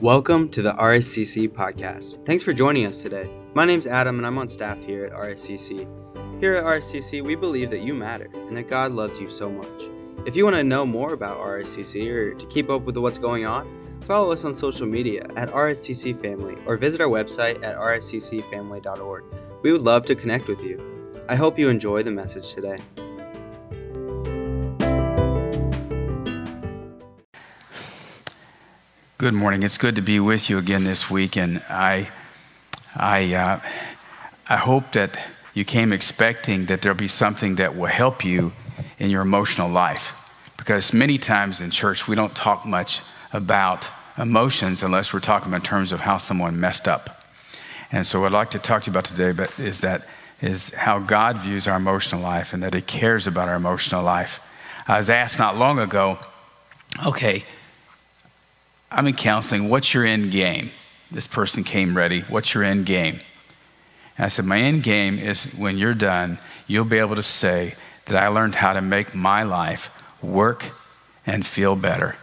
Welcome 0.00 0.48
to 0.52 0.62
the 0.62 0.72
RSCC 0.72 1.50
podcast. 1.50 2.24
Thanks 2.24 2.42
for 2.42 2.54
joining 2.54 2.86
us 2.86 3.02
today. 3.02 3.30
My 3.52 3.66
name's 3.66 3.86
Adam 3.86 4.16
and 4.16 4.26
I'm 4.26 4.38
on 4.38 4.48
staff 4.48 4.82
here 4.82 5.04
at 5.04 5.12
RSCC. 5.12 6.40
Here 6.40 6.54
at 6.54 6.64
RSCC, 6.64 7.22
we 7.22 7.34
believe 7.34 7.68
that 7.68 7.80
you 7.80 7.92
matter 7.92 8.30
and 8.32 8.56
that 8.56 8.66
God 8.66 8.92
loves 8.92 9.20
you 9.20 9.28
so 9.28 9.50
much. 9.50 9.90
If 10.24 10.36
you 10.36 10.44
want 10.44 10.56
to 10.56 10.64
know 10.64 10.86
more 10.86 11.12
about 11.12 11.36
RSCC 11.36 12.08
or 12.08 12.32
to 12.32 12.46
keep 12.46 12.70
up 12.70 12.84
with 12.84 12.96
what's 12.96 13.18
going 13.18 13.44
on, 13.44 13.68
follow 14.00 14.32
us 14.32 14.46
on 14.46 14.54
social 14.54 14.86
media 14.86 15.26
at 15.36 15.50
RSCC 15.50 16.16
Family 16.16 16.56
or 16.64 16.78
visit 16.78 17.02
our 17.02 17.08
website 17.08 17.62
at 17.62 17.76
rsccfamily.org. 17.76 19.24
We 19.62 19.70
would 19.70 19.82
love 19.82 20.06
to 20.06 20.14
connect 20.14 20.48
with 20.48 20.64
you. 20.64 21.12
I 21.28 21.34
hope 21.34 21.58
you 21.58 21.68
enjoy 21.68 22.04
the 22.04 22.10
message 22.10 22.54
today. 22.54 22.78
Good 29.20 29.34
morning. 29.34 29.64
It's 29.64 29.76
good 29.76 29.96
to 29.96 30.00
be 30.00 30.18
with 30.18 30.48
you 30.48 30.56
again 30.56 30.84
this 30.84 31.10
week, 31.10 31.36
and 31.36 31.62
I, 31.68 32.08
I, 32.96 33.34
uh, 33.34 33.60
I 34.48 34.56
hope 34.56 34.92
that 34.92 35.18
you 35.52 35.62
came 35.62 35.92
expecting 35.92 36.64
that 36.64 36.80
there'll 36.80 36.96
be 36.96 37.06
something 37.06 37.56
that 37.56 37.76
will 37.76 37.84
help 37.84 38.24
you 38.24 38.54
in 38.98 39.10
your 39.10 39.20
emotional 39.20 39.68
life, 39.68 40.18
because 40.56 40.94
many 40.94 41.18
times 41.18 41.60
in 41.60 41.70
church 41.70 42.08
we 42.08 42.16
don't 42.16 42.34
talk 42.34 42.64
much 42.64 43.02
about 43.34 43.90
emotions 44.16 44.82
unless 44.82 45.12
we're 45.12 45.20
talking 45.20 45.52
in 45.52 45.60
terms 45.60 45.92
of 45.92 46.00
how 46.00 46.16
someone 46.16 46.58
messed 46.58 46.88
up. 46.88 47.22
And 47.92 48.06
so, 48.06 48.22
what 48.22 48.28
I'd 48.28 48.38
like 48.38 48.50
to 48.52 48.58
talk 48.58 48.84
to 48.84 48.86
you 48.86 48.92
about 48.92 49.04
today, 49.04 49.32
but 49.32 49.60
is 49.60 49.80
that 49.80 50.00
is 50.40 50.72
how 50.72 50.98
God 50.98 51.36
views 51.36 51.68
our 51.68 51.76
emotional 51.76 52.22
life 52.22 52.54
and 52.54 52.62
that 52.62 52.72
He 52.72 52.80
cares 52.80 53.26
about 53.26 53.50
our 53.50 53.56
emotional 53.56 54.02
life. 54.02 54.40
I 54.88 54.96
was 54.96 55.10
asked 55.10 55.38
not 55.38 55.58
long 55.58 55.78
ago, 55.78 56.18
okay 57.04 57.44
I'm 58.90 59.06
in 59.06 59.14
counseling. 59.14 59.68
What's 59.68 59.94
your 59.94 60.04
end 60.04 60.32
game? 60.32 60.70
This 61.10 61.26
person 61.26 61.64
came 61.64 61.96
ready. 61.96 62.22
What's 62.22 62.54
your 62.54 62.64
end 62.64 62.86
game? 62.86 63.20
And 64.16 64.26
I 64.26 64.28
said, 64.28 64.44
My 64.44 64.60
end 64.60 64.82
game 64.82 65.18
is 65.18 65.52
when 65.54 65.78
you're 65.78 65.94
done, 65.94 66.38
you'll 66.66 66.84
be 66.84 66.98
able 66.98 67.16
to 67.16 67.22
say 67.22 67.74
that 68.06 68.20
I 68.20 68.28
learned 68.28 68.56
how 68.56 68.72
to 68.72 68.80
make 68.80 69.14
my 69.14 69.42
life 69.42 69.90
work 70.22 70.70
and 71.26 71.46
feel 71.46 71.76
better. 71.76 72.16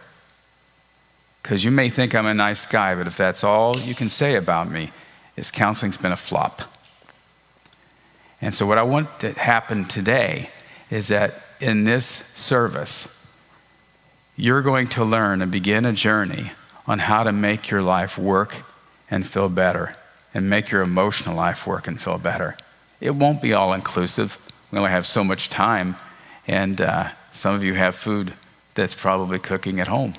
Because 1.42 1.64
you 1.64 1.70
may 1.70 1.88
think 1.88 2.14
I'm 2.14 2.26
a 2.26 2.34
nice 2.34 2.66
guy, 2.66 2.94
but 2.94 3.06
if 3.06 3.16
that's 3.16 3.42
all 3.42 3.78
you 3.78 3.94
can 3.94 4.08
say 4.08 4.34
about 4.34 4.70
me, 4.70 4.90
is 5.36 5.50
counseling's 5.50 5.96
been 5.96 6.12
a 6.12 6.16
flop. 6.16 6.62
And 8.40 8.54
so, 8.54 8.66
what 8.66 8.78
I 8.78 8.82
want 8.82 9.20
to 9.20 9.32
happen 9.32 9.84
today 9.84 10.50
is 10.90 11.08
that 11.08 11.34
in 11.60 11.84
this 11.84 12.06
service, 12.06 13.17
you're 14.38 14.62
going 14.62 14.86
to 14.86 15.04
learn 15.04 15.42
and 15.42 15.50
begin 15.50 15.84
a 15.84 15.92
journey 15.92 16.52
on 16.86 17.00
how 17.00 17.24
to 17.24 17.32
make 17.32 17.70
your 17.70 17.82
life 17.82 18.16
work 18.16 18.62
and 19.10 19.26
feel 19.26 19.48
better 19.48 19.92
and 20.32 20.48
make 20.48 20.70
your 20.70 20.80
emotional 20.80 21.34
life 21.34 21.66
work 21.66 21.88
and 21.88 22.00
feel 22.00 22.18
better. 22.18 22.56
It 23.00 23.10
won't 23.10 23.42
be 23.42 23.52
all 23.52 23.72
inclusive. 23.72 24.38
We 24.70 24.78
only 24.78 24.92
have 24.92 25.06
so 25.06 25.24
much 25.24 25.48
time, 25.48 25.96
and 26.46 26.80
uh, 26.80 27.08
some 27.32 27.52
of 27.52 27.64
you 27.64 27.74
have 27.74 27.96
food 27.96 28.32
that's 28.74 28.94
probably 28.94 29.40
cooking 29.40 29.80
at 29.80 29.88
home. 29.88 30.14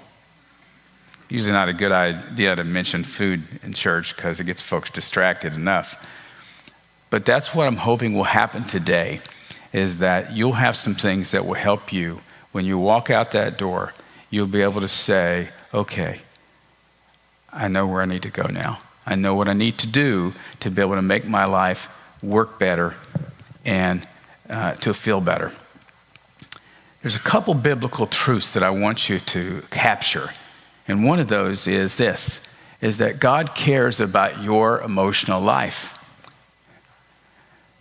Usually, 1.29 1.53
not 1.53 1.69
a 1.69 1.73
good 1.73 1.93
idea 1.93 2.57
to 2.57 2.65
mention 2.65 3.05
food 3.05 3.41
in 3.63 3.71
church 3.71 4.17
because 4.17 4.41
it 4.41 4.45
gets 4.45 4.61
folks 4.61 4.89
distracted 4.89 5.53
enough. 5.53 6.05
But 7.09 7.23
that's 7.23 7.55
what 7.55 7.67
I'm 7.67 7.77
hoping 7.77 8.15
will 8.15 8.23
happen 8.23 8.63
today 8.63 9.21
is 9.71 9.99
that 9.99 10.33
you'll 10.33 10.53
have 10.53 10.75
some 10.75 10.93
things 10.93 11.31
that 11.31 11.45
will 11.45 11.53
help 11.53 11.93
you 11.93 12.19
when 12.51 12.65
you 12.65 12.77
walk 12.77 13.09
out 13.09 13.31
that 13.31 13.57
door. 13.57 13.93
You'll 14.29 14.47
be 14.47 14.61
able 14.61 14.81
to 14.81 14.87
say, 14.87 15.49
okay, 15.73 16.21
I 17.51 17.67
know 17.67 17.87
where 17.87 18.01
I 18.01 18.05
need 18.05 18.23
to 18.23 18.29
go 18.29 18.43
now. 18.43 18.79
I 19.05 19.15
know 19.15 19.33
what 19.33 19.47
I 19.47 19.53
need 19.53 19.79
to 19.79 19.87
do 19.87 20.33
to 20.59 20.69
be 20.69 20.81
able 20.81 20.95
to 20.95 21.01
make 21.01 21.27
my 21.27 21.45
life 21.45 21.89
work 22.21 22.59
better 22.59 22.93
and 23.65 24.07
uh, 24.49 24.73
to 24.75 24.93
feel 24.93 25.19
better. 25.21 25.51
There's 27.01 27.15
a 27.15 27.19
couple 27.19 27.53
biblical 27.53 28.05
truths 28.05 28.53
that 28.53 28.63
I 28.63 28.69
want 28.69 29.09
you 29.09 29.19
to 29.19 29.63
capture. 29.71 30.29
And 30.87 31.05
one 31.05 31.19
of 31.19 31.27
those 31.27 31.67
is 31.67 31.95
this 31.95 32.45
is 32.81 32.97
that 32.97 33.19
God 33.19 33.55
cares 33.55 33.99
about 33.99 34.41
your 34.41 34.79
emotional 34.81 35.41
life. 35.41 35.97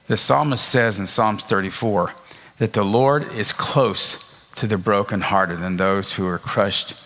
The 0.09 0.17
psalmist 0.17 0.65
says 0.65 0.99
in 0.99 1.07
Psalms 1.07 1.45
34 1.45 2.13
that 2.59 2.73
the 2.73 2.83
Lord 2.83 3.33
is 3.33 3.53
close 3.53 4.28
to 4.59 4.67
the 4.67 4.79
brokenhearted 4.79 5.61
and 5.61 5.79
those 5.79 6.15
who 6.15 6.27
are 6.27 6.39
crushed 6.39 7.03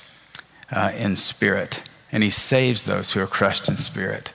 uh, 0.71 0.93
in 0.97 1.17
spirit 1.17 1.83
and 2.13 2.23
he 2.23 2.31
saves 2.31 2.85
those 2.85 3.13
who 3.13 3.21
are 3.21 3.27
crushed 3.27 3.69
in 3.69 3.79
spirit. 3.79 4.33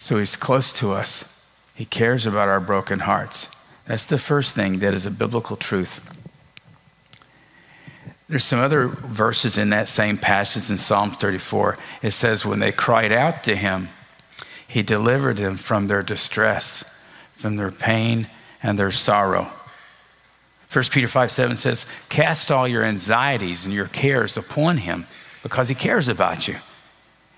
So 0.00 0.18
he's 0.18 0.34
close 0.34 0.72
to 0.80 0.90
us. 0.90 1.46
He 1.76 1.84
cares 1.84 2.26
about 2.26 2.48
our 2.48 2.60
broken 2.60 2.98
hearts. 2.98 3.48
That's 3.86 4.06
the 4.06 4.18
first 4.18 4.56
thing 4.56 4.80
that 4.80 4.92
is 4.92 5.06
a 5.06 5.10
biblical 5.10 5.56
truth. 5.56 6.08
There's 8.28 8.44
some 8.44 8.58
other 8.58 8.88
verses 8.88 9.58
in 9.58 9.70
that 9.70 9.88
same 9.88 10.16
passage 10.16 10.70
in 10.70 10.78
Psalm 10.78 11.10
34. 11.10 11.78
It 12.02 12.10
says, 12.10 12.44
When 12.44 12.58
they 12.58 12.72
cried 12.72 13.12
out 13.12 13.44
to 13.44 13.54
him, 13.54 13.88
he 14.66 14.82
delivered 14.82 15.36
them 15.36 15.56
from 15.56 15.86
their 15.86 16.02
distress, 16.02 16.98
from 17.36 17.56
their 17.56 17.70
pain 17.70 18.26
and 18.62 18.78
their 18.78 18.90
sorrow. 18.90 19.50
1 20.72 20.84
Peter 20.90 21.08
5 21.08 21.30
7 21.30 21.56
says, 21.56 21.86
Cast 22.08 22.50
all 22.50 22.66
your 22.66 22.84
anxieties 22.84 23.64
and 23.64 23.74
your 23.74 23.88
cares 23.88 24.36
upon 24.36 24.78
him 24.78 25.06
because 25.42 25.68
he 25.68 25.74
cares 25.74 26.08
about 26.08 26.48
you. 26.48 26.54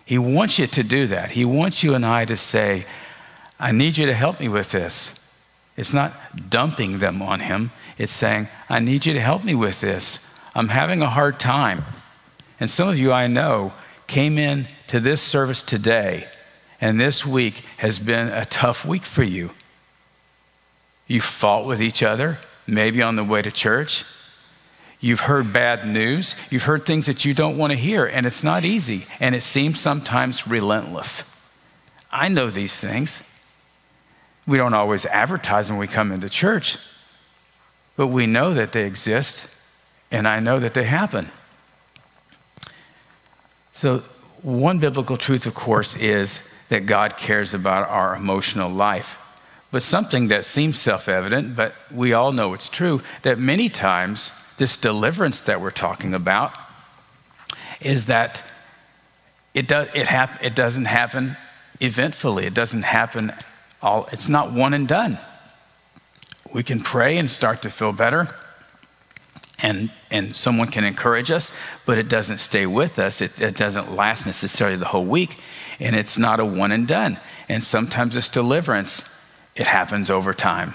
He 0.05 0.19
wants 0.19 0.59
you 0.59 0.67
to 0.67 0.83
do 0.83 1.06
that. 1.09 1.31
He 1.33 1.44
wants 1.44 1.83
you 1.83 1.94
and 1.94 2.05
I 2.05 2.27
to 2.27 2.37
say, 2.37 2.84
I 3.59 3.73
need 3.73 3.97
you 3.97 4.06
to 4.06 4.15
help 4.15 4.39
me 4.39 4.49
with 4.49 4.71
this. 4.71 5.21
It's 5.77 5.94
not 5.94 6.12
dumping 6.49 6.99
them 6.99 7.23
on 7.23 7.41
him, 7.41 7.73
it's 7.99 8.12
saying, 8.12 8.49
I 8.69 8.78
need 8.81 9.06
you 9.06 9.15
to 9.15 9.21
help 9.21 9.44
me 9.44 9.55
with 9.55 9.81
this. 9.81 10.41
I'm 10.55 10.69
having 10.69 11.03
a 11.03 11.11
hard 11.11 11.41
time. 11.41 11.83
And 12.61 12.71
some 12.71 12.89
of 12.89 12.99
you 12.99 13.12
I 13.12 13.27
know 13.27 13.73
came 14.06 14.39
in 14.39 14.69
to 14.89 15.00
this 15.00 15.21
service 15.21 15.62
today, 15.62 16.28
and 16.81 17.00
this 17.00 17.27
week 17.27 17.65
has 17.78 17.99
been 17.99 18.28
a 18.28 18.44
tough 18.44 18.84
week 18.84 19.03
for 19.03 19.25
you. 19.25 19.50
You 21.09 21.21
fought 21.21 21.67
with 21.67 21.83
each 21.83 22.03
other, 22.03 22.39
maybe 22.66 23.02
on 23.02 23.16
the 23.16 23.25
way 23.25 23.42
to 23.42 23.50
church. 23.50 24.04
You've 25.00 25.20
heard 25.20 25.52
bad 25.52 25.86
news. 25.86 26.34
You've 26.50 26.62
heard 26.62 26.86
things 26.86 27.06
that 27.06 27.25
you 27.25 27.34
don't 27.34 27.58
want 27.58 27.72
to 27.72 27.76
hear, 27.76 28.06
and 28.06 28.25
it's 28.26 28.42
not 28.42 28.64
easy, 28.64 29.04
and 29.20 29.34
it 29.34 29.42
seems 29.42 29.78
sometimes 29.78 30.47
relentless. 30.47 31.30
I 32.10 32.28
know 32.28 32.48
these 32.48 32.75
things. 32.75 33.30
We 34.47 34.56
don't 34.56 34.75
always 34.75 35.04
advertise 35.06 35.70
when 35.70 35.78
we 35.78 35.86
come 35.86 36.12
into 36.12 36.28
church, 36.28 36.78
but 37.97 38.06
we 38.08 38.26
know 38.26 38.54
that 38.54 38.72
they 38.72 38.84
exist, 38.84 39.62
and 40.10 40.26
I 40.28 40.41
know 40.41 40.58
that 40.58 40.75
they 40.75 40.84
happen. 40.84 41.28
So, 43.72 44.02
one 44.42 44.78
biblical 44.78 45.16
truth, 45.16 45.46
of 45.46 45.54
course, 45.54 45.96
is 45.96 46.50
that 46.69 46.86
God 46.86 47.16
cares 47.16 47.54
about 47.54 47.88
our 47.88 48.14
emotional 48.14 48.70
life. 48.70 49.19
But 49.75 49.83
something 49.83 50.29
that 50.29 50.45
seems 50.45 50.79
self 50.79 51.09
evident, 51.09 51.57
but 51.57 51.75
we 51.91 52.12
all 52.12 52.31
know 52.31 52.55
it's 52.55 52.69
true, 52.69 53.03
that 53.23 53.41
many 53.41 53.69
times 53.69 54.55
this 54.57 54.77
deliverance 54.77 55.43
that 55.43 55.61
we're 55.61 55.73
talking 55.73 56.15
about 56.15 56.57
is 57.81 58.07
that 58.07 58.45
it, 59.53 59.67
does, 59.67 59.89
it, 59.93 60.07
hap- 60.07 60.41
it 60.45 60.55
doesn't 60.55 60.85
happen 60.85 61.37
eventfully. 61.81 62.47
It 62.47 62.55
doesn't 62.55 62.83
happen 62.83 63.33
all, 63.83 64.09
it's 64.12 64.29
not 64.29 64.53
one 64.53 64.75
and 64.75 64.87
done. 64.87 65.19
We 66.53 66.62
can 66.62 66.79
pray 66.79 67.19
and 67.19 67.29
start 67.29 67.62
to 67.62 67.69
feel 67.69 67.91
better, 67.91 68.33
and, 69.59 69.91
and 70.09 70.37
someone 70.37 70.69
can 70.69 70.85
encourage 70.85 71.32
us, 71.32 71.53
but 71.85 71.99
it 71.99 72.09
doesn't 72.09 72.38
stay 72.38 72.67
with 72.67 73.00
us. 73.00 73.20
It, 73.20 73.41
it 73.41 73.56
doesn't 73.56 73.91
last 73.91 74.25
necessarily 74.25 74.77
the 74.77 74.85
whole 74.85 75.05
week, 75.05 75.41
and 75.81 75.97
it's 75.97 76.17
not 76.17 76.38
a 76.38 76.44
one 76.44 76.70
and 76.70 76.87
done. 76.87 77.19
And 77.49 77.65
sometimes 77.65 78.15
this 78.15 78.29
deliverance, 78.29 79.13
it 79.56 79.67
happens 79.67 80.11
over 80.11 80.35
time. 80.35 80.75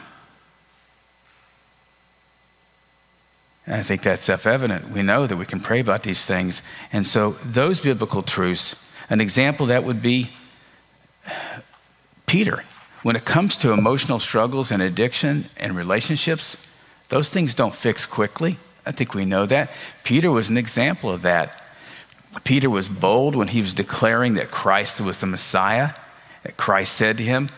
And 3.65 3.75
I 3.75 3.83
think 3.83 4.01
that's 4.01 4.23
self 4.23 4.47
evident. 4.47 4.89
We 4.89 5.03
know 5.03 5.27
that 5.27 5.37
we 5.37 5.45
can 5.45 5.59
pray 5.59 5.79
about 5.79 6.03
these 6.03 6.25
things. 6.25 6.63
And 6.91 7.05
so, 7.05 7.31
those 7.45 7.79
biblical 7.79 8.23
truths, 8.23 8.95
an 9.09 9.21
example 9.21 9.67
that 9.67 9.83
would 9.83 10.01
be 10.01 10.31
Peter. 12.25 12.63
When 13.03 13.15
it 13.15 13.25
comes 13.25 13.57
to 13.57 13.71
emotional 13.71 14.19
struggles 14.19 14.71
and 14.71 14.81
addiction 14.81 15.45
and 15.57 15.75
relationships, 15.75 16.77
those 17.09 17.29
things 17.29 17.55
don't 17.55 17.73
fix 17.73 18.05
quickly. 18.05 18.57
I 18.85 18.91
think 18.91 19.13
we 19.13 19.23
know 19.23 19.45
that. 19.45 19.69
Peter 20.03 20.31
was 20.31 20.49
an 20.49 20.57
example 20.57 21.09
of 21.09 21.21
that. 21.21 21.63
Peter 22.43 22.69
was 22.69 22.89
bold 22.89 23.35
when 23.35 23.47
he 23.47 23.61
was 23.61 23.73
declaring 23.73 24.33
that 24.33 24.51
Christ 24.51 24.99
was 24.99 25.19
the 25.19 25.27
Messiah, 25.27 25.91
that 26.43 26.57
Christ 26.57 26.93
said 26.93 27.17
to 27.17 27.23
him, 27.23 27.49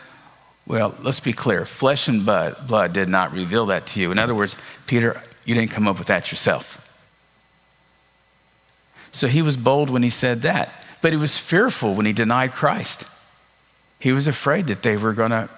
Well, 0.66 0.94
let's 1.02 1.20
be 1.20 1.32
clear 1.32 1.64
flesh 1.66 2.08
and 2.08 2.24
blood, 2.24 2.92
did 2.92 3.08
not 3.08 3.32
reveal 3.32 3.66
that 3.66 3.86
to 3.88 4.00
you. 4.00 4.12
In 4.12 4.18
other 4.18 4.34
words, 4.34 4.56
Peter, 4.86 5.20
you 5.44 5.54
didn't 5.54 5.70
come 5.70 5.88
up 5.88 5.98
with 5.98 6.08
that 6.08 6.30
yourself. 6.30 6.78
So 9.10 9.28
he 9.28 9.42
was 9.42 9.56
bold 9.56 9.90
when 9.90 10.02
he 10.02 10.10
said 10.10 10.42
that. 10.42 10.72
But 11.02 11.12
he 11.12 11.18
was 11.18 11.36
fearful 11.36 11.94
when 11.94 12.06
he 12.06 12.12
denied 12.12 12.52
Christ. 12.52 13.04
He 13.98 14.12
was 14.12 14.26
afraid 14.26 14.68
that 14.68 14.82
they 14.82 14.96
were 14.96 15.12
going 15.12 15.32
to, 15.32 15.48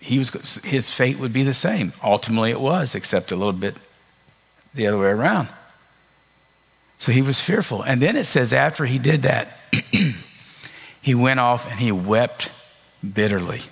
he 0.00 0.18
was, 0.18 0.30
his 0.64 0.92
fate 0.92 1.18
would 1.18 1.32
be 1.32 1.42
the 1.42 1.54
same. 1.54 1.92
Ultimately, 2.02 2.52
it 2.52 2.60
was, 2.60 2.94
except 2.94 3.32
a 3.32 3.36
little 3.36 3.52
bit 3.52 3.74
the 4.74 4.86
other 4.86 4.98
way 4.98 5.08
around. 5.08 5.48
So 6.98 7.12
he 7.12 7.20
was 7.20 7.42
fearful. 7.42 7.82
And 7.82 8.00
then 8.00 8.16
it 8.16 8.24
says, 8.24 8.52
after 8.52 8.86
he 8.86 8.98
did 8.98 9.22
that, 9.22 9.60
he 11.02 11.14
went 11.14 11.40
off 11.40 11.68
and 11.68 11.78
he 11.78 11.92
wept 11.92 12.50
bitterly. 13.12 13.62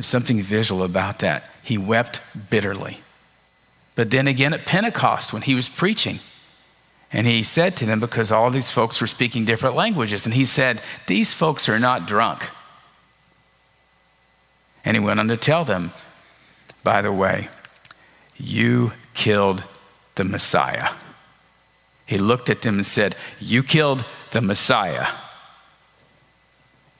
There's 0.00 0.06
something 0.06 0.40
visual 0.40 0.82
about 0.82 1.18
that. 1.18 1.44
He 1.62 1.76
wept 1.76 2.22
bitterly. 2.48 3.00
But 3.96 4.08
then 4.10 4.28
again 4.28 4.54
at 4.54 4.64
Pentecost, 4.64 5.34
when 5.34 5.42
he 5.42 5.54
was 5.54 5.68
preaching, 5.68 6.20
and 7.12 7.26
he 7.26 7.42
said 7.42 7.76
to 7.76 7.84
them, 7.84 8.00
because 8.00 8.32
all 8.32 8.48
these 8.48 8.70
folks 8.70 8.98
were 8.98 9.06
speaking 9.06 9.44
different 9.44 9.76
languages, 9.76 10.24
and 10.24 10.32
he 10.32 10.46
said, 10.46 10.80
These 11.06 11.34
folks 11.34 11.68
are 11.68 11.78
not 11.78 12.06
drunk. 12.06 12.48
And 14.86 14.96
he 14.96 15.02
went 15.02 15.20
on 15.20 15.28
to 15.28 15.36
tell 15.36 15.66
them, 15.66 15.92
By 16.82 17.02
the 17.02 17.12
way, 17.12 17.48
you 18.38 18.92
killed 19.12 19.64
the 20.14 20.24
Messiah. 20.24 20.94
He 22.06 22.16
looked 22.16 22.48
at 22.48 22.62
them 22.62 22.76
and 22.76 22.86
said, 22.86 23.16
You 23.38 23.62
killed 23.62 24.02
the 24.30 24.40
Messiah. 24.40 25.08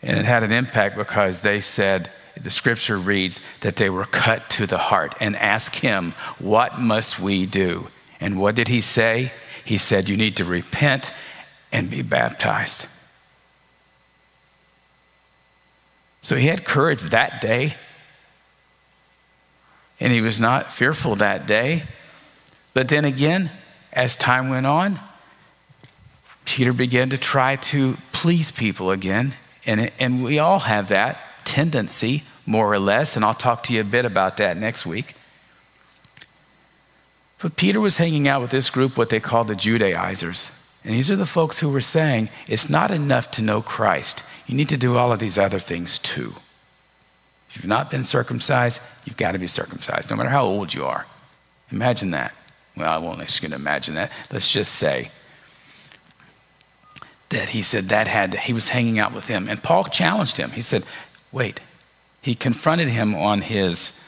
And 0.02 0.18
it 0.18 0.26
had 0.26 0.42
an 0.42 0.52
impact 0.52 0.98
because 0.98 1.40
they 1.40 1.62
said, 1.62 2.10
the 2.40 2.50
scripture 2.50 2.96
reads 2.96 3.40
that 3.60 3.76
they 3.76 3.90
were 3.90 4.04
cut 4.04 4.48
to 4.50 4.66
the 4.66 4.78
heart 4.78 5.14
and 5.20 5.36
asked 5.36 5.76
him, 5.76 6.12
What 6.38 6.78
must 6.78 7.20
we 7.20 7.46
do? 7.46 7.88
And 8.20 8.40
what 8.40 8.54
did 8.54 8.68
he 8.68 8.80
say? 8.80 9.32
He 9.64 9.78
said, 9.78 10.08
You 10.08 10.16
need 10.16 10.36
to 10.36 10.44
repent 10.44 11.12
and 11.72 11.90
be 11.90 12.02
baptized. 12.02 12.86
So 16.22 16.36
he 16.36 16.48
had 16.48 16.64
courage 16.64 17.02
that 17.04 17.40
day. 17.40 17.74
And 19.98 20.12
he 20.12 20.20
was 20.20 20.40
not 20.40 20.72
fearful 20.72 21.16
that 21.16 21.46
day. 21.46 21.82
But 22.72 22.88
then 22.88 23.04
again, 23.04 23.50
as 23.92 24.16
time 24.16 24.48
went 24.48 24.66
on, 24.66 24.98
Peter 26.44 26.72
began 26.72 27.10
to 27.10 27.18
try 27.18 27.56
to 27.56 27.94
please 28.12 28.50
people 28.50 28.90
again. 28.90 29.34
And, 29.66 29.90
and 29.98 30.24
we 30.24 30.38
all 30.38 30.60
have 30.60 30.88
that 30.88 31.18
tendency, 31.50 32.22
more 32.46 32.72
or 32.72 32.78
less. 32.78 33.16
And 33.16 33.24
I'll 33.24 33.34
talk 33.34 33.64
to 33.64 33.74
you 33.74 33.80
a 33.80 33.84
bit 33.84 34.04
about 34.04 34.36
that 34.36 34.56
next 34.56 34.86
week. 34.86 35.14
But 37.42 37.56
Peter 37.56 37.80
was 37.80 37.96
hanging 37.96 38.28
out 38.28 38.40
with 38.40 38.50
this 38.50 38.70
group, 38.70 38.96
what 38.96 39.08
they 39.08 39.18
call 39.18 39.44
the 39.44 39.56
Judaizers. 39.56 40.50
And 40.84 40.94
these 40.94 41.10
are 41.10 41.16
the 41.16 41.26
folks 41.26 41.58
who 41.58 41.68
were 41.68 41.80
saying, 41.80 42.28
it's 42.46 42.70
not 42.70 42.90
enough 42.90 43.30
to 43.32 43.42
know 43.42 43.62
Christ. 43.62 44.22
You 44.46 44.54
need 44.54 44.68
to 44.68 44.76
do 44.76 44.96
all 44.96 45.10
of 45.10 45.18
these 45.18 45.38
other 45.38 45.58
things 45.58 45.98
too. 45.98 46.34
If 47.50 47.56
you've 47.56 47.66
not 47.66 47.90
been 47.90 48.04
circumcised, 48.04 48.80
you've 49.04 49.16
got 49.16 49.32
to 49.32 49.38
be 49.38 49.48
circumcised, 49.48 50.08
no 50.08 50.16
matter 50.16 50.28
how 50.28 50.44
old 50.44 50.72
you 50.72 50.84
are. 50.84 51.06
Imagine 51.72 52.12
that. 52.12 52.32
Well, 52.76 52.92
I 52.92 52.98
won't 52.98 53.20
ask 53.20 53.42
you 53.42 53.48
to 53.48 53.54
imagine 53.56 53.94
that. 53.96 54.12
Let's 54.30 54.50
just 54.50 54.74
say 54.74 55.10
that 57.30 57.50
he 57.50 57.62
said 57.62 57.84
that 57.84 58.06
had, 58.06 58.34
he 58.34 58.52
was 58.52 58.68
hanging 58.68 58.98
out 58.98 59.14
with 59.14 59.28
him. 59.28 59.48
And 59.48 59.62
Paul 59.62 59.84
challenged 59.84 60.36
him. 60.36 60.50
He 60.50 60.62
said, 60.62 60.84
wait. 61.32 61.60
He 62.22 62.34
confronted 62.34 62.88
him 62.88 63.14
on 63.14 63.40
his 63.40 64.06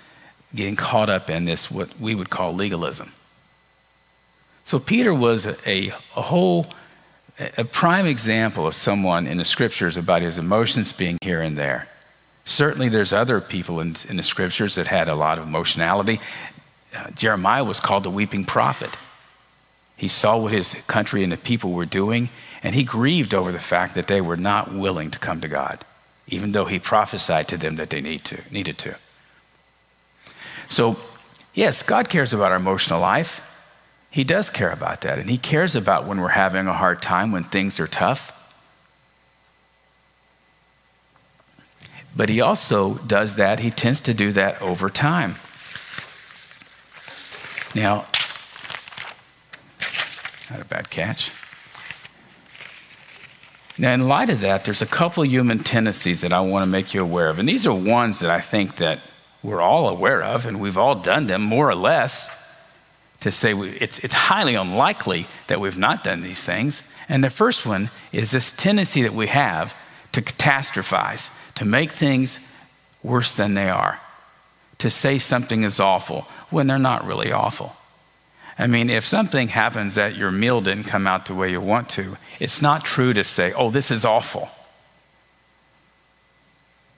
getting 0.54 0.76
caught 0.76 1.08
up 1.08 1.30
in 1.30 1.44
this, 1.44 1.70
what 1.70 1.98
we 1.98 2.14
would 2.14 2.30
call 2.30 2.52
legalism. 2.52 3.12
So 4.64 4.78
Peter 4.78 5.12
was 5.12 5.46
a, 5.46 5.88
a, 6.16 6.22
whole, 6.22 6.66
a 7.56 7.64
prime 7.64 8.06
example 8.06 8.66
of 8.66 8.74
someone 8.74 9.26
in 9.26 9.38
the 9.38 9.44
scriptures 9.44 9.96
about 9.96 10.22
his 10.22 10.38
emotions 10.38 10.92
being 10.92 11.18
here 11.22 11.40
and 11.40 11.56
there. 11.56 11.88
Certainly, 12.44 12.88
there's 12.88 13.12
other 13.12 13.40
people 13.40 13.80
in, 13.80 13.94
in 14.08 14.16
the 14.16 14.22
scriptures 14.22 14.74
that 14.74 14.88
had 14.88 15.08
a 15.08 15.14
lot 15.14 15.38
of 15.38 15.44
emotionality. 15.44 16.20
Uh, 16.94 17.10
Jeremiah 17.10 17.64
was 17.64 17.80
called 17.80 18.02
the 18.02 18.10
weeping 18.10 18.44
prophet. 18.44 18.90
He 19.96 20.08
saw 20.08 20.40
what 20.40 20.52
his 20.52 20.74
country 20.86 21.22
and 21.22 21.30
the 21.30 21.36
people 21.36 21.70
were 21.70 21.86
doing, 21.86 22.28
and 22.62 22.74
he 22.74 22.82
grieved 22.82 23.32
over 23.32 23.52
the 23.52 23.60
fact 23.60 23.94
that 23.94 24.08
they 24.08 24.20
were 24.20 24.36
not 24.36 24.74
willing 24.74 25.10
to 25.12 25.18
come 25.18 25.40
to 25.40 25.48
God, 25.48 25.84
even 26.28 26.52
though 26.52 26.64
he 26.64 26.78
prophesied 26.78 27.48
to 27.48 27.56
them 27.56 27.76
that 27.76 27.90
they 27.90 28.00
need 28.00 28.24
to, 28.24 28.40
needed 28.52 28.78
to. 28.78 28.96
So, 30.68 30.96
yes, 31.54 31.82
God 31.82 32.08
cares 32.08 32.32
about 32.32 32.52
our 32.52 32.56
emotional 32.56 33.00
life. 33.00 33.46
He 34.12 34.24
does 34.24 34.50
care 34.50 34.70
about 34.70 35.00
that. 35.00 35.18
And 35.18 35.30
He 35.30 35.38
cares 35.38 35.74
about 35.74 36.06
when 36.06 36.20
we're 36.20 36.28
having 36.28 36.66
a 36.66 36.72
hard 36.74 37.00
time, 37.00 37.32
when 37.32 37.42
things 37.42 37.80
are 37.80 37.86
tough. 37.86 38.38
But 42.14 42.28
He 42.28 42.40
also 42.40 42.94
does 43.06 43.36
that, 43.36 43.60
He 43.60 43.70
tends 43.70 44.02
to 44.02 44.14
do 44.14 44.30
that 44.32 44.60
over 44.60 44.90
time. 44.90 45.34
Now, 47.74 48.04
not 50.50 50.60
a 50.60 50.66
bad 50.66 50.90
catch. 50.90 51.30
Now, 53.82 53.92
in 53.92 54.06
light 54.06 54.30
of 54.30 54.42
that, 54.42 54.64
there's 54.64 54.80
a 54.80 54.86
couple 54.86 55.24
human 55.24 55.58
tendencies 55.58 56.20
that 56.20 56.32
I 56.32 56.40
want 56.40 56.62
to 56.62 56.70
make 56.70 56.94
you 56.94 57.02
aware 57.02 57.28
of. 57.28 57.40
And 57.40 57.48
these 57.48 57.66
are 57.66 57.74
ones 57.74 58.20
that 58.20 58.30
I 58.30 58.40
think 58.40 58.76
that 58.76 59.00
we're 59.42 59.60
all 59.60 59.88
aware 59.88 60.22
of, 60.22 60.46
and 60.46 60.60
we've 60.60 60.78
all 60.78 60.94
done 60.94 61.26
them 61.26 61.42
more 61.42 61.68
or 61.68 61.74
less 61.74 62.30
to 63.22 63.32
say 63.32 63.54
we, 63.54 63.70
it's, 63.70 63.98
it's 63.98 64.14
highly 64.14 64.54
unlikely 64.54 65.26
that 65.48 65.60
we've 65.60 65.78
not 65.78 66.04
done 66.04 66.22
these 66.22 66.40
things. 66.40 66.88
And 67.08 67.24
the 67.24 67.28
first 67.28 67.66
one 67.66 67.90
is 68.12 68.30
this 68.30 68.52
tendency 68.52 69.02
that 69.02 69.14
we 69.14 69.26
have 69.26 69.74
to 70.12 70.22
catastrophize, 70.22 71.28
to 71.56 71.64
make 71.64 71.90
things 71.90 72.38
worse 73.02 73.32
than 73.32 73.54
they 73.54 73.68
are, 73.68 73.98
to 74.78 74.90
say 74.90 75.18
something 75.18 75.64
is 75.64 75.80
awful 75.80 76.28
when 76.50 76.68
they're 76.68 76.78
not 76.78 77.04
really 77.04 77.32
awful. 77.32 77.74
I 78.58 78.66
mean, 78.66 78.90
if 78.90 79.04
something 79.04 79.48
happens 79.48 79.94
that 79.94 80.14
your 80.14 80.30
meal 80.30 80.60
didn't 80.60 80.84
come 80.84 81.06
out 81.06 81.26
the 81.26 81.34
way 81.34 81.50
you 81.50 81.60
want 81.60 81.88
to, 81.90 82.16
it's 82.38 82.60
not 82.60 82.84
true 82.84 83.12
to 83.12 83.24
say, 83.24 83.52
oh, 83.52 83.70
this 83.70 83.90
is 83.90 84.04
awful. 84.04 84.50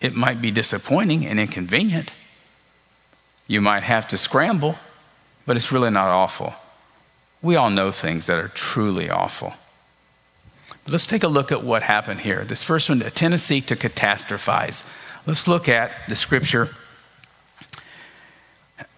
It 0.01 0.15
might 0.15 0.41
be 0.43 0.51
disappointing 0.51 1.25
and 1.27 1.39
inconvenient. 1.39 2.13
You 3.47 3.61
might 3.61 3.85
have 3.85 4.09
to 4.09 4.19
scramble 4.19 4.77
but 5.47 5.57
it's 5.57 5.73
really 5.73 5.91
not 5.91 6.09
awful. 6.09 6.55
We 7.43 7.57
all 7.57 7.71
know 7.71 7.91
things 7.91 8.27
that 8.27 8.39
are 8.39 8.49
truly 8.49 9.11
awful. 9.11 9.55
But 10.85 10.93
let's 10.93 11.07
take 11.07 11.23
a 11.23 11.29
look 11.29 11.53
at 11.53 11.63
what 11.63 11.83
happened 11.83 12.21
here. 12.21 12.45
This 12.45 12.65
first 12.65 12.89
one, 12.89 13.03
a 13.03 13.11
tendency 13.11 13.61
to 13.63 13.77
catastrophize. 13.77 14.83
Let's 15.27 15.47
look 15.49 15.69
at 15.69 15.91
the 16.09 16.17
scripture. 16.17 16.69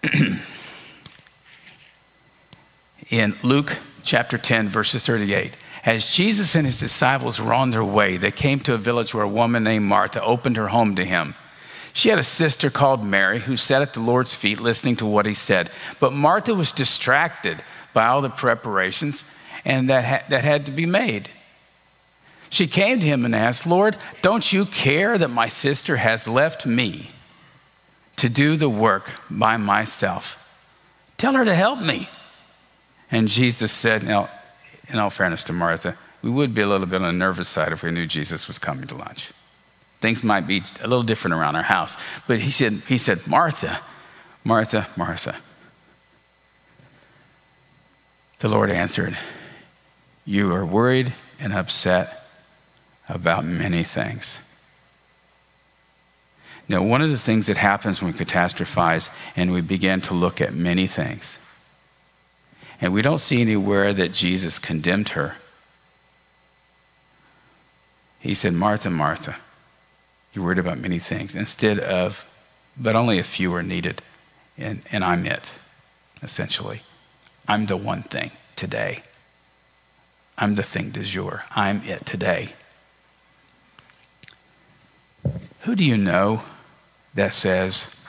in 3.10 3.36
Luke 3.42 3.78
chapter 4.02 4.38
10, 4.38 4.68
verses 4.68 5.06
38. 5.06 5.52
As 5.84 6.06
Jesus 6.06 6.54
and 6.54 6.66
his 6.66 6.80
disciples 6.80 7.40
were 7.40 7.54
on 7.54 7.70
their 7.70 7.84
way, 7.84 8.16
they 8.16 8.32
came 8.32 8.58
to 8.60 8.75
a 8.75 8.78
village 8.78 9.14
where 9.14 9.25
a 9.25 9.28
woman 9.28 9.64
named 9.64 9.84
Martha 9.84 10.22
opened 10.22 10.56
her 10.56 10.68
home 10.68 10.96
to 10.96 11.04
him. 11.04 11.34
She 11.92 12.08
had 12.08 12.18
a 12.18 12.25
sister 12.25 12.70
called 12.70 13.04
Mary 13.04 13.38
who 13.40 13.56
sat 13.56 13.82
at 13.82 13.94
the 13.94 14.00
Lord's 14.00 14.34
feet 14.34 14.60
listening 14.60 14.96
to 14.96 15.06
what 15.06 15.26
he 15.26 15.34
said. 15.34 15.70
But 16.00 16.12
Martha 16.12 16.54
was 16.54 16.72
distracted 16.72 17.62
by 17.94 18.06
all 18.06 18.20
the 18.20 18.28
preparations 18.28 19.25
and 19.64 19.88
that, 19.88 20.04
ha- 20.04 20.26
that 20.28 20.44
had 20.44 20.66
to 20.66 20.72
be 20.72 20.86
made. 20.86 21.30
She 22.50 22.66
came 22.66 23.00
to 23.00 23.06
him 23.06 23.25
and 23.25 23.34
asked, 23.34 23.66
Lord, 23.66 23.96
don't 24.22 24.52
you 24.52 24.66
care 24.66 25.16
that 25.16 25.28
my 25.28 25.48
sister 25.48 25.96
has 25.96 26.28
left 26.28 26.66
me 26.66 27.10
to 28.16 28.28
do 28.28 28.56
the 28.56 28.68
work 28.68 29.10
by 29.30 29.56
myself? 29.56 30.42
Tell 31.16 31.34
her 31.34 31.44
to 31.44 31.54
help 31.54 31.80
me. 31.80 32.08
And 33.10 33.28
Jesus 33.28 33.72
said, 33.72 34.02
now, 34.02 34.28
in 34.88 34.98
all 34.98 35.10
fairness 35.10 35.44
to 35.44 35.52
Martha, 35.52 35.96
we 36.22 36.30
would 36.30 36.54
be 36.54 36.62
a 36.62 36.66
little 36.66 36.86
bit 36.86 37.02
on 37.02 37.06
the 37.06 37.12
nervous 37.12 37.48
side 37.48 37.72
if 37.72 37.82
we 37.82 37.90
knew 37.90 38.06
Jesus 38.06 38.48
was 38.48 38.58
coming 38.58 38.86
to 38.88 38.94
lunch. 38.96 39.32
Things 40.00 40.22
might 40.22 40.46
be 40.46 40.62
a 40.80 40.88
little 40.88 41.02
different 41.02 41.34
around 41.34 41.56
our 41.56 41.62
house. 41.62 41.96
But 42.26 42.40
he 42.40 42.50
said, 42.50 42.72
he 42.88 42.98
said, 42.98 43.26
Martha, 43.26 43.80
Martha, 44.44 44.86
Martha. 44.96 45.36
The 48.40 48.48
Lord 48.48 48.70
answered, 48.70 49.16
You 50.25 50.52
are 50.54 50.64
worried 50.64 51.14
and 51.40 51.52
upset 51.52 52.28
about 53.08 53.44
many 53.44 53.82
things. 53.82 54.42
Now, 56.68 56.82
one 56.82 57.00
of 57.00 57.10
the 57.10 57.18
things 57.18 57.46
that 57.46 57.56
happens 57.56 58.02
when 58.02 58.12
we 58.12 58.18
catastrophize 58.18 59.08
and 59.36 59.52
we 59.52 59.60
begin 59.60 60.00
to 60.02 60.14
look 60.14 60.40
at 60.40 60.52
many 60.52 60.86
things, 60.86 61.38
and 62.80 62.92
we 62.92 63.02
don't 63.02 63.21
see 63.21 63.40
anywhere 63.40 63.92
that 63.92 64.12
Jesus 64.12 64.59
condemned 64.59 65.11
her. 65.11 65.37
He 68.21 68.35
said, 68.35 68.52
Martha, 68.52 68.90
Martha, 68.90 69.37
you're 70.33 70.45
worried 70.45 70.59
about 70.59 70.78
many 70.78 70.99
things 70.99 71.35
instead 71.35 71.78
of, 71.78 72.25
but 72.76 72.97
only 72.97 73.18
a 73.18 73.25
few 73.25 73.54
are 73.54 73.62
needed. 73.62 74.02
And, 74.59 74.83
and 74.90 75.04
I'm 75.04 75.25
it, 75.26 75.52
essentially. 76.23 76.83
I'm 77.49 77.66
the 77.66 77.76
one 77.76 78.02
thing 78.02 78.33
today. 78.56 79.02
I'm 80.37 80.54
the 80.54 80.62
thing 80.62 80.90
du 80.90 81.02
jour. 81.02 81.45
I'm 81.54 81.83
it 81.85 82.04
today. 82.04 82.49
Who 85.61 85.75
do 85.75 85.85
you 85.85 85.97
know 85.97 86.42
that 87.14 87.33
says, 87.33 88.09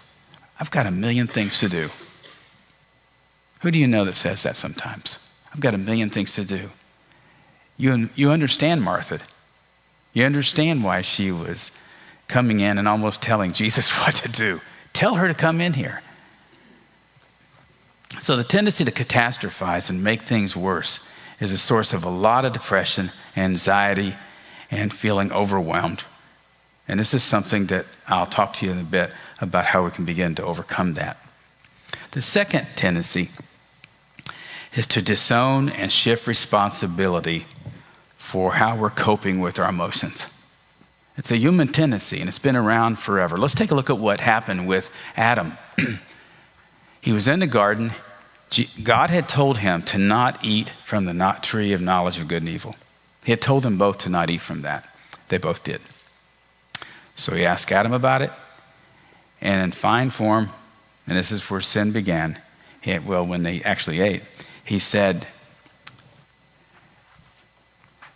I've 0.60 0.72
got 0.72 0.86
a 0.86 0.92
million 0.92 1.28
things 1.28 1.60
to 1.60 1.70
do? 1.70 1.90
Who 3.62 3.72
do 3.72 3.80
you 3.80 3.88
know 3.88 4.06
that 4.06 4.16
says 4.16 4.44
that 4.44 4.56
sometimes? 4.56 5.20
I've 5.54 5.60
got 5.60 5.74
a 5.74 5.78
million 5.78 6.10
things 6.10 6.34
to 6.34 6.46
do. 6.46 6.70
You, 7.78 8.10
you 8.16 8.32
understand 8.32 8.82
Martha. 8.84 9.20
You 10.14 10.26
understand 10.26 10.84
why 10.84 11.02
she 11.02 11.32
was 11.32 11.72
coming 12.28 12.60
in 12.60 12.78
and 12.78 12.88
almost 12.88 13.22
telling 13.22 13.54
Jesus 13.54 13.90
what 14.00 14.16
to 14.16 14.30
do. 14.30 14.60
Tell 14.94 15.16
her 15.16 15.28
to 15.28 15.34
come 15.34 15.62
in 15.62 15.74
here. 15.74 16.02
So, 18.22 18.36
the 18.36 18.44
tendency 18.44 18.86
to 18.86 18.92
catastrophize 18.92 19.90
and 19.90 20.04
make 20.04 20.22
things 20.22 20.56
worse 20.56 21.14
is 21.40 21.52
a 21.52 21.58
source 21.58 21.94
of 21.94 22.04
a 22.04 22.10
lot 22.10 22.46
of 22.46 22.54
depression, 22.54 23.10
anxiety, 23.36 24.16
and 24.72 24.92
feeling 24.92 25.32
overwhelmed. 25.32 26.04
And 26.88 27.00
this 27.00 27.14
is 27.14 27.24
something 27.24 27.66
that 27.68 27.86
I'll 28.08 28.26
talk 28.26 28.54
to 28.54 28.66
you 28.66 28.72
in 28.72 28.80
a 28.80 28.84
bit 28.84 29.12
about 29.42 29.66
how 29.66 29.84
we 29.84 29.92
can 29.92 30.06
begin 30.06 30.36
to 30.36 30.44
overcome 30.44 30.94
that. 30.96 31.18
The 32.12 32.22
second 32.22 32.66
tendency 32.76 33.30
is 34.76 34.88
to 34.88 35.02
disown 35.02 35.70
and 35.70 35.92
shift 35.92 36.28
responsibility 36.28 37.46
for 38.18 38.54
how 38.54 38.76
we're 38.76 38.90
coping 38.90 39.40
with 39.40 39.60
our 39.60 39.70
emotions. 39.70 40.28
It's 41.18 41.32
a 41.32 41.38
human 41.38 41.68
tendency 41.70 42.20
and 42.20 42.28
it's 42.28 42.40
been 42.40 42.56
around 42.56 43.00
forever. 43.00 43.38
Let's 43.38 43.56
take 43.56 43.72
a 43.72 43.76
look 43.76 43.90
at 43.90 43.98
what 43.98 44.20
happened 44.20 44.68
with 44.68 44.90
Adam. 45.16 45.58
he 47.02 47.12
was 47.12 47.28
in 47.28 47.40
the 47.40 47.48
garden. 47.48 47.92
God 48.84 49.10
had 49.10 49.28
told 49.28 49.58
him 49.58 49.82
to 49.84 49.98
not 49.98 50.44
eat 50.44 50.70
from 50.84 51.06
the 51.06 51.14
not 51.14 51.44
tree 51.44 51.74
of 51.74 51.82
knowledge 51.82 52.20
of 52.20 52.28
good 52.28 52.44
and 52.44 52.50
evil. 52.50 52.76
He 53.24 53.32
had 53.32 53.42
told 53.42 53.64
them 53.64 53.78
both 53.78 53.98
to 54.00 54.10
not 54.10 54.30
eat 54.30 54.42
from 54.42 54.62
that. 54.62 54.88
They 55.30 55.38
both 55.38 55.64
did. 55.64 55.82
So 57.16 57.36
he 57.36 57.46
asked 57.46 57.72
Adam 57.72 57.94
about 57.94 58.22
it. 58.22 58.32
And 59.42 59.62
in 59.62 59.72
fine 59.72 60.10
form, 60.10 60.50
and 61.08 61.18
this 61.18 61.32
is 61.32 61.50
where 61.50 61.62
sin 61.62 61.92
began, 61.92 62.40
well, 63.06 63.26
when 63.26 63.44
they 63.44 63.62
actually 63.64 64.00
ate, 64.02 64.24
he 64.68 64.80
said, 64.80 65.26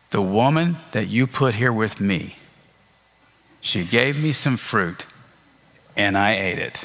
The 0.10 0.22
woman 0.22 0.78
that 0.92 1.08
you 1.08 1.26
put 1.26 1.56
here 1.56 1.72
with 1.72 2.02
me, 2.02 2.36
she 3.62 3.86
gave 3.86 4.20
me 4.20 4.34
some 4.34 4.58
fruit 4.58 5.06
and 5.96 6.18
I 6.18 6.34
ate 6.34 6.60
it. 6.60 6.84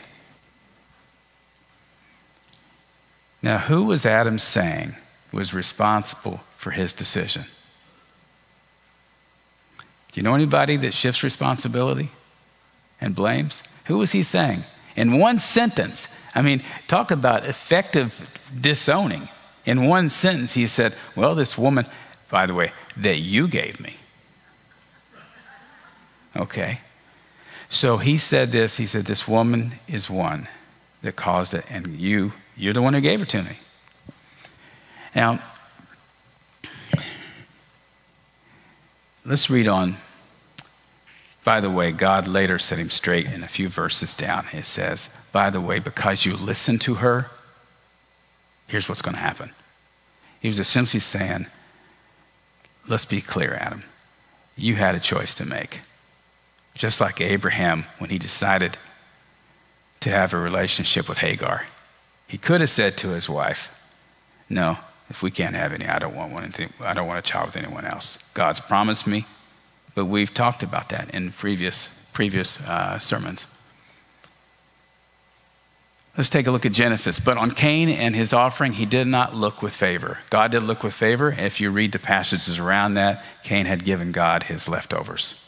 Now, 3.43 3.59
who 3.59 3.85
was 3.85 4.07
Adam 4.07 4.39
saying 4.39 4.95
was 5.33 5.53
responsible 5.53 6.41
for 6.57 6.71
his 6.71 6.93
decision? 6.93 7.43
Do 10.13 10.21
you 10.21 10.23
know 10.23 10.35
anybody 10.35 10.77
that 10.77 10.95
shifts 10.95 11.25
responsibility 11.25 12.11
and 13.01 13.17
blames? 13.17 13.65
Who 13.87 13.99
was 13.99 14.13
he 14.13 14.23
saying? 14.23 14.63
In 14.95 15.19
one 15.19 15.39
sentence, 15.39 16.07
I 16.37 16.43
mean, 16.43 16.63
talk 16.87 17.11
about 17.11 17.47
effective 17.47 18.31
disowning. 18.61 19.29
In 19.67 19.87
one 19.87 20.09
sentence, 20.09 20.55
he 20.55 20.69
said, 20.69 20.95
Well, 21.17 21.35
this 21.35 21.59
woman, 21.59 21.87
by 22.31 22.47
the 22.47 22.55
way, 22.55 22.73
that 22.97 23.19
you 23.19 23.49
gave 23.49 23.81
me. 23.81 23.97
Okay. 26.37 26.81
So 27.69 27.97
he 27.97 28.17
said 28.17 28.53
this 28.53 28.77
he 28.77 28.87
said, 28.87 29.05
This 29.05 29.27
woman 29.27 29.73
is 29.89 30.09
one 30.09 30.49
that 31.03 31.17
caused 31.17 31.53
it, 31.53 31.65
and 31.71 31.99
you, 31.99 32.33
you're 32.57 32.73
the 32.73 32.83
one 32.83 32.95
who 32.95 33.01
gave 33.01 33.21
it 33.21 33.29
to 33.31 33.43
me. 33.43 33.57
Now, 35.15 35.41
let's 39.25 39.51
read 39.51 39.67
on. 39.67 39.97
By 41.45 41.61
the 41.61 41.71
way, 41.71 41.93
God 41.93 42.27
later 42.27 42.59
set 42.59 42.79
him 42.79 42.91
straight 42.91 43.27
in 43.27 43.43
a 43.43 43.49
few 43.49 43.69
verses 43.69 44.15
down. 44.15 44.47
It 44.53 44.65
says, 44.65 45.09
By 45.33 45.51
the 45.51 45.61
way, 45.61 45.79
because 45.79 46.25
you 46.25 46.37
listened 46.37 46.81
to 46.83 46.95
her, 46.95 47.31
here's 48.67 48.89
what's 48.89 49.03
going 49.03 49.15
to 49.15 49.21
happen. 49.21 49.51
He 50.41 50.49
was 50.49 50.59
essentially 50.59 51.01
saying, 51.01 51.47
let's 52.89 53.05
be 53.05 53.21
clear, 53.21 53.55
Adam. 53.55 53.83
You 54.57 54.77
had 54.77 54.95
a 54.95 55.01
choice 55.01 55.35
to 55.35 55.45
make. 55.45 55.81
Just 56.75 57.01
like 57.01 57.21
Abraham 57.21 57.85
when 57.99 58.11
he 58.11 58.19
decided 58.19 58.77
to 60.01 60.11
have 60.11 60.35
a 60.35 60.39
relationship 60.39 61.09
with 61.09 61.19
Hagar. 61.19 61.65
He 62.29 62.39
could 62.39 62.61
have 62.61 62.71
said 62.71 62.97
to 62.99 63.09
his 63.09 63.29
wife, 63.29 63.73
No, 64.49 64.79
if 65.09 65.23
we 65.23 65.31
can't 65.31 65.55
have 65.55 65.73
any, 65.73 65.87
I 65.87 65.99
don't 65.99 66.15
want 66.15 66.33
one. 66.33 66.53
I 66.81 66.93
don't 66.93 67.07
want 67.07 67.19
a 67.19 67.23
child 67.23 67.47
with 67.47 67.57
anyone 67.57 67.85
else. 67.85 68.31
God's 68.35 68.61
promised 68.61 69.07
me, 69.07 69.25
but 69.95 70.07
we've 70.07 70.33
talked 70.33 70.63
about 70.63 70.91
that 70.91 71.11
in 71.11 71.33
previous 71.33 72.09
previous 72.13 72.67
uh, 72.67 72.99
sermons. 72.99 73.47
Let's 76.17 76.31
take 76.31 76.47
a 76.47 76.51
look 76.51 76.65
at 76.65 76.73
Genesis. 76.73 77.21
But 77.21 77.37
on 77.37 77.51
Cain 77.51 77.91
and 77.91 78.15
his 78.15 78.33
offering, 78.33 78.73
he 78.73 78.87
did 78.87 79.07
not 79.07 79.35
look 79.35 79.61
with 79.61 79.75
favor. 79.75 80.19
God 80.31 80.51
did 80.51 80.63
look 80.63 80.83
with 80.83 80.95
favor. 80.95 81.31
If 81.39 81.61
you 81.61 81.71
read 81.71 81.93
the 81.93 81.99
passages 81.99 82.59
around 82.59 82.95
that, 82.95 83.23
Cain 83.43 83.67
had 83.67 83.85
given 83.85 84.13
God 84.13 84.45
his 84.45 84.69
leftovers. 84.69 85.43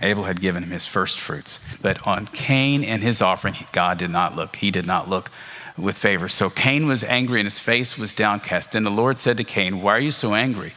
Abel 0.00 0.24
had 0.24 0.40
given 0.40 0.62
him 0.62 0.70
his 0.70 0.86
first 0.86 1.18
fruits. 1.18 1.60
But 1.82 2.06
on 2.06 2.26
Cain 2.26 2.84
and 2.84 3.02
his 3.02 3.20
offering, 3.20 3.54
God 3.72 3.98
did 3.98 4.10
not 4.10 4.34
look. 4.34 4.56
He 4.56 4.70
did 4.70 4.86
not 4.86 5.08
look 5.08 5.30
with 5.76 5.96
favor. 5.96 6.28
So 6.28 6.48
Cain 6.48 6.86
was 6.86 7.04
angry 7.04 7.40
and 7.40 7.46
his 7.46 7.58
face 7.58 7.98
was 7.98 8.14
downcast. 8.14 8.72
Then 8.72 8.84
the 8.84 8.90
Lord 8.90 9.18
said 9.18 9.36
to 9.36 9.44
Cain, 9.44 9.82
Why 9.82 9.96
are 9.96 10.00
you 10.00 10.10
so 10.10 10.34
angry? 10.34 10.72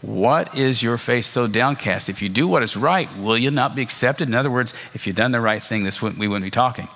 What 0.00 0.56
is 0.56 0.82
your 0.82 0.98
face 0.98 1.26
so 1.26 1.46
downcast? 1.46 2.08
If 2.08 2.20
you 2.20 2.28
do 2.28 2.46
what 2.46 2.62
is 2.62 2.76
right, 2.76 3.08
will 3.16 3.38
you 3.38 3.50
not 3.50 3.74
be 3.74 3.82
accepted? 3.82 4.28
In 4.28 4.34
other 4.34 4.50
words, 4.50 4.74
if 4.92 5.06
you'd 5.06 5.16
done 5.16 5.32
the 5.32 5.40
right 5.40 5.62
thing, 5.62 5.82
this 5.82 6.02
wouldn't, 6.02 6.20
we 6.20 6.28
wouldn't 6.28 6.44
be 6.44 6.50
talking. 6.50 6.88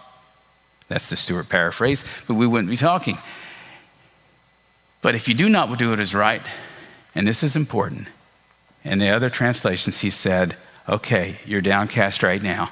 That's 0.89 1.09
the 1.09 1.17
Stewart 1.17 1.49
paraphrase, 1.49 2.05
but 2.27 2.35
we 2.35 2.47
wouldn't 2.47 2.71
be 2.71 2.77
talking. 2.77 3.19
But 5.03 5.15
if 5.15 5.29
you 5.29 5.35
do 5.35 5.49
not 5.49 5.79
do 5.79 5.91
what 5.91 6.01
is 6.01 6.15
right, 6.15 6.43
and 7.15 7.27
this 7.27 7.43
is 7.43 7.55
important, 7.55 8.09
in 8.85 8.99
the 8.99 9.11
other 9.11 9.31
translations, 9.31 10.01
he 10.01 10.11
said, 10.11 10.57
okay, 10.89 11.37
you're 11.45 11.61
downcast 11.61 12.23
right 12.23 12.43
now. 12.43 12.71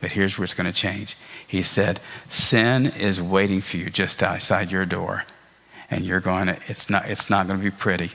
But 0.00 0.12
here's 0.12 0.36
where 0.36 0.44
it's 0.44 0.54
going 0.54 0.70
to 0.70 0.72
change. 0.72 1.16
He 1.46 1.62
said, 1.62 2.00
sin 2.28 2.86
is 2.86 3.22
waiting 3.22 3.60
for 3.60 3.78
you 3.78 3.88
just 3.88 4.22
outside 4.22 4.70
your 4.70 4.84
door. 4.84 5.24
And 5.90 6.04
you're 6.04 6.20
going 6.20 6.48
to, 6.48 6.58
it's 6.66 6.90
not, 6.90 7.08
it's 7.08 7.30
not 7.30 7.46
going 7.46 7.58
to 7.58 7.64
be 7.64 7.70
pretty 7.70 8.10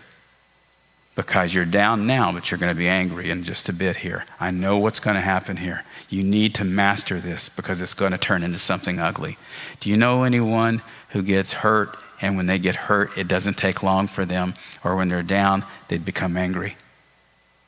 because 1.15 1.53
you're 1.53 1.65
down 1.65 2.07
now, 2.07 2.31
but 2.31 2.49
you're 2.49 2.57
going 2.57 2.73
to 2.73 2.77
be 2.77 2.87
angry 2.87 3.29
in 3.29 3.43
just 3.43 3.69
a 3.69 3.73
bit 3.73 3.97
here. 3.97 4.25
I 4.39 4.51
know 4.51 4.77
what's 4.77 4.99
going 4.99 5.15
to 5.15 5.21
happen 5.21 5.57
here. 5.57 5.83
You 6.09 6.23
need 6.23 6.55
to 6.55 6.63
master 6.63 7.19
this 7.19 7.49
because 7.49 7.81
it's 7.81 7.93
going 7.93 8.11
to 8.11 8.17
turn 8.17 8.43
into 8.43 8.59
something 8.59 8.99
ugly. 8.99 9.37
Do 9.79 9.89
you 9.89 9.97
know 9.97 10.23
anyone 10.23 10.81
who 11.09 11.21
gets 11.21 11.53
hurt 11.53 11.95
and 12.21 12.37
when 12.37 12.45
they 12.45 12.59
get 12.59 12.75
hurt, 12.75 13.17
it 13.17 13.27
doesn't 13.27 13.57
take 13.57 13.83
long 13.83 14.07
for 14.07 14.25
them, 14.25 14.53
or 14.83 14.95
when 14.95 15.07
they're 15.07 15.23
down, 15.23 15.65
they 15.87 15.97
become 15.97 16.37
angry? 16.37 16.77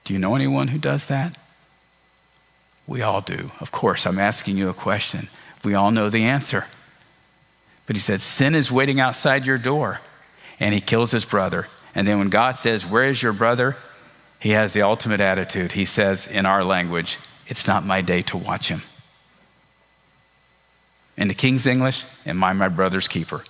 Do 0.04 0.14
you 0.14 0.20
know 0.20 0.36
anyone 0.36 0.68
who 0.68 0.78
does 0.78 1.08
that? 1.08 1.38
We 2.86 3.02
all 3.02 3.22
do. 3.22 3.52
Of 3.60 3.72
course, 3.72 4.06
I'm 4.06 4.20
asking 4.20 4.58
you 4.58 4.70
a 4.70 4.74
question. 4.74 5.30
We 5.64 5.74
all 5.74 5.92
know 5.92 6.10
the 6.10 6.24
answer. 6.24 6.66
But 7.88 7.96
he 7.96 8.00
said, 8.00 8.22
Sin 8.22 8.56
is 8.56 8.72
waiting 8.72 9.00
outside 9.00 9.46
your 9.46 9.58
door. 9.58 10.02
And 10.60 10.74
he 10.74 10.82
kills 10.82 11.12
his 11.12 11.26
brother. 11.26 11.68
And 11.96 12.08
then 12.08 12.20
when 12.20 12.30
God 12.30 12.56
says, 12.56 12.86
Where 12.86 13.06
is 13.06 13.22
your 13.22 13.34
brother? 13.34 13.76
He 14.40 14.52
has 14.52 14.74
the 14.74 14.82
ultimate 14.82 15.22
attitude. 15.22 15.72
He 15.72 15.86
says, 15.86 16.28
in 16.28 16.46
our 16.46 16.64
language, 16.64 17.18
It's 17.48 17.68
not 17.68 17.86
my 17.86 18.02
day 18.02 18.22
to 18.24 18.38
watch 18.38 18.68
him. 18.68 18.82
In 21.16 21.28
the 21.28 21.34
King's 21.34 21.66
English, 21.66 22.04
Am 22.26 22.44
I 22.44 22.54
my 22.54 22.70
brother's 22.70 23.08
keeper? 23.08 23.44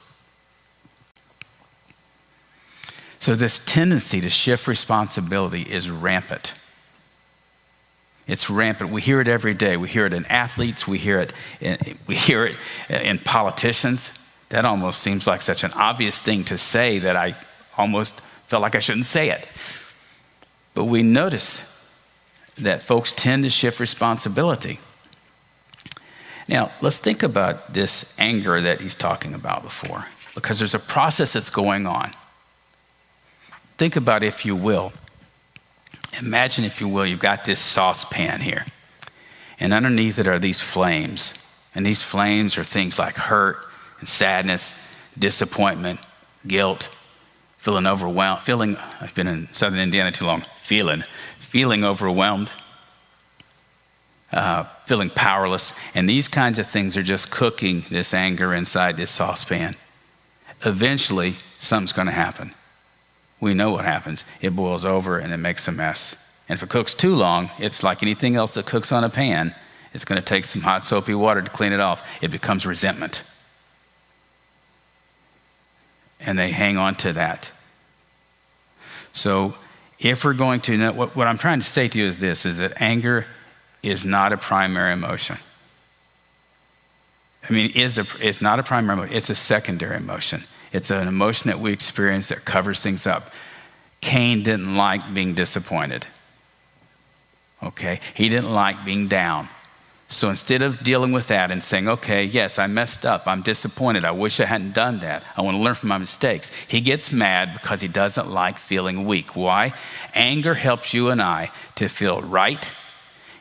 So, 3.20 3.36
this 3.36 3.64
tendency 3.66 4.20
to 4.20 4.30
shift 4.30 4.68
responsibility 4.68 5.62
is 5.62 5.90
rampant. 5.90 6.54
It's 8.28 8.50
rampant. 8.50 8.92
We 8.92 9.02
hear 9.02 9.22
it 9.22 9.30
every 9.30 9.54
day. 9.54 9.78
We 9.78 9.88
hear 9.88 10.06
it 10.06 10.14
in 10.14 10.26
athletes. 10.26 10.88
We 10.88 10.98
hear 10.98 11.22
it 11.22 11.34
in, 11.62 11.98
we 12.06 12.16
hear 12.16 12.46
it 12.46 12.56
in 12.90 13.20
politicians. 13.20 14.12
That 14.50 14.66
almost 14.66 15.02
seems 15.02 15.26
like 15.26 15.42
such 15.42 15.64
an 15.64 15.72
obvious 15.74 16.18
thing 16.18 16.44
to 16.46 16.58
say 16.58 17.00
that 17.00 17.16
I 17.16 17.36
almost 17.78 18.22
felt 18.54 18.62
like 18.62 18.76
I 18.76 18.80
shouldn't 18.80 19.08
say 19.08 19.32
it. 19.32 19.48
But 20.76 20.84
we 20.84 21.02
notice 21.02 21.92
that 22.60 22.84
folks 22.84 23.12
tend 23.12 23.46
to 23.46 23.50
shift 23.50 23.80
responsibility. 23.80 24.78
Now, 26.48 26.72
let's 26.80 27.00
think 27.00 27.24
about 27.24 27.74
this 27.74 28.16
anger 28.20 28.62
that 28.62 28.80
he's 28.80 28.94
talking 28.94 29.34
about 29.34 29.64
before, 29.64 30.06
because 30.36 30.60
there's 30.60 30.76
a 30.76 30.80
process 30.80 31.34
that's 31.34 31.50
going 31.50 31.88
on. 31.88 32.12
Think 33.80 33.96
about, 33.96 34.22
if 34.22 34.46
you 34.46 34.56
will, 34.56 34.94
imagine, 36.20 36.64
if 36.64 36.80
you 36.80 36.88
will, 36.88 37.08
you've 37.08 37.20
got 37.20 37.46
this 37.46 37.60
saucepan 37.60 38.42
here, 38.42 38.68
and 39.60 39.74
underneath 39.74 40.20
it 40.20 40.28
are 40.28 40.38
these 40.38 40.62
flames. 40.62 41.40
And 41.74 41.84
these 41.84 42.04
flames 42.04 42.56
are 42.60 42.64
things 42.64 43.00
like 43.00 43.16
hurt 43.16 43.58
and 44.00 44.08
sadness, 44.08 44.80
disappointment, 45.18 46.00
guilt, 46.46 46.90
feeling 47.64 47.88
overwhelmed, 47.88 48.42
feeling, 48.42 48.76
I've 49.00 49.16
been 49.16 49.26
in 49.28 49.48
southern 49.54 49.80
Indiana 49.80 50.12
too 50.12 50.26
long, 50.26 50.44
feeling, 50.58 51.06
feeling 51.40 51.86
overwhelmed. 51.86 52.52
uh, 54.34 54.66
feeling 54.86 55.10
powerless. 55.10 55.74
And 55.94 56.10
these 56.10 56.28
kinds 56.28 56.60
of 56.60 56.68
things 56.68 56.98
are 56.98 57.04
just 57.04 57.32
cooking 57.32 57.86
this 57.90 58.14
anger 58.14 58.54
inside 58.54 58.98
this 58.98 59.12
saucepan. 59.12 59.76
Eventually, 60.66 61.36
something's 61.60 61.92
going 61.94 62.08
to 62.08 62.14
happen. 62.14 62.54
We 63.40 63.54
know 63.54 63.70
what 63.72 63.86
happens. 63.86 64.24
It 64.42 64.56
boils 64.56 64.86
over 64.86 65.20
and 65.20 65.32
it 65.34 65.38
makes 65.38 65.68
a 65.68 65.72
mess. 65.72 66.16
And 66.50 66.58
if 66.58 66.64
it 66.64 66.70
cooks 66.70 66.94
too 66.94 67.16
long, 67.16 67.52
it's 67.60 67.84
like 67.84 68.02
anything 68.02 68.36
else 68.36 68.54
that 68.56 68.66
cooks 68.66 68.92
on 68.92 69.04
a 69.04 69.10
pan. 69.10 69.54
It's 69.94 70.06
going 70.06 70.20
to 70.20 70.26
take 70.26 70.46
some 70.46 70.62
hot 70.62 70.84
soapy 70.84 71.14
water 71.14 71.42
to 71.42 71.50
clean 71.50 71.74
it 71.74 71.80
off. 71.80 72.04
It 72.22 72.32
becomes 72.32 72.66
resentment. 72.66 73.24
And 76.26 76.38
they 76.38 76.52
hang 76.52 76.78
on 76.78 76.96
to 76.96 77.14
that. 77.14 77.52
So, 79.14 79.54
if 80.00 80.26
we're 80.26 80.34
going 80.34 80.60
to, 80.62 80.92
what, 80.92 81.16
what 81.16 81.28
I'm 81.28 81.38
trying 81.38 81.60
to 81.60 81.66
say 81.66 81.88
to 81.88 81.98
you 81.98 82.08
is 82.08 82.20
this 82.20 82.46
is 82.46 82.58
that 82.58 82.82
anger 82.82 83.26
is 83.82 84.06
not 84.06 84.34
a 84.34 84.38
primary 84.38 84.94
emotion. 84.94 85.38
I 87.48 87.54
mean, 87.54 87.72
is 87.72 87.98
a, 87.98 88.06
it's 88.20 88.42
not 88.42 88.60
a 88.60 88.64
primary 88.64 88.98
emotion, 88.98 89.16
it's 89.16 89.30
a 89.30 89.36
secondary 89.36 89.98
emotion. 89.98 90.42
It's 90.72 90.90
an 90.90 91.08
emotion 91.08 91.52
that 91.52 91.60
we 91.60 91.72
experience 91.72 92.30
that 92.30 92.46
covers 92.46 92.82
things 92.82 93.06
up. 93.06 93.30
Cain 94.02 94.44
didn't 94.44 94.76
like 94.76 95.14
being 95.14 95.36
disappointed. 95.36 96.06
Okay? 97.62 98.00
He 98.14 98.28
didn't 98.28 98.52
like 98.52 98.84
being 98.84 99.08
down. 99.08 99.48
So 100.14 100.30
instead 100.30 100.62
of 100.62 100.84
dealing 100.84 101.12
with 101.12 101.26
that 101.28 101.50
and 101.50 101.64
saying, 101.64 101.90
okay, 101.90 102.24
yes, 102.24 102.60
I 102.60 102.68
messed 102.68 103.04
up, 103.04 103.26
I'm 103.26 103.42
disappointed, 103.42 104.06
I 104.06 104.12
wish 104.12 104.40
I 104.40 104.46
hadn't 104.46 104.76
done 104.76 105.00
that, 105.00 105.24
I 105.36 105.42
want 105.42 105.58
to 105.58 105.62
learn 105.62 105.74
from 105.74 105.90
my 105.90 105.98
mistakes, 105.98 106.52
he 106.68 106.82
gets 106.82 107.12
mad 107.12 107.54
because 107.54 107.82
he 107.82 107.88
doesn't 107.88 108.30
like 108.30 108.60
feeling 108.60 109.06
weak. 109.06 109.36
Why? 109.36 109.74
Anger 110.14 110.54
helps 110.54 110.94
you 110.94 111.10
and 111.10 111.20
I 111.20 111.50
to 111.76 111.88
feel 111.88 112.22
right, 112.22 112.72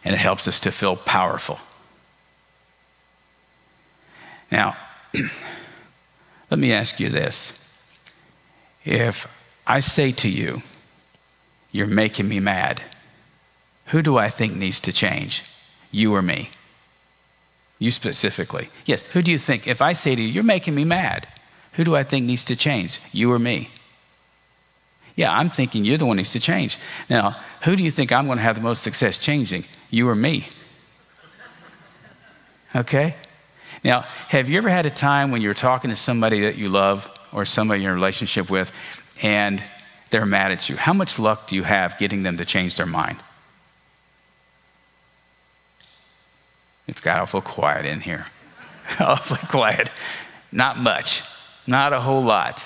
and 0.02 0.14
it 0.14 0.18
helps 0.18 0.48
us 0.48 0.60
to 0.60 0.72
feel 0.72 0.96
powerful. 0.96 1.58
Now, 4.50 4.74
let 6.50 6.58
me 6.58 6.72
ask 6.72 6.98
you 6.98 7.10
this. 7.10 7.70
If 8.86 9.28
I 9.66 9.80
say 9.80 10.10
to 10.12 10.28
you, 10.28 10.62
you're 11.70 11.86
making 11.86 12.30
me 12.30 12.40
mad, 12.40 12.80
who 13.88 14.00
do 14.00 14.16
I 14.16 14.30
think 14.30 14.54
needs 14.54 14.80
to 14.80 14.92
change? 14.92 15.44
You 15.90 16.14
or 16.14 16.22
me? 16.22 16.48
You 17.82 17.90
specifically. 17.90 18.68
Yes, 18.86 19.02
who 19.12 19.22
do 19.22 19.32
you 19.32 19.38
think? 19.38 19.66
If 19.66 19.82
I 19.82 19.92
say 19.92 20.14
to 20.14 20.22
you, 20.22 20.28
you're 20.28 20.44
making 20.44 20.76
me 20.76 20.84
mad, 20.84 21.26
who 21.72 21.82
do 21.82 21.96
I 21.96 22.04
think 22.04 22.26
needs 22.26 22.44
to 22.44 22.54
change? 22.54 23.00
You 23.10 23.32
or 23.32 23.40
me? 23.40 23.70
Yeah, 25.16 25.36
I'm 25.36 25.50
thinking 25.50 25.84
you're 25.84 25.98
the 25.98 26.06
one 26.06 26.16
who 26.16 26.20
needs 26.20 26.30
to 26.32 26.40
change. 26.40 26.78
Now, 27.10 27.36
who 27.62 27.74
do 27.74 27.82
you 27.82 27.90
think 27.90 28.12
I'm 28.12 28.26
going 28.26 28.38
to 28.38 28.44
have 28.44 28.54
the 28.54 28.62
most 28.62 28.84
success 28.84 29.18
changing? 29.18 29.64
You 29.90 30.08
or 30.08 30.14
me? 30.14 30.48
Okay? 32.76 33.16
Now, 33.82 34.02
have 34.28 34.48
you 34.48 34.58
ever 34.58 34.68
had 34.68 34.86
a 34.86 34.90
time 34.90 35.32
when 35.32 35.42
you're 35.42 35.52
talking 35.52 35.90
to 35.90 35.96
somebody 35.96 36.42
that 36.42 36.54
you 36.54 36.68
love 36.68 37.10
or 37.32 37.44
somebody 37.44 37.82
you're 37.82 37.90
in 37.90 37.98
a 37.98 38.00
relationship 38.00 38.48
with 38.48 38.70
and 39.22 39.60
they're 40.10 40.24
mad 40.24 40.52
at 40.52 40.68
you? 40.68 40.76
How 40.76 40.92
much 40.92 41.18
luck 41.18 41.48
do 41.48 41.56
you 41.56 41.64
have 41.64 41.98
getting 41.98 42.22
them 42.22 42.36
to 42.36 42.44
change 42.44 42.76
their 42.76 42.86
mind? 42.86 43.18
It's 46.86 47.00
got 47.00 47.20
awful 47.20 47.40
quiet 47.40 47.86
in 47.86 48.00
here. 48.00 48.26
awfully 49.00 49.40
quiet. 49.48 49.88
Not 50.50 50.78
much, 50.78 51.22
not 51.66 51.92
a 51.92 52.00
whole 52.00 52.22
lot. 52.22 52.62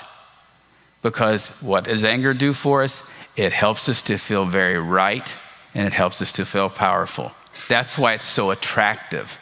Because 1.01 1.61
what 1.61 1.85
does 1.85 2.03
anger 2.03 2.33
do 2.33 2.53
for 2.53 2.83
us? 2.83 3.09
It 3.35 3.53
helps 3.53 3.87
us 3.87 4.01
to 4.03 4.17
feel 4.17 4.45
very 4.45 4.79
right 4.79 5.35
and 5.73 5.85
it 5.85 5.93
helps 5.93 6.21
us 6.21 6.31
to 6.33 6.45
feel 6.45 6.69
powerful. 6.69 7.31
That's 7.69 7.97
why 7.97 8.13
it's 8.13 8.25
so 8.25 8.51
attractive. 8.51 9.39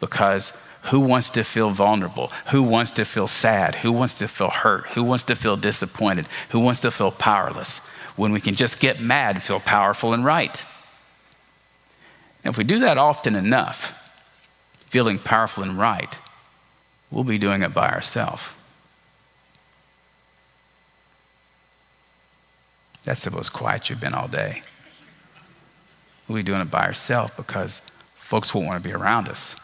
Because 0.00 0.52
who 0.84 1.00
wants 1.00 1.30
to 1.30 1.44
feel 1.44 1.70
vulnerable? 1.70 2.32
Who 2.48 2.62
wants 2.62 2.90
to 2.92 3.04
feel 3.04 3.26
sad? 3.26 3.76
Who 3.76 3.92
wants 3.92 4.14
to 4.18 4.28
feel 4.28 4.50
hurt? 4.50 4.86
Who 4.88 5.04
wants 5.04 5.24
to 5.24 5.36
feel 5.36 5.56
disappointed? 5.56 6.26
Who 6.50 6.60
wants 6.60 6.80
to 6.80 6.90
feel 6.90 7.12
powerless? 7.12 7.78
When 8.16 8.32
we 8.32 8.40
can 8.40 8.54
just 8.54 8.80
get 8.80 9.00
mad, 9.00 9.42
feel 9.42 9.60
powerful 9.60 10.12
and 10.12 10.24
right. 10.24 10.64
And 12.44 12.52
if 12.52 12.58
we 12.58 12.64
do 12.64 12.78
that 12.80 12.98
often 12.98 13.34
enough, 13.34 14.05
feeling 14.86 15.18
powerful 15.18 15.62
and 15.62 15.78
right, 15.78 16.16
we'll 17.10 17.24
be 17.24 17.38
doing 17.38 17.62
it 17.62 17.74
by 17.74 17.90
ourselves. 17.90 18.50
That's 23.04 23.22
the 23.22 23.30
most 23.30 23.50
quiet 23.50 23.88
you've 23.88 24.00
been 24.00 24.14
all 24.14 24.26
day. 24.26 24.62
We'll 26.26 26.36
be 26.36 26.42
doing 26.42 26.60
it 26.60 26.70
by 26.70 26.84
ourselves 26.86 27.32
because 27.36 27.80
folks 28.16 28.52
won't 28.52 28.66
want 28.66 28.82
to 28.82 28.88
be 28.88 28.94
around 28.94 29.28
us. 29.28 29.54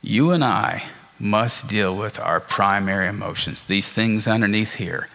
You 0.00 0.30
and 0.30 0.44
I 0.44 0.84
must 1.18 1.66
deal 1.68 1.96
with 1.96 2.20
our 2.20 2.40
primary 2.40 3.08
emotions, 3.08 3.64
these 3.64 3.88
things 3.88 4.28
underneath 4.28 4.76
here, 4.76 5.08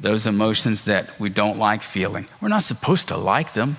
those 0.00 0.26
emotions 0.26 0.84
that 0.84 1.20
we 1.20 1.28
don't 1.28 1.58
like 1.58 1.82
feeling. 1.82 2.26
We're 2.40 2.48
not 2.48 2.62
supposed 2.62 3.08
to 3.08 3.16
like 3.16 3.52
them. 3.52 3.76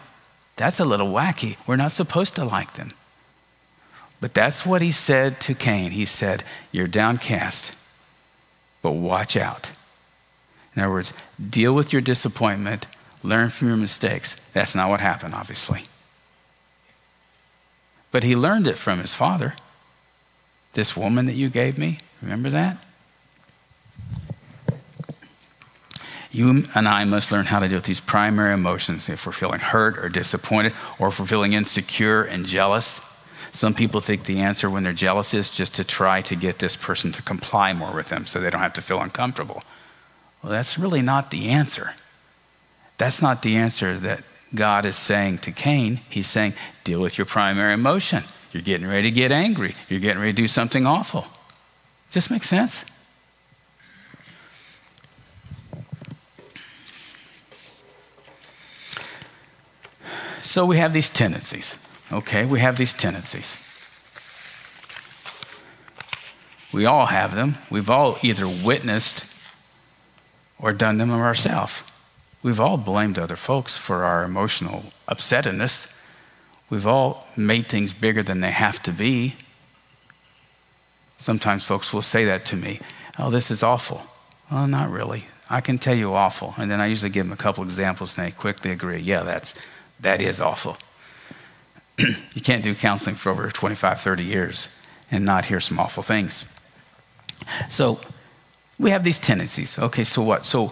That's 0.56 0.80
a 0.80 0.86
little 0.86 1.12
wacky. 1.12 1.58
We're 1.68 1.76
not 1.76 1.92
supposed 1.92 2.36
to 2.36 2.46
like 2.46 2.74
them. 2.74 2.94
But 4.22 4.34
that's 4.34 4.66
what 4.66 4.82
he 4.82 4.92
said 4.92 5.40
to 5.42 5.54
Cain. 5.54 5.92
He 5.92 6.06
said, 6.06 6.44
You're 6.72 6.88
downcast, 6.88 7.78
but 8.82 8.92
watch 8.92 9.36
out. 9.36 9.70
In 10.76 10.82
other 10.82 10.92
words, 10.92 11.14
deal 11.50 11.74
with 11.74 11.94
your 11.94 12.02
disappointment, 12.02 12.88
learn 13.24 13.50
from 13.50 13.68
your 13.68 13.78
mistakes. 13.78 14.50
That's 14.52 14.76
not 14.76 14.90
what 14.90 15.00
happened, 15.00 15.34
obviously. 15.34 15.82
But 18.12 18.24
he 18.24 18.36
learned 18.36 18.68
it 18.68 18.78
from 18.78 19.00
his 19.00 19.14
father. 19.14 19.56
This 20.74 20.96
woman 20.96 21.26
that 21.26 21.34
you 21.34 21.50
gave 21.50 21.78
me, 21.78 22.00
remember 22.22 22.50
that? 22.50 22.78
You 26.36 26.66
and 26.76 26.86
I 26.86 27.06
must 27.06 27.32
learn 27.32 27.46
how 27.46 27.60
to 27.60 27.68
deal 27.70 27.78
with 27.78 27.86
these 27.86 28.02
primary 28.02 28.54
emotions 28.54 29.08
if 29.08 29.26
we're 29.26 29.32
feeling 29.32 29.62
hurt 29.62 29.98
or 29.98 30.10
disappointed, 30.10 30.74
or 31.00 31.08
if 31.08 31.18
we're 31.18 31.26
feeling 31.26 31.54
insecure 31.54 32.24
and 32.24 32.46
jealous. 32.46 33.00
Some 33.54 33.74
people 33.74 34.02
think 34.02 34.26
the 34.26 34.42
answer 34.42 34.70
when 34.70 34.84
they're 34.84 34.92
jealous 34.92 35.34
is 35.34 35.50
just 35.50 35.76
to 35.76 35.86
try 35.86 36.22
to 36.24 36.36
get 36.36 36.60
this 36.60 36.76
person 36.76 37.14
to 37.14 37.22
comply 37.22 37.72
more 37.72 37.94
with 37.94 38.10
them 38.10 38.26
so 38.26 38.42
they 38.42 38.50
don't 38.50 38.60
have 38.60 38.74
to 38.74 38.82
feel 38.82 39.00
uncomfortable. 39.00 39.64
Well, 40.44 40.52
that's 40.52 40.78
really 40.78 41.02
not 41.02 41.32
the 41.32 41.48
answer. 41.48 41.92
That's 42.98 43.22
not 43.22 43.42
the 43.42 43.56
answer 43.56 43.98
that 44.00 44.22
God 44.54 44.86
is 44.86 44.98
saying 44.98 45.38
to 45.38 45.54
Cain. 45.54 46.02
He's 46.10 46.28
saying, 46.28 46.52
deal 46.84 47.00
with 47.00 47.18
your 47.18 47.26
primary 47.26 47.74
emotion. 47.74 48.24
You're 48.52 48.62
getting 48.62 48.88
ready 48.88 49.10
to 49.10 49.16
get 49.16 49.32
angry. 49.32 49.74
You're 49.88 50.02
getting 50.02 50.20
ready 50.20 50.34
to 50.34 50.42
do 50.42 50.50
something 50.50 50.86
awful. 50.86 51.22
Does 52.10 52.16
this 52.16 52.30
make 52.30 52.44
sense? 52.44 52.84
So 60.46 60.64
we 60.64 60.78
have 60.78 60.94
these 60.94 61.10
tendencies. 61.10 61.76
Okay, 62.12 62.46
we 62.46 62.60
have 62.60 62.78
these 62.78 62.94
tendencies. 62.94 63.58
We 66.72 66.86
all 66.86 67.08
have 67.08 67.34
them. 67.34 67.56
We've 67.72 67.90
all 67.90 68.18
either 68.22 68.48
witnessed 68.48 69.34
or 70.60 70.72
done 70.72 71.00
them 71.00 71.12
ourselves. 71.12 71.84
We've 72.44 72.60
all 72.60 72.78
blamed 72.78 73.18
other 73.18 73.36
folks 73.36 73.76
for 73.76 74.04
our 74.04 74.24
emotional 74.24 74.84
upsetness. 75.10 76.00
We've 76.70 76.86
all 76.86 77.28
made 77.36 77.68
things 77.68 77.92
bigger 77.92 78.22
than 78.22 78.42
they 78.42 78.52
have 78.52 78.84
to 78.84 78.92
be. 78.92 79.34
Sometimes 81.18 81.64
folks 81.64 81.92
will 81.92 82.04
say 82.04 82.24
that 82.26 82.46
to 82.46 82.56
me. 82.56 82.80
Oh, 83.18 83.32
this 83.32 83.50
is 83.50 83.64
awful. 83.64 84.04
Well, 84.52 84.68
not 84.68 84.92
really. 84.92 85.26
I 85.50 85.62
can 85.62 85.80
tell 85.80 85.96
you 85.96 86.14
awful. 86.14 86.54
And 86.60 86.70
then 86.70 86.80
I 86.80 86.86
usually 86.86 87.10
give 87.10 87.26
them 87.26 87.34
a 87.34 87.38
couple 87.38 87.64
examples 87.64 88.16
and 88.16 88.28
they 88.28 88.32
quickly 88.32 88.70
agree, 88.70 89.00
yeah, 89.00 89.24
that's 89.24 89.56
that 90.00 90.22
is 90.22 90.40
awful. 90.40 90.78
you 91.98 92.42
can't 92.42 92.64
do 92.64 92.76
counseling 92.76 93.16
for 93.16 93.30
over 93.30 93.50
25, 93.50 94.00
30 94.00 94.24
years 94.24 94.82
and 95.12 95.26
not 95.26 95.46
hear 95.46 95.60
some 95.60 95.80
awful 95.80 96.04
things. 96.04 96.52
So 97.70 98.00
we 98.80 98.90
have 98.90 99.04
these 99.04 99.20
tendencies. 99.20 99.78
Okay, 99.78 100.04
so 100.04 100.22
what? 100.22 100.46
So 100.46 100.72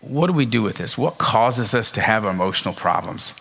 what 0.00 0.26
do 0.26 0.32
we 0.32 0.46
do 0.46 0.62
with 0.62 0.76
this? 0.76 0.98
What 0.98 1.18
causes 1.18 1.74
us 1.74 1.90
to 1.92 2.00
have 2.00 2.24
emotional 2.24 2.74
problems? 2.74 3.40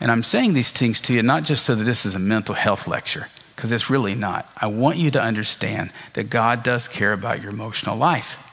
And 0.00 0.10
I'm 0.10 0.22
saying 0.22 0.54
these 0.54 0.72
things 0.72 1.00
to 1.02 1.14
you 1.14 1.22
not 1.22 1.44
just 1.44 1.64
so 1.64 1.74
that 1.74 1.84
this 1.84 2.06
is 2.06 2.14
a 2.14 2.18
mental 2.18 2.54
health 2.54 2.86
lecture, 2.86 3.26
because 3.54 3.70
it's 3.70 3.90
really 3.90 4.14
not. 4.14 4.50
I 4.56 4.66
want 4.66 4.96
you 4.96 5.10
to 5.10 5.20
understand 5.20 5.90
that 6.14 6.30
God 6.30 6.62
does 6.62 6.88
care 6.88 7.12
about 7.12 7.42
your 7.42 7.52
emotional 7.52 7.96
life. 7.96 8.46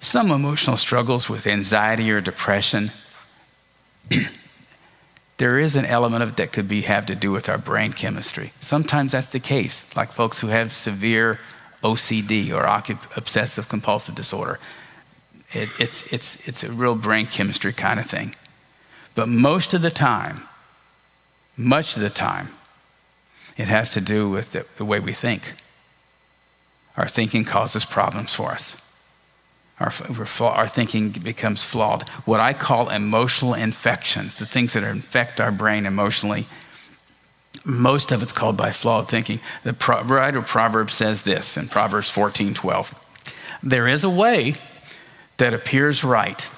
Some 0.00 0.30
emotional 0.30 0.76
struggles 0.76 1.28
with 1.28 1.48
anxiety 1.48 2.10
or 2.12 2.20
depression 2.20 2.90
there 5.38 5.58
is 5.58 5.76
an 5.76 5.84
element 5.84 6.22
of 6.22 6.36
that 6.36 6.52
could 6.52 6.68
be 6.68 6.82
have 6.82 7.06
to 7.06 7.14
do 7.14 7.32
with 7.32 7.48
our 7.48 7.58
brain 7.58 7.92
chemistry. 7.92 8.52
Sometimes 8.60 9.12
that's 9.12 9.30
the 9.30 9.40
case, 9.40 9.94
like 9.96 10.10
folks 10.10 10.40
who 10.40 10.48
have 10.48 10.72
severe 10.72 11.38
OCD 11.82 12.52
or 12.52 12.66
obsessive 13.16 13.68
compulsive 13.68 14.14
disorder. 14.14 14.58
It, 15.52 15.68
it's, 15.78 16.12
it's, 16.12 16.46
it's 16.48 16.64
a 16.64 16.70
real 16.70 16.94
brain 16.94 17.26
chemistry 17.26 17.72
kind 17.72 17.98
of 18.00 18.06
thing. 18.06 18.34
But 19.14 19.28
most 19.28 19.74
of 19.74 19.82
the 19.82 19.90
time, 19.90 20.42
much 21.56 21.96
of 21.96 22.02
the 22.02 22.10
time, 22.10 22.48
it 23.56 23.68
has 23.68 23.92
to 23.92 24.00
do 24.00 24.30
with 24.30 24.52
the, 24.52 24.66
the 24.76 24.84
way 24.84 25.00
we 25.00 25.12
think. 25.12 25.54
Our 26.96 27.08
thinking 27.08 27.44
causes 27.44 27.84
problems 27.84 28.34
for 28.34 28.50
us. 28.50 28.87
Our, 29.80 29.92
our 30.40 30.68
thinking 30.68 31.10
becomes 31.10 31.62
flawed. 31.62 32.08
What 32.24 32.40
I 32.40 32.52
call 32.52 32.88
emotional 32.88 33.54
infections, 33.54 34.36
the 34.36 34.46
things 34.46 34.72
that 34.72 34.82
infect 34.82 35.40
our 35.40 35.52
brain 35.52 35.86
emotionally, 35.86 36.46
most 37.64 38.10
of 38.10 38.22
it's 38.22 38.32
called 38.32 38.56
by 38.56 38.72
flawed 38.72 39.08
thinking. 39.08 39.40
The 39.62 39.72
pro- 39.72 40.02
writer 40.02 40.38
of 40.38 40.46
Proverbs 40.46 40.94
says 40.94 41.22
this 41.22 41.56
in 41.56 41.68
Proverbs 41.68 42.10
14 42.10 42.54
12. 42.54 42.94
There 43.62 43.86
is 43.86 44.04
a 44.04 44.10
way 44.10 44.54
that 45.36 45.54
appears 45.54 46.02
right, 46.02 46.48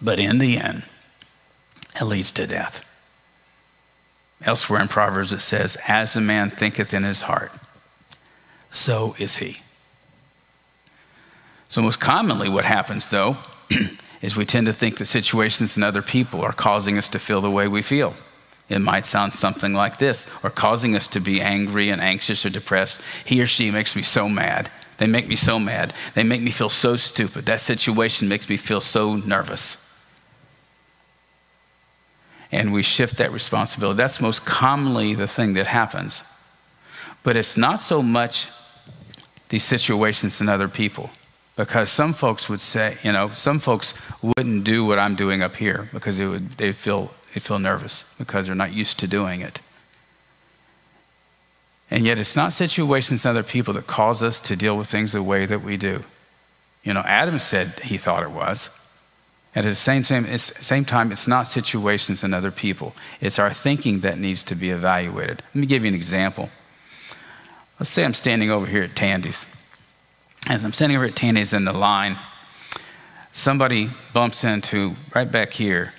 but 0.00 0.20
in 0.20 0.38
the 0.38 0.58
end, 0.58 0.84
it 2.00 2.04
leads 2.04 2.32
to 2.32 2.46
death. 2.46 2.84
Elsewhere 4.44 4.82
in 4.82 4.88
Proverbs, 4.88 5.32
it 5.32 5.40
says, 5.40 5.76
As 5.86 6.16
a 6.16 6.20
man 6.20 6.50
thinketh 6.50 6.92
in 6.94 7.04
his 7.04 7.22
heart, 7.22 7.52
so 8.70 9.14
is 9.18 9.36
he. 9.36 9.58
So, 11.72 11.80
most 11.80 12.00
commonly, 12.00 12.50
what 12.50 12.66
happens 12.66 13.08
though 13.08 13.38
is 14.20 14.36
we 14.36 14.44
tend 14.44 14.66
to 14.66 14.74
think 14.74 14.98
that 14.98 15.06
situations 15.06 15.74
and 15.74 15.82
other 15.82 16.02
people 16.02 16.42
are 16.42 16.52
causing 16.52 16.98
us 16.98 17.08
to 17.08 17.18
feel 17.18 17.40
the 17.40 17.50
way 17.50 17.66
we 17.66 17.80
feel. 17.80 18.12
It 18.68 18.80
might 18.80 19.06
sound 19.06 19.32
something 19.32 19.72
like 19.72 19.96
this, 19.96 20.28
or 20.44 20.50
causing 20.50 20.94
us 20.94 21.08
to 21.08 21.18
be 21.18 21.40
angry 21.40 21.88
and 21.88 22.02
anxious 22.02 22.44
or 22.44 22.50
depressed. 22.50 23.00
He 23.24 23.40
or 23.40 23.46
she 23.46 23.70
makes 23.70 23.96
me 23.96 24.02
so 24.02 24.28
mad. 24.28 24.70
They 24.98 25.06
make 25.06 25.26
me 25.26 25.34
so 25.34 25.58
mad. 25.58 25.94
They 26.14 26.24
make 26.24 26.42
me 26.42 26.50
feel 26.50 26.68
so 26.68 26.96
stupid. 26.96 27.46
That 27.46 27.62
situation 27.62 28.28
makes 28.28 28.50
me 28.50 28.58
feel 28.58 28.82
so 28.82 29.16
nervous. 29.16 30.12
And 32.52 32.70
we 32.70 32.82
shift 32.82 33.16
that 33.16 33.32
responsibility. 33.32 33.96
That's 33.96 34.20
most 34.20 34.44
commonly 34.44 35.14
the 35.14 35.26
thing 35.26 35.54
that 35.54 35.68
happens. 35.68 36.22
But 37.22 37.38
it's 37.38 37.56
not 37.56 37.80
so 37.80 38.02
much 38.02 38.48
these 39.48 39.64
situations 39.64 40.38
and 40.42 40.50
other 40.50 40.68
people. 40.68 41.08
Because 41.56 41.90
some 41.90 42.12
folks 42.12 42.48
would 42.48 42.60
say, 42.60 42.96
you 43.02 43.12
know, 43.12 43.28
some 43.28 43.58
folks 43.58 44.00
wouldn't 44.22 44.64
do 44.64 44.84
what 44.84 44.98
I'm 44.98 45.14
doing 45.14 45.42
up 45.42 45.56
here 45.56 45.88
because 45.92 46.18
it 46.18 46.26
would, 46.26 46.50
they 46.52 46.72
feel, 46.72 47.12
they 47.34 47.40
feel 47.40 47.58
nervous 47.58 48.14
because 48.18 48.46
they're 48.46 48.56
not 48.56 48.72
used 48.72 48.98
to 49.00 49.06
doing 49.06 49.42
it. 49.42 49.60
And 51.90 52.06
yet, 52.06 52.18
it's 52.18 52.36
not 52.36 52.54
situations 52.54 53.26
and 53.26 53.36
other 53.36 53.46
people 53.46 53.74
that 53.74 53.86
cause 53.86 54.22
us 54.22 54.40
to 54.42 54.56
deal 54.56 54.78
with 54.78 54.88
things 54.88 55.12
the 55.12 55.22
way 55.22 55.44
that 55.44 55.62
we 55.62 55.76
do. 55.76 56.02
You 56.84 56.94
know, 56.94 57.00
Adam 57.00 57.38
said 57.38 57.80
he 57.80 57.98
thought 57.98 58.22
it 58.22 58.30
was. 58.30 58.70
At 59.54 59.64
the 59.64 59.74
same, 59.74 60.02
same, 60.02 60.38
same 60.38 60.86
time, 60.86 61.12
it's 61.12 61.28
not 61.28 61.46
situations 61.46 62.24
and 62.24 62.34
other 62.34 62.50
people. 62.50 62.94
It's 63.20 63.38
our 63.38 63.52
thinking 63.52 64.00
that 64.00 64.18
needs 64.18 64.42
to 64.44 64.54
be 64.54 64.70
evaluated. 64.70 65.42
Let 65.54 65.60
me 65.60 65.66
give 65.66 65.84
you 65.84 65.90
an 65.90 65.94
example. 65.94 66.48
Let's 67.78 67.90
say 67.90 68.06
I'm 68.06 68.14
standing 68.14 68.50
over 68.50 68.64
here 68.64 68.84
at 68.84 68.96
Tandy's 68.96 69.44
as 70.52 70.66
I'm 70.66 70.72
standing 70.74 70.98
over 70.98 71.06
at 71.06 71.16
Tandy's 71.16 71.54
in 71.54 71.64
the 71.64 71.72
line, 71.72 72.18
somebody 73.32 73.88
bumps 74.12 74.44
into 74.44 74.92
right 75.14 75.30
back 75.30 75.50
here 75.50 75.94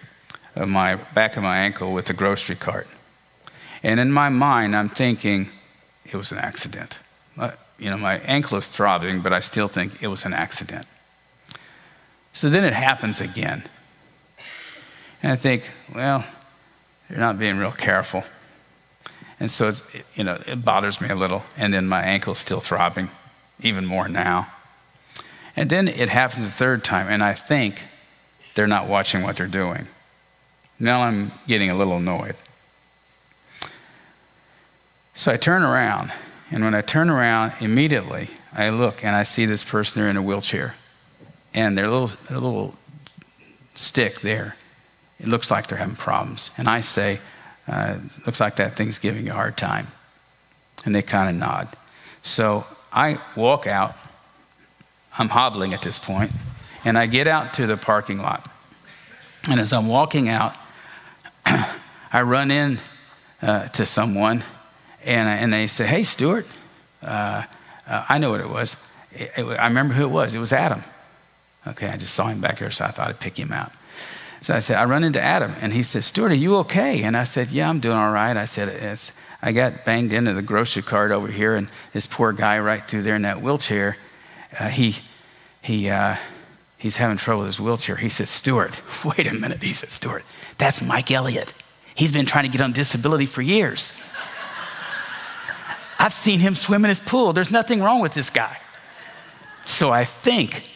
of 0.55 0.69
my 0.69 0.95
back 1.15 1.37
of 1.37 1.41
my 1.41 1.57
ankle 1.57 1.91
with 1.91 2.05
the 2.05 2.13
grocery 2.13 2.55
cart. 2.55 2.85
And 3.81 3.99
in 3.99 4.11
my 4.11 4.29
mind, 4.29 4.75
I'm 4.75 4.89
thinking 4.89 5.49
it 6.05 6.15
was 6.15 6.31
an 6.31 6.37
accident. 6.37 6.99
You 7.79 7.89
know, 7.89 7.97
my 7.97 8.19
ankle 8.19 8.59
is 8.59 8.67
throbbing, 8.67 9.21
but 9.21 9.33
I 9.33 9.39
still 9.39 9.67
think 9.67 10.03
it 10.03 10.07
was 10.07 10.23
an 10.23 10.33
accident. 10.33 10.85
So 12.31 12.47
then 12.47 12.63
it 12.63 12.73
happens 12.73 13.21
again. 13.21 13.63
And 15.23 15.31
I 15.31 15.35
think, 15.35 15.67
well, 15.95 16.23
you're 17.09 17.17
not 17.17 17.39
being 17.39 17.57
real 17.57 17.71
careful. 17.71 18.23
And 19.39 19.49
so 19.49 19.69
it's, 19.69 19.81
you 20.13 20.23
know, 20.23 20.39
it 20.45 20.63
bothers 20.63 21.01
me 21.01 21.09
a 21.09 21.15
little. 21.15 21.41
And 21.57 21.73
then 21.73 21.87
my 21.87 22.03
ankle's 22.03 22.37
still 22.37 22.59
throbbing 22.59 23.09
even 23.63 23.85
more 23.85 24.07
now. 24.07 24.47
And 25.55 25.69
then 25.69 25.87
it 25.87 26.09
happens 26.09 26.45
a 26.45 26.49
third 26.49 26.83
time, 26.83 27.07
and 27.07 27.23
I 27.23 27.33
think 27.33 27.83
they're 28.55 28.67
not 28.67 28.87
watching 28.87 29.23
what 29.23 29.37
they're 29.37 29.47
doing. 29.47 29.87
Now 30.79 31.03
I'm 31.03 31.31
getting 31.47 31.69
a 31.69 31.75
little 31.75 31.97
annoyed. 31.97 32.35
So 35.13 35.31
I 35.31 35.37
turn 35.37 35.63
around, 35.63 36.11
and 36.51 36.63
when 36.63 36.73
I 36.73 36.81
turn 36.81 37.09
around, 37.09 37.53
immediately 37.59 38.29
I 38.51 38.69
look 38.69 39.03
and 39.03 39.15
I 39.15 39.23
see 39.23 39.45
this 39.45 39.63
person, 39.63 40.01
they're 40.01 40.09
in 40.09 40.17
a 40.17 40.21
wheelchair. 40.21 40.75
And 41.53 41.77
their 41.77 41.87
little, 41.87 42.07
their 42.29 42.39
little 42.39 42.75
stick 43.75 44.21
there, 44.21 44.55
it 45.19 45.27
looks 45.27 45.51
like 45.51 45.67
they're 45.67 45.77
having 45.77 45.95
problems. 45.95 46.51
And 46.57 46.67
I 46.67 46.81
say, 46.81 47.19
uh, 47.67 47.97
looks 48.25 48.39
like 48.39 48.55
that 48.55 48.75
thing's 48.75 48.99
giving 48.99 49.25
you 49.25 49.31
a 49.31 49.35
hard 49.35 49.55
time. 49.55 49.87
And 50.85 50.93
they 50.93 51.03
kind 51.03 51.29
of 51.29 51.35
nod. 51.35 51.69
So 52.23 52.65
I 52.93 53.19
walk 53.35 53.67
out. 53.67 53.95
I'm 55.17 55.29
hobbling 55.29 55.73
at 55.73 55.81
this 55.81 55.99
point, 55.99 56.31
and 56.85 56.97
I 56.97 57.05
get 57.07 57.27
out 57.27 57.55
to 57.55 57.67
the 57.67 57.77
parking 57.77 58.19
lot. 58.19 58.49
And 59.49 59.59
as 59.59 59.73
I'm 59.73 59.87
walking 59.87 60.29
out, 60.29 60.55
I 61.45 62.21
run 62.21 62.51
in 62.51 62.79
uh, 63.41 63.67
to 63.69 63.85
someone, 63.85 64.43
and, 65.03 65.27
and 65.27 65.51
they 65.53 65.67
say, 65.67 65.85
Hey, 65.85 66.03
Stuart. 66.03 66.47
Uh, 67.01 67.43
uh, 67.87 68.05
I 68.07 68.17
know 68.17 68.31
what 68.31 68.39
it 68.39 68.49
was. 68.49 68.77
It, 69.11 69.31
it, 69.35 69.43
I 69.43 69.67
remember 69.67 69.93
who 69.93 70.03
it 70.03 70.11
was. 70.11 70.33
It 70.33 70.39
was 70.39 70.53
Adam. 70.53 70.83
Okay, 71.67 71.87
I 71.87 71.97
just 71.97 72.13
saw 72.13 72.27
him 72.27 72.41
back 72.41 72.59
here, 72.59 72.71
so 72.71 72.85
I 72.85 72.89
thought 72.89 73.07
I'd 73.07 73.19
pick 73.19 73.37
him 73.37 73.51
out. 73.51 73.71
So 74.43 74.53
I 74.53 74.59
said, 74.59 74.75
I 74.75 74.83
run 74.83 75.05
into 75.05 75.21
Adam, 75.21 75.55
and 75.61 75.71
he 75.71 75.83
said, 75.83 76.03
Stuart, 76.03 76.33
are 76.33 76.35
you 76.35 76.57
okay? 76.57 77.03
And 77.03 77.15
I 77.15 77.23
said, 77.23 77.47
Yeah, 77.47 77.69
I'm 77.69 77.79
doing 77.79 77.95
all 77.95 78.11
right. 78.11 78.35
I 78.35 78.43
said, 78.43 78.67
it's, 78.67 79.13
I 79.41 79.53
got 79.53 79.85
banged 79.85 80.11
into 80.11 80.33
the 80.33 80.41
grocery 80.41 80.83
cart 80.83 81.11
over 81.11 81.29
here, 81.29 81.55
and 81.55 81.69
this 81.93 82.07
poor 82.07 82.33
guy 82.33 82.59
right 82.59 82.85
through 82.85 83.03
there 83.03 83.15
in 83.15 83.21
that 83.21 83.41
wheelchair, 83.41 83.95
uh, 84.59 84.67
he, 84.67 84.97
he, 85.61 85.89
uh, 85.89 86.17
he's 86.77 86.97
having 86.97 87.15
trouble 87.15 87.43
with 87.43 87.55
his 87.55 87.59
wheelchair. 87.61 87.95
He 87.95 88.09
said, 88.09 88.27
Stuart, 88.27 88.81
wait 89.05 89.27
a 89.27 89.33
minute. 89.33 89.63
He 89.63 89.71
said, 89.71 89.87
Stuart, 89.87 90.25
that's 90.57 90.81
Mike 90.81 91.09
Elliott. 91.09 91.53
He's 91.95 92.11
been 92.11 92.25
trying 92.25 92.43
to 92.43 92.51
get 92.51 92.59
on 92.59 92.73
disability 92.73 93.27
for 93.27 93.41
years. 93.41 93.97
I've 95.97 96.11
seen 96.11 96.39
him 96.41 96.55
swim 96.55 96.83
in 96.83 96.89
his 96.89 96.99
pool. 96.99 97.31
There's 97.31 97.53
nothing 97.53 97.81
wrong 97.81 98.01
with 98.01 98.13
this 98.13 98.29
guy. 98.29 98.57
So 99.63 99.89
I 99.89 100.03
think 100.03 100.67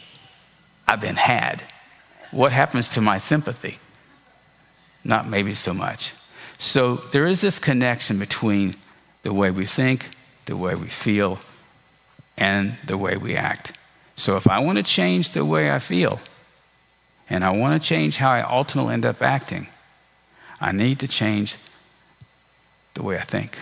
I've 0.87 1.01
been 1.01 1.17
had. 1.17 1.63
What 2.31 2.51
happens 2.51 2.89
to 2.89 3.01
my 3.01 3.17
sympathy? 3.17 3.77
Not 5.03 5.27
maybe 5.27 5.53
so 5.53 5.73
much. 5.73 6.13
So 6.57 6.95
there 6.95 7.25
is 7.25 7.41
this 7.41 7.59
connection 7.59 8.19
between 8.19 8.75
the 9.23 9.33
way 9.33 9.51
we 9.51 9.65
think, 9.65 10.09
the 10.45 10.57
way 10.57 10.75
we 10.75 10.87
feel, 10.87 11.39
and 12.37 12.77
the 12.85 12.97
way 12.97 13.17
we 13.17 13.35
act. 13.35 13.73
So 14.15 14.35
if 14.35 14.47
I 14.47 14.59
want 14.59 14.77
to 14.77 14.83
change 14.83 15.31
the 15.31 15.45
way 15.45 15.71
I 15.71 15.79
feel, 15.79 16.19
and 17.29 17.43
I 17.43 17.51
want 17.51 17.81
to 17.81 17.87
change 17.87 18.17
how 18.17 18.31
I 18.31 18.41
ultimately 18.41 18.93
end 18.93 19.05
up 19.05 19.21
acting, 19.21 19.67
I 20.59 20.71
need 20.71 20.99
to 20.99 21.07
change 21.07 21.55
the 22.93 23.03
way 23.03 23.17
I 23.17 23.21
think. 23.21 23.57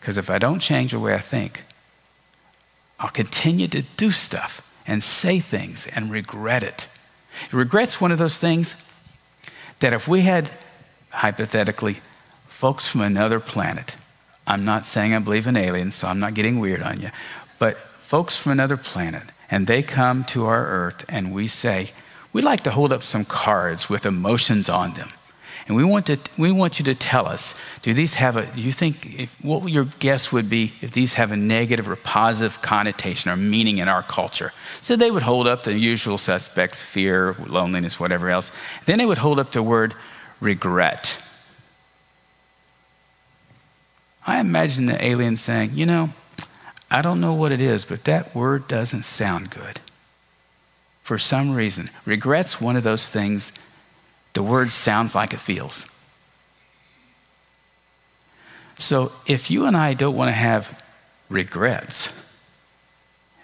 Because 0.00 0.16
if 0.18 0.30
I 0.30 0.38
don't 0.38 0.60
change 0.60 0.92
the 0.92 0.98
way 0.98 1.14
I 1.14 1.18
think, 1.18 1.62
I'll 2.98 3.10
continue 3.10 3.68
to 3.68 3.82
do 3.82 4.10
stuff 4.10 4.70
and 4.86 5.02
say 5.02 5.40
things 5.40 5.86
and 5.88 6.10
regret 6.10 6.62
it. 6.62 6.88
Regret's 7.52 8.00
one 8.00 8.12
of 8.12 8.18
those 8.18 8.38
things 8.38 8.88
that 9.80 9.92
if 9.92 10.08
we 10.08 10.22
had 10.22 10.50
hypothetically, 11.10 12.00
folks 12.48 12.88
from 12.88 13.02
another 13.02 13.40
planet. 13.40 13.96
I'm 14.46 14.64
not 14.64 14.84
saying 14.84 15.14
I 15.14 15.18
believe 15.18 15.46
in 15.46 15.56
aliens, 15.56 15.94
so 15.94 16.08
I'm 16.08 16.20
not 16.20 16.34
getting 16.34 16.60
weird 16.60 16.82
on 16.82 17.00
you, 17.00 17.10
but 17.58 17.76
folks 18.00 18.36
from 18.36 18.52
another 18.52 18.76
planet, 18.76 19.22
and 19.50 19.66
they 19.66 19.82
come 19.82 20.24
to 20.24 20.46
our 20.46 20.66
earth, 20.66 21.04
and 21.08 21.32
we 21.32 21.46
say, 21.46 21.90
We'd 22.32 22.44
like 22.44 22.64
to 22.64 22.72
hold 22.72 22.92
up 22.92 23.04
some 23.04 23.24
cards 23.24 23.88
with 23.88 24.04
emotions 24.04 24.68
on 24.68 24.94
them. 24.94 25.10
And 25.66 25.76
we 25.76 25.84
want, 25.84 26.06
to, 26.06 26.18
we 26.36 26.52
want 26.52 26.78
you 26.78 26.84
to 26.84 26.94
tell 26.94 27.26
us 27.26 27.54
do 27.80 27.94
these 27.94 28.14
have 28.14 28.36
a, 28.36 28.44
do 28.44 28.60
you 28.60 28.72
think, 28.72 29.18
if, 29.18 29.34
what 29.42 29.64
your 29.70 29.84
guess 29.98 30.30
would 30.30 30.50
be 30.50 30.72
if 30.82 30.90
these 30.90 31.14
have 31.14 31.32
a 31.32 31.36
negative 31.36 31.88
or 31.88 31.96
positive 31.96 32.60
connotation 32.60 33.30
or 33.30 33.36
meaning 33.36 33.78
in 33.78 33.88
our 33.88 34.02
culture? 34.02 34.52
So 34.82 34.94
they 34.94 35.10
would 35.10 35.22
hold 35.22 35.46
up 35.46 35.64
the 35.64 35.72
usual 35.72 36.18
suspects 36.18 36.82
fear, 36.82 37.34
loneliness, 37.46 37.98
whatever 37.98 38.28
else. 38.28 38.52
Then 38.84 38.98
they 38.98 39.06
would 39.06 39.18
hold 39.18 39.38
up 39.38 39.52
the 39.52 39.62
word 39.62 39.94
regret. 40.40 41.18
I 44.26 44.40
imagine 44.40 44.86
the 44.86 45.02
alien 45.02 45.36
saying, 45.36 45.70
You 45.74 45.86
know, 45.86 46.10
I 46.90 47.02
don't 47.02 47.20
know 47.20 47.34
what 47.34 47.52
it 47.52 47.60
is, 47.60 47.84
but 47.84 48.04
that 48.04 48.34
word 48.34 48.68
doesn't 48.68 49.04
sound 49.04 49.50
good. 49.50 49.80
For 51.02 51.18
some 51.18 51.54
reason, 51.54 51.90
regret's 52.06 52.60
one 52.60 52.76
of 52.76 52.82
those 52.82 53.08
things, 53.08 53.52
the 54.34 54.42
word 54.42 54.70
sounds 54.70 55.14
like 55.14 55.32
it 55.32 55.40
feels. 55.40 55.86
So 58.76 59.12
if 59.26 59.50
you 59.50 59.66
and 59.66 59.76
I 59.76 59.94
don't 59.94 60.16
want 60.16 60.28
to 60.28 60.32
have 60.32 60.82
regrets 61.28 62.38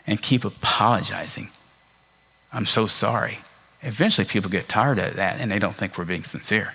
and 0.07 0.20
keep 0.20 0.44
apologizing, 0.44 1.48
I'm 2.53 2.66
so 2.66 2.87
sorry. 2.87 3.38
eventually 3.83 4.26
people 4.26 4.50
get 4.50 4.68
tired 4.68 4.98
of 4.98 5.16
that 5.16 5.40
and 5.40 5.50
they 5.50 5.59
don't 5.59 5.74
think 5.74 5.96
we're 5.96 6.05
being 6.05 6.24
sincere. 6.24 6.74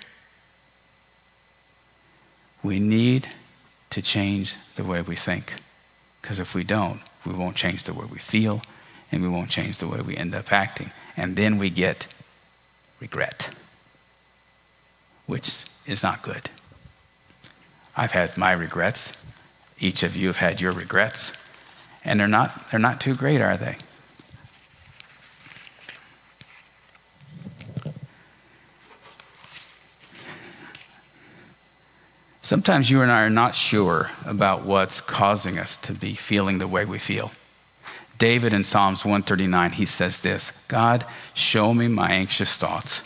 We 2.62 2.80
need 2.80 3.28
to 3.90 4.02
change 4.02 4.56
the 4.74 4.82
way 4.82 5.02
we 5.02 5.14
think. 5.14 5.54
Because 6.20 6.40
if 6.40 6.54
we 6.54 6.64
don't, 6.64 7.00
we 7.24 7.32
won't 7.32 7.54
change 7.54 7.84
the 7.84 7.94
way 7.94 8.06
we 8.10 8.18
feel 8.18 8.62
and 9.12 9.22
we 9.22 9.28
won't 9.28 9.50
change 9.50 9.78
the 9.78 9.86
way 9.86 10.00
we 10.00 10.16
end 10.16 10.34
up 10.34 10.52
acting. 10.52 10.90
And 11.16 11.36
then 11.36 11.58
we 11.58 11.70
get 11.70 12.08
regret, 12.98 13.50
which 15.26 15.64
is 15.86 16.02
not 16.02 16.22
good. 16.22 16.50
I've 17.96 18.12
had 18.12 18.36
my 18.36 18.52
regrets. 18.52 19.24
Each 19.78 20.02
of 20.02 20.16
you 20.16 20.28
have 20.28 20.36
had 20.36 20.60
your 20.60 20.72
regrets. 20.72 21.50
And 22.04 22.20
they're 22.20 22.28
not, 22.28 22.70
they're 22.70 22.80
not 22.80 23.00
too 23.00 23.14
great, 23.14 23.40
are 23.40 23.56
they? 23.56 23.76
Sometimes 32.46 32.88
you 32.90 33.02
and 33.02 33.10
I 33.10 33.22
are 33.22 33.30
not 33.30 33.56
sure 33.56 34.10
about 34.24 34.64
what's 34.64 35.00
causing 35.00 35.58
us 35.58 35.76
to 35.78 35.92
be 35.92 36.14
feeling 36.14 36.58
the 36.58 36.68
way 36.68 36.84
we 36.84 37.00
feel. 37.00 37.32
David 38.18 38.54
in 38.54 38.62
Psalms 38.62 39.04
139, 39.04 39.72
he 39.72 39.84
says 39.84 40.20
this 40.20 40.52
God, 40.68 41.04
show 41.34 41.74
me 41.74 41.88
my 41.88 42.12
anxious 42.12 42.54
thoughts. 42.56 43.05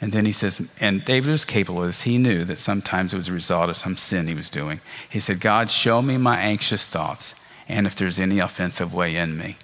And 0.00 0.12
then 0.12 0.26
he 0.26 0.32
says, 0.32 0.68
and 0.80 1.04
David 1.04 1.30
was 1.30 1.44
capable 1.44 1.82
of 1.82 1.88
this. 1.88 2.02
He 2.02 2.18
knew 2.18 2.44
that 2.44 2.58
sometimes 2.58 3.12
it 3.12 3.16
was 3.16 3.28
a 3.28 3.32
result 3.32 3.70
of 3.70 3.76
some 3.76 3.96
sin 3.96 4.26
he 4.26 4.34
was 4.34 4.50
doing. 4.50 4.80
He 5.08 5.20
said, 5.20 5.40
God, 5.40 5.70
show 5.70 6.02
me 6.02 6.18
my 6.18 6.38
anxious 6.38 6.86
thoughts 6.86 7.34
and 7.68 7.86
if 7.86 7.94
there's 7.94 8.18
any 8.18 8.38
offensive 8.38 8.92
way 8.92 9.16
in 9.16 9.38
me. 9.38 9.56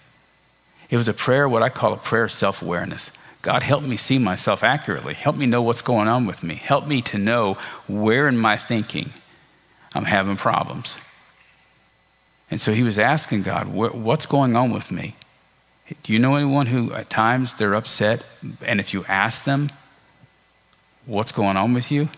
It 0.89 0.97
was 0.97 1.09
a 1.09 1.13
prayer, 1.13 1.49
what 1.49 1.63
I 1.63 1.69
call 1.69 1.93
a 1.93 1.99
prayer 1.99 2.25
of 2.25 2.33
self 2.33 2.63
awareness. 2.63 3.11
God, 3.43 3.63
help 3.63 3.83
me 3.83 3.97
see 3.97 4.19
myself 4.19 4.63
accurately. 4.63 5.15
Help 5.15 5.37
me 5.37 5.47
know 5.47 5.63
what's 5.63 5.83
going 5.83 6.09
on 6.09 6.27
with 6.27 6.43
me. 6.43 6.57
Help 6.57 6.87
me 6.87 7.01
to 7.03 7.19
know 7.19 7.57
where 7.89 8.29
in 8.29 8.37
my 8.37 8.57
thinking 8.57 9.13
I'm 9.95 10.05
having 10.05 10.37
problems. 10.37 10.99
And 12.51 12.61
so 12.61 12.73
he 12.73 12.83
was 12.83 12.99
asking 12.99 13.43
God, 13.43 13.69
what's 13.69 14.27
going 14.27 14.57
on 14.57 14.73
with 14.73 14.91
me? 14.91 15.15
Do 16.03 16.13
you 16.13 16.19
know 16.19 16.37
anyone 16.37 16.67
who 16.67 16.93
at 16.93 17.09
times 17.09 17.55
they're 17.55 17.75
upset? 17.75 18.27
And 18.65 18.81
if 18.81 18.93
you 18.93 19.05
ask 19.07 19.45
them, 19.45 19.71
what's 21.11 21.33
going 21.33 21.57
on 21.57 21.75
with 21.75 21.91
you? 21.91 22.09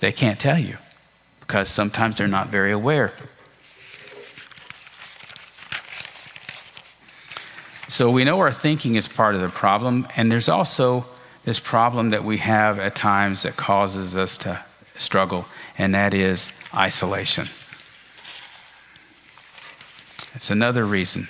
They 0.00 0.12
can't 0.12 0.38
tell 0.38 0.58
you 0.58 0.76
because 1.40 1.70
sometimes 1.70 2.18
they're 2.18 2.28
not 2.28 2.48
very 2.48 2.70
aware. 2.70 3.12
So 7.88 8.10
we 8.10 8.24
know 8.24 8.38
our 8.40 8.52
thinking 8.52 8.96
is 8.96 9.08
part 9.08 9.34
of 9.34 9.40
the 9.40 9.48
problem, 9.48 10.06
and 10.16 10.30
there's 10.30 10.48
also 10.48 11.04
this 11.44 11.58
problem 11.58 12.10
that 12.10 12.24
we 12.24 12.38
have 12.38 12.78
at 12.78 12.94
times 12.94 13.42
that 13.42 13.56
causes 13.56 14.14
us 14.14 14.36
to 14.38 14.62
struggle, 14.96 15.46
and 15.78 15.94
that 15.94 16.12
is 16.14 16.58
isolation. 16.74 17.44
It's 20.34 20.50
another 20.50 20.84
reason. 20.84 21.26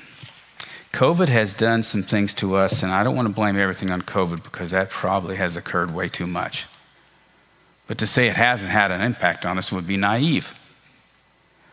COVID 0.93 1.29
has 1.29 1.55
done 1.55 1.83
some 1.83 2.03
things 2.03 2.35
to 2.35 2.55
us, 2.55 2.83
and 2.83 2.93
I 2.93 3.03
don't 3.03 3.17
want 3.17 3.27
to 3.27 3.35
blame 3.35 3.57
everything 3.57 3.91
on 3.91 4.03
COVID 4.03 4.45
because 4.45 4.71
that 4.71 4.91
probably 4.91 5.37
has 5.37 5.57
occurred 5.57 5.95
way 5.95 6.09
too 6.09 6.27
much. 6.27 6.67
But 7.87 7.99
to 7.99 8.07
say 8.07 8.29
it 8.29 8.37
hasn't 8.37 8.71
had 8.71 8.91
an 8.91 9.01
impact 9.01 9.45
on 9.45 9.59
us 9.59 9.73
would 9.73 9.87
be 9.87 9.97
naive. 9.97 10.55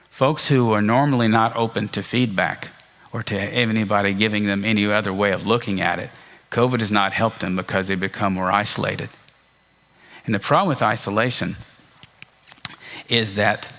Folks 0.10 0.48
who 0.48 0.72
are 0.72 0.82
normally 0.82 1.28
not 1.28 1.56
open 1.56 1.88
to 1.90 2.02
feedback 2.02 2.70
or 3.12 3.24
to 3.24 3.40
anybody 3.40 4.14
giving 4.14 4.46
them 4.46 4.64
any 4.64 4.86
other 4.86 5.14
way 5.14 5.32
of 5.32 5.48
looking 5.48 5.82
at 5.82 6.00
it. 6.00 6.10
COVID 6.52 6.80
has 6.80 6.92
not 6.92 7.14
helped 7.14 7.42
them 7.42 7.56
because 7.56 7.88
they 7.88 7.96
become 7.96 8.34
more 8.34 8.52
isolated. 8.52 9.10
And 10.26 10.34
the 10.34 10.40
problem 10.40 10.70
with 10.70 10.82
isolation 10.82 11.56
is 13.08 13.36
that, 13.36 13.72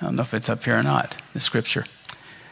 I 0.00 0.06
don't 0.06 0.16
know 0.16 0.22
if 0.22 0.34
it's 0.34 0.48
up 0.48 0.64
here 0.64 0.78
or 0.78 0.82
not, 0.82 1.16
the 1.34 1.40
scripture. 1.40 1.84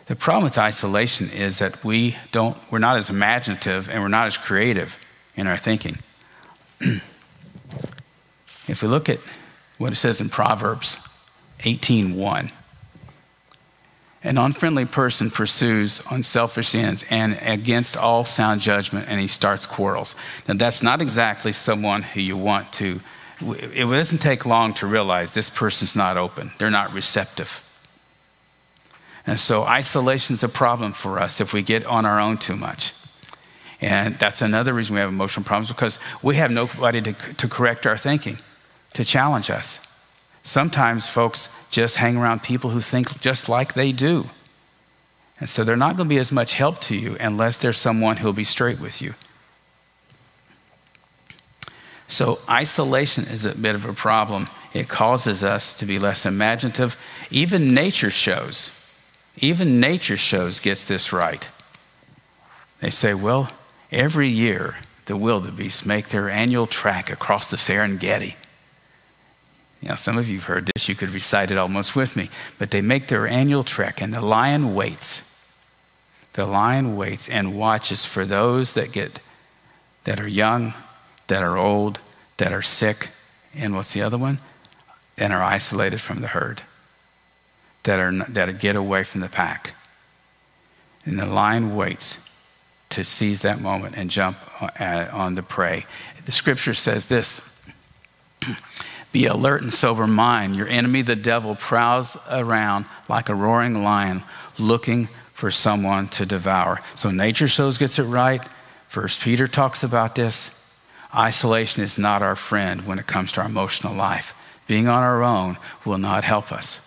The 0.08 0.16
problem 0.16 0.44
with 0.44 0.56
isolation 0.56 1.28
is 1.30 1.58
that 1.58 1.84
we 1.84 2.16
don't, 2.32 2.56
we're 2.70 2.78
not 2.78 2.96
as 2.96 3.10
imaginative 3.10 3.90
and 3.90 4.02
we're 4.02 4.08
not 4.08 4.26
as 4.26 4.38
creative 4.38 4.98
in 5.36 5.46
our 5.46 5.58
thinking. 5.58 5.98
if 8.66 8.82
we 8.82 8.88
look 8.88 9.10
at 9.10 9.18
what 9.76 9.92
it 9.92 9.96
says 9.96 10.22
in 10.22 10.30
Proverbs 10.30 10.96
18:1, 11.60 12.50
an 14.24 14.38
unfriendly 14.38 14.86
person 14.86 15.30
pursues 15.30 16.02
unselfish 16.10 16.74
ends 16.74 17.04
and 17.10 17.38
against 17.42 17.96
all 17.96 18.24
sound 18.24 18.62
judgment, 18.62 19.08
and 19.08 19.20
he 19.20 19.28
starts 19.28 19.66
quarrels. 19.66 20.16
Now, 20.48 20.54
that's 20.54 20.82
not 20.82 21.02
exactly 21.02 21.52
someone 21.52 22.02
who 22.02 22.20
you 22.20 22.36
want 22.36 22.72
to. 22.74 23.00
It 23.40 23.84
doesn't 23.84 24.18
take 24.18 24.46
long 24.46 24.72
to 24.74 24.86
realize 24.86 25.34
this 25.34 25.50
person's 25.50 25.94
not 25.94 26.16
open, 26.16 26.50
they're 26.58 26.70
not 26.70 26.94
receptive. 26.94 27.62
And 29.28 29.38
so, 29.38 29.64
isolation 29.64 30.32
is 30.32 30.42
a 30.42 30.48
problem 30.48 30.92
for 30.92 31.18
us 31.18 31.38
if 31.38 31.52
we 31.52 31.60
get 31.60 31.84
on 31.84 32.06
our 32.06 32.18
own 32.18 32.38
too 32.38 32.56
much. 32.56 32.94
And 33.78 34.18
that's 34.18 34.40
another 34.40 34.72
reason 34.72 34.94
we 34.94 35.00
have 35.00 35.10
emotional 35.10 35.44
problems 35.44 35.68
because 35.68 35.98
we 36.22 36.36
have 36.36 36.50
nobody 36.50 37.02
to, 37.02 37.12
to 37.12 37.46
correct 37.46 37.86
our 37.86 37.98
thinking, 37.98 38.38
to 38.94 39.04
challenge 39.04 39.50
us. 39.50 39.86
Sometimes 40.44 41.10
folks 41.10 41.68
just 41.70 41.96
hang 41.96 42.16
around 42.16 42.42
people 42.42 42.70
who 42.70 42.80
think 42.80 43.20
just 43.20 43.50
like 43.50 43.74
they 43.74 43.92
do. 43.92 44.24
And 45.40 45.46
so 45.46 45.62
they're 45.62 45.76
not 45.76 45.98
going 45.98 46.08
to 46.08 46.14
be 46.14 46.18
as 46.18 46.32
much 46.32 46.54
help 46.54 46.80
to 46.82 46.96
you 46.96 47.14
unless 47.20 47.58
there's 47.58 47.76
someone 47.76 48.16
who'll 48.16 48.32
be 48.32 48.44
straight 48.44 48.80
with 48.80 49.02
you. 49.02 49.12
So 52.06 52.38
isolation 52.48 53.24
is 53.24 53.44
a 53.44 53.54
bit 53.54 53.74
of 53.74 53.84
a 53.84 53.92
problem. 53.92 54.48
It 54.72 54.88
causes 54.88 55.44
us 55.44 55.76
to 55.76 55.84
be 55.84 55.98
less 55.98 56.24
imaginative. 56.24 56.96
Even 57.30 57.74
nature 57.74 58.10
shows, 58.10 58.78
even 59.40 59.80
nature 59.80 60.16
shows 60.16 60.60
gets 60.60 60.84
this 60.84 61.12
right. 61.12 61.48
They 62.80 62.90
say, 62.90 63.14
well, 63.14 63.50
every 63.90 64.28
year 64.28 64.76
the 65.06 65.16
wildebeest 65.16 65.86
make 65.86 66.08
their 66.08 66.28
annual 66.28 66.66
trek 66.66 67.10
across 67.10 67.50
the 67.50 67.56
Serengeti. 67.56 68.34
Now, 69.80 69.94
some 69.94 70.18
of 70.18 70.28
you 70.28 70.36
have 70.36 70.44
heard 70.44 70.70
this, 70.74 70.88
you 70.88 70.94
could 70.94 71.10
recite 71.10 71.50
it 71.50 71.58
almost 71.58 71.94
with 71.94 72.16
me. 72.16 72.30
But 72.58 72.70
they 72.70 72.80
make 72.80 73.08
their 73.08 73.26
annual 73.28 73.62
trek, 73.62 74.00
and 74.00 74.12
the 74.12 74.20
lion 74.20 74.74
waits. 74.74 75.24
The 76.32 76.46
lion 76.46 76.96
waits 76.96 77.28
and 77.28 77.56
watches 77.56 78.04
for 78.04 78.24
those 78.24 78.74
that 78.74 78.92
get 78.92 79.20
that 80.04 80.20
are 80.20 80.28
young, 80.28 80.74
that 81.26 81.42
are 81.42 81.56
old, 81.56 82.00
that 82.38 82.52
are 82.52 82.62
sick, 82.62 83.08
and 83.54 83.74
what's 83.74 83.92
the 83.92 84.02
other 84.02 84.18
one? 84.18 84.38
And 85.16 85.32
are 85.32 85.42
isolated 85.42 86.00
from 86.00 86.20
the 86.20 86.28
herd. 86.28 86.62
That 87.88 88.00
are 88.00 88.12
that 88.12 88.60
get 88.60 88.76
away 88.76 89.02
from 89.02 89.22
the 89.22 89.30
pack. 89.30 89.72
And 91.06 91.18
the 91.18 91.24
lion 91.24 91.74
waits 91.74 92.46
to 92.90 93.02
seize 93.02 93.40
that 93.40 93.62
moment 93.62 93.96
and 93.96 94.10
jump 94.10 94.36
uh, 94.60 95.08
on 95.10 95.36
the 95.36 95.42
prey. 95.42 95.86
The 96.26 96.32
scripture 96.32 96.74
says 96.74 97.06
this 97.06 97.40
be 99.12 99.24
alert 99.24 99.62
and 99.62 99.72
sober 99.72 100.06
mind. 100.06 100.54
Your 100.54 100.68
enemy, 100.68 101.00
the 101.00 101.16
devil, 101.16 101.54
prowls 101.54 102.14
around 102.30 102.84
like 103.08 103.30
a 103.30 103.34
roaring 103.34 103.82
lion 103.82 104.22
looking 104.58 105.08
for 105.32 105.50
someone 105.50 106.08
to 106.08 106.26
devour. 106.26 106.80
So 106.94 107.10
nature 107.10 107.48
shows 107.48 107.78
gets 107.78 107.98
it 107.98 108.02
right. 108.02 108.46
First 108.86 109.22
Peter 109.22 109.48
talks 109.48 109.82
about 109.82 110.14
this. 110.14 110.54
Isolation 111.14 111.82
is 111.82 111.98
not 111.98 112.20
our 112.20 112.36
friend 112.36 112.86
when 112.86 112.98
it 112.98 113.06
comes 113.06 113.32
to 113.32 113.40
our 113.40 113.46
emotional 113.46 113.94
life. 113.94 114.34
Being 114.66 114.88
on 114.88 115.02
our 115.02 115.22
own 115.22 115.56
will 115.86 115.96
not 115.96 116.24
help 116.24 116.52
us. 116.52 116.84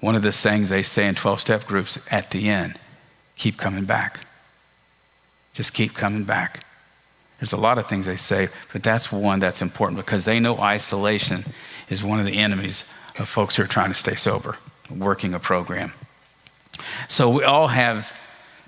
One 0.00 0.14
of 0.14 0.22
the 0.22 0.32
sayings 0.32 0.68
they 0.68 0.82
say 0.82 1.06
in 1.06 1.14
12 1.14 1.40
step 1.40 1.66
groups 1.66 2.06
at 2.10 2.30
the 2.30 2.48
end 2.48 2.78
keep 3.36 3.56
coming 3.56 3.84
back. 3.84 4.20
Just 5.54 5.74
keep 5.74 5.94
coming 5.94 6.24
back. 6.24 6.64
There's 7.38 7.52
a 7.52 7.56
lot 7.56 7.78
of 7.78 7.86
things 7.86 8.06
they 8.06 8.16
say, 8.16 8.48
but 8.72 8.82
that's 8.82 9.12
one 9.12 9.38
that's 9.38 9.62
important 9.62 9.96
because 9.96 10.24
they 10.24 10.40
know 10.40 10.58
isolation 10.58 11.44
is 11.88 12.02
one 12.02 12.18
of 12.18 12.26
the 12.26 12.36
enemies 12.36 12.84
of 13.18 13.28
folks 13.28 13.56
who 13.56 13.62
are 13.62 13.66
trying 13.66 13.90
to 13.90 13.94
stay 13.94 14.16
sober, 14.16 14.56
working 14.94 15.34
a 15.34 15.38
program. 15.38 15.92
So 17.08 17.30
we 17.30 17.44
all 17.44 17.68
have 17.68 18.12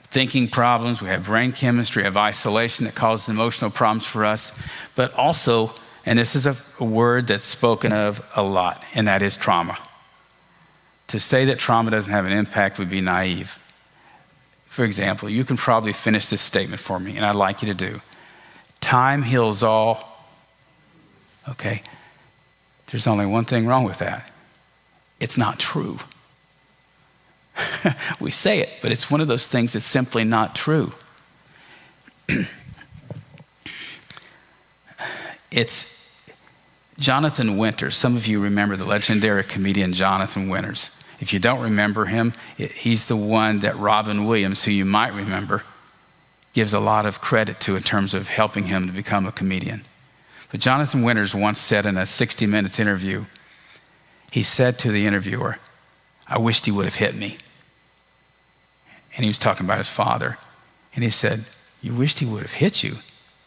thinking 0.04 0.48
problems, 0.48 1.02
we 1.02 1.08
have 1.08 1.24
brain 1.24 1.52
chemistry, 1.52 2.02
we 2.02 2.04
have 2.04 2.16
isolation 2.16 2.84
that 2.86 2.94
causes 2.94 3.28
emotional 3.28 3.70
problems 3.70 4.06
for 4.06 4.24
us, 4.24 4.52
but 4.96 5.12
also, 5.14 5.70
and 6.04 6.18
this 6.18 6.34
is 6.34 6.46
a, 6.46 6.56
a 6.78 6.84
word 6.84 7.28
that's 7.28 7.44
spoken 7.44 7.92
of 7.92 8.24
a 8.34 8.42
lot, 8.42 8.84
and 8.94 9.06
that 9.06 9.22
is 9.22 9.36
trauma. 9.36 9.78
To 11.10 11.18
say 11.18 11.46
that 11.46 11.58
trauma 11.58 11.90
doesn't 11.90 12.12
have 12.12 12.24
an 12.24 12.30
impact 12.32 12.78
would 12.78 12.88
be 12.88 13.00
naive. 13.00 13.58
For 14.66 14.84
example, 14.84 15.28
you 15.28 15.44
can 15.44 15.56
probably 15.56 15.92
finish 15.92 16.28
this 16.28 16.40
statement 16.40 16.80
for 16.80 17.00
me, 17.00 17.16
and 17.16 17.26
I'd 17.26 17.34
like 17.34 17.62
you 17.62 17.68
to 17.68 17.74
do. 17.74 18.00
Time 18.80 19.22
heals 19.22 19.64
all. 19.64 20.28
Okay? 21.48 21.82
There's 22.86 23.08
only 23.08 23.26
one 23.26 23.44
thing 23.44 23.66
wrong 23.66 23.84
with 23.84 23.98
that 23.98 24.30
it's 25.18 25.36
not 25.36 25.58
true. 25.58 25.98
we 28.20 28.30
say 28.30 28.60
it, 28.60 28.70
but 28.80 28.92
it's 28.92 29.10
one 29.10 29.20
of 29.20 29.26
those 29.26 29.48
things 29.48 29.72
that's 29.72 29.84
simply 29.84 30.22
not 30.22 30.54
true. 30.54 30.92
it's 35.50 36.16
Jonathan 37.00 37.56
Winters. 37.58 37.96
Some 37.96 38.14
of 38.16 38.28
you 38.28 38.40
remember 38.40 38.76
the 38.76 38.84
legendary 38.84 39.42
comedian 39.42 39.92
Jonathan 39.92 40.48
Winters. 40.48 40.99
If 41.20 41.32
you 41.32 41.38
don't 41.38 41.60
remember 41.60 42.06
him, 42.06 42.32
he's 42.56 43.04
the 43.04 43.16
one 43.16 43.60
that 43.60 43.78
Robin 43.78 44.24
Williams, 44.24 44.64
who 44.64 44.70
you 44.70 44.86
might 44.86 45.12
remember, 45.12 45.64
gives 46.54 46.74
a 46.74 46.80
lot 46.80 47.06
of 47.06 47.20
credit 47.20 47.60
to 47.60 47.76
in 47.76 47.82
terms 47.82 48.14
of 48.14 48.28
helping 48.28 48.64
him 48.64 48.86
to 48.86 48.92
become 48.92 49.26
a 49.26 49.32
comedian. 49.32 49.82
But 50.50 50.60
Jonathan 50.60 51.02
Winters 51.02 51.34
once 51.34 51.60
said 51.60 51.86
in 51.86 51.96
a 51.96 52.06
60 52.06 52.46
Minutes 52.46 52.80
interview, 52.80 53.26
he 54.32 54.42
said 54.42 54.78
to 54.80 54.90
the 54.90 55.06
interviewer, 55.06 55.58
I 56.26 56.38
wished 56.38 56.64
he 56.64 56.72
would 56.72 56.86
have 56.86 56.96
hit 56.96 57.14
me. 57.14 57.36
And 59.14 59.24
he 59.24 59.28
was 59.28 59.38
talking 59.38 59.66
about 59.66 59.78
his 59.78 59.90
father. 59.90 60.38
And 60.94 61.04
he 61.04 61.10
said, 61.10 61.44
You 61.82 61.94
wished 61.94 62.20
he 62.20 62.26
would 62.26 62.42
have 62.42 62.54
hit 62.54 62.82
you? 62.82 62.94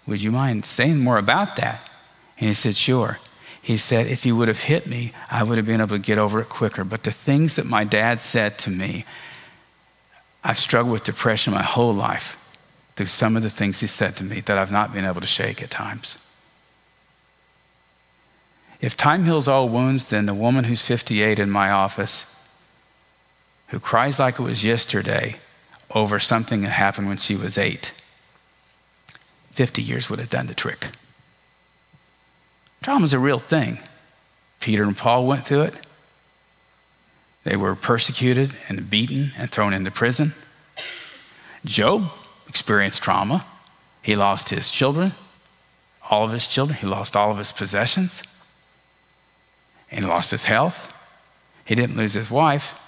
Would 0.05 0.21
you 0.21 0.31
mind 0.31 0.65
saying 0.65 0.99
more 0.99 1.17
about 1.17 1.55
that? 1.55 1.89
And 2.37 2.49
he 2.49 2.53
said, 2.53 2.75
Sure. 2.75 3.19
He 3.63 3.77
said, 3.77 4.07
If 4.07 4.23
he 4.23 4.31
would 4.33 4.49
have 4.49 4.59
hit 4.59 4.85
me, 4.87 5.13
I 5.31 5.41
would 5.41 5.57
have 5.57 5.65
been 5.65 5.79
able 5.79 5.95
to 5.95 5.99
get 5.99 6.17
over 6.17 6.41
it 6.41 6.49
quicker. 6.49 6.83
But 6.83 7.03
the 7.03 7.11
things 7.11 7.55
that 7.55 7.65
my 7.65 7.85
dad 7.85 8.19
said 8.19 8.57
to 8.59 8.69
me, 8.69 9.05
I've 10.43 10.59
struggled 10.59 10.91
with 10.91 11.05
depression 11.05 11.53
my 11.53 11.63
whole 11.63 11.93
life 11.93 12.37
through 12.97 13.05
some 13.05 13.37
of 13.37 13.41
the 13.41 13.49
things 13.49 13.79
he 13.79 13.87
said 13.87 14.17
to 14.17 14.25
me 14.25 14.41
that 14.41 14.57
I've 14.57 14.73
not 14.73 14.93
been 14.93 15.05
able 15.05 15.21
to 15.21 15.27
shake 15.27 15.63
at 15.63 15.69
times. 15.69 16.17
If 18.81 18.97
time 18.97 19.23
heals 19.23 19.47
all 19.47 19.69
wounds, 19.69 20.07
then 20.07 20.25
the 20.25 20.33
woman 20.33 20.65
who's 20.65 20.85
58 20.85 21.39
in 21.39 21.49
my 21.49 21.71
office, 21.71 22.53
who 23.67 23.79
cries 23.79 24.19
like 24.19 24.39
it 24.39 24.43
was 24.43 24.65
yesterday 24.65 25.37
over 25.91 26.19
something 26.19 26.63
that 26.63 26.71
happened 26.71 27.07
when 27.07 27.15
she 27.15 27.37
was 27.37 27.57
eight, 27.57 27.93
50 29.51 29.81
years 29.81 30.09
would 30.09 30.19
have 30.19 30.29
done 30.29 30.47
the 30.47 30.53
trick. 30.53 30.89
Trauma 32.83 33.05
is 33.05 33.13
a 33.13 33.19
real 33.19 33.39
thing. 33.39 33.79
Peter 34.59 34.83
and 34.83 34.95
Paul 34.95 35.25
went 35.25 35.45
through 35.45 35.61
it. 35.61 35.75
They 37.45 37.55
were 37.55 37.75
persecuted 37.75 38.51
and 38.69 38.89
beaten 38.89 39.31
and 39.37 39.49
thrown 39.49 39.73
into 39.73 39.89
prison. 39.89 40.33
Job 41.65 42.03
experienced 42.47 43.01
trauma. 43.01 43.45
He 44.01 44.15
lost 44.15 44.49
his 44.49 44.69
children, 44.69 45.13
all 46.09 46.25
of 46.25 46.31
his 46.31 46.45
children. 46.45 46.77
He 46.77 46.85
lost 46.85 47.15
all 47.15 47.31
of 47.31 47.37
his 47.37 47.53
possessions. 47.53 48.21
And 49.89 50.03
he 50.03 50.11
lost 50.11 50.31
his 50.31 50.43
health. 50.43 50.93
He 51.65 51.75
didn't 51.75 51.95
lose 51.95 52.13
his 52.13 52.29
wife, 52.29 52.79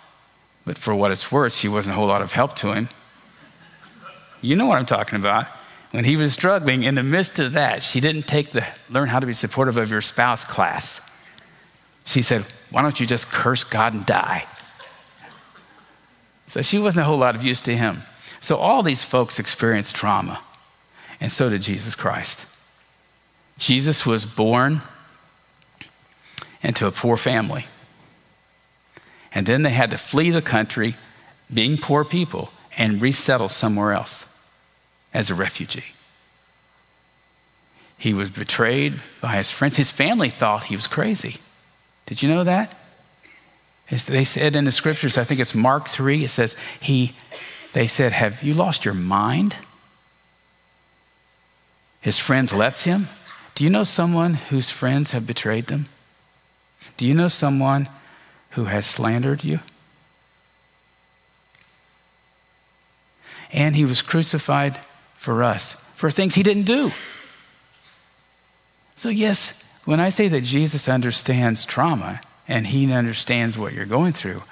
but 0.65 0.77
for 0.77 0.93
what 0.93 1.11
it's 1.11 1.31
worth, 1.31 1.53
she 1.53 1.69
wasn't 1.69 1.93
a 1.93 1.95
whole 1.95 2.07
lot 2.07 2.21
of 2.21 2.33
help 2.33 2.55
to 2.57 2.73
him. 2.73 2.89
You 4.41 4.57
know 4.57 4.65
what 4.65 4.77
I'm 4.77 4.85
talking 4.85 5.17
about. 5.17 5.47
When 5.95 6.03
he 6.03 6.17
was 6.17 6.33
struggling, 6.33 6.83
in 6.83 6.95
the 6.95 7.03
midst 7.03 7.39
of 7.39 7.53
that, 7.53 7.81
she 7.81 8.01
didn't 8.01 8.23
take 8.23 8.51
the 8.51 8.67
learn 8.89 9.07
how 9.07 9.21
to 9.21 9.25
be 9.25 9.31
supportive 9.31 9.77
of 9.77 9.89
your 9.89 10.01
spouse 10.01 10.43
class. 10.43 10.99
She 12.03 12.21
said, 12.21 12.43
Why 12.69 12.81
don't 12.81 12.99
you 12.99 13.07
just 13.07 13.29
curse 13.29 13.63
God 13.63 13.93
and 13.93 14.05
die? 14.05 14.45
So 16.47 16.61
she 16.61 16.79
wasn't 16.79 17.03
a 17.03 17.05
whole 17.05 17.17
lot 17.17 17.33
of 17.33 17.45
use 17.45 17.61
to 17.61 17.77
him. 17.77 18.01
So 18.41 18.57
all 18.57 18.83
these 18.83 19.05
folks 19.05 19.39
experienced 19.39 19.95
trauma, 19.95 20.41
and 21.21 21.31
so 21.31 21.49
did 21.49 21.61
Jesus 21.61 21.95
Christ. 21.95 22.45
Jesus 23.57 24.05
was 24.05 24.25
born 24.25 24.81
into 26.61 26.87
a 26.87 26.91
poor 26.91 27.15
family. 27.15 27.67
And 29.31 29.45
then 29.45 29.61
they 29.61 29.69
had 29.69 29.91
to 29.91 29.97
flee 29.97 30.31
the 30.31 30.41
country, 30.41 30.95
being 31.53 31.77
poor 31.77 32.03
people, 32.03 32.51
and 32.77 33.01
resettle 33.01 33.47
somewhere 33.47 33.93
else 33.93 34.24
as 35.15 35.31
a 35.31 35.35
refugee. 35.35 35.95
He 37.97 38.13
was 38.13 38.29
betrayed 38.29 39.01
by 39.21 39.37
his 39.37 39.49
friends. 39.49 39.77
His 39.77 39.89
family 39.89 40.29
thought 40.29 40.65
he 40.65 40.75
was 40.75 40.87
crazy. 40.87 41.37
Did 42.05 42.21
you 42.21 42.29
know 42.29 42.43
that? 42.43 42.77
As 43.89 44.03
they 44.03 44.25
said 44.25 44.55
in 44.55 44.65
the 44.65 44.71
scriptures, 44.71 45.17
I 45.17 45.23
think 45.23 45.39
it's 45.39 45.55
Mark 45.55 45.87
3, 45.87 46.25
it 46.25 46.29
says, 46.29 46.55
he, 46.81 47.13
they 47.71 47.87
said, 47.87 48.11
Have 48.11 48.43
you 48.43 48.53
lost 48.53 48.83
your 48.83 48.93
mind? 48.93 49.55
His 52.01 52.19
friends 52.19 52.51
left 52.51 52.83
him. 52.83 53.07
Do 53.55 53.63
you 53.63 53.69
know 53.69 53.85
someone 53.85 54.33
whose 54.33 54.69
friends 54.69 55.11
have 55.11 55.25
betrayed 55.25 55.67
them? 55.67 55.87
Do 56.97 57.07
you 57.07 57.13
know 57.13 57.29
someone 57.29 57.87
who 58.51 58.65
has 58.65 58.85
slandered 58.85 59.43
you? 59.45 59.59
And 63.53 63.75
he 63.75 63.85
was 63.85 64.01
crucified 64.01 64.77
for 65.25 65.43
us, 65.43 65.71
for 65.95 66.11
things 66.11 66.35
he 66.35 66.43
didn't 66.43 66.63
do. 66.67 66.91
So, 68.95 69.09
yes, 69.09 69.63
when 69.83 69.99
I 69.99 70.09
say 70.09 70.27
that 70.27 70.43
Jesus 70.43 70.87
understands 70.87 71.65
trauma 71.65 72.21
and 72.47 72.67
he 72.67 72.93
understands 72.93 73.57
what 73.57 73.73
you're 73.73 73.87
going 73.87 74.13
through, 74.13 74.43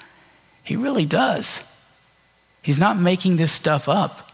he 0.64 0.76
really 0.76 1.06
does. 1.06 1.72
He's 2.64 2.80
not 2.80 2.98
making 2.98 3.36
this 3.36 3.52
stuff 3.52 3.88
up. 3.88 4.32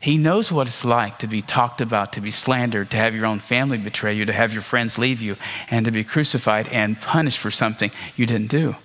He 0.00 0.16
knows 0.16 0.50
what 0.50 0.66
it's 0.66 0.84
like 0.84 1.18
to 1.18 1.26
be 1.26 1.42
talked 1.42 1.82
about, 1.82 2.14
to 2.14 2.22
be 2.22 2.30
slandered, 2.30 2.90
to 2.90 2.96
have 2.96 3.14
your 3.14 3.26
own 3.26 3.38
family 3.38 3.76
betray 3.76 4.14
you, 4.14 4.24
to 4.24 4.32
have 4.32 4.52
your 4.54 4.62
friends 4.62 4.98
leave 4.98 5.20
you, 5.20 5.36
and 5.70 5.84
to 5.84 5.92
be 5.92 6.04
crucified 6.04 6.68
and 6.68 7.00
punished 7.00 7.38
for 7.38 7.50
something 7.50 7.90
you 8.16 8.24
didn't 8.24 8.50
do. 8.50 8.76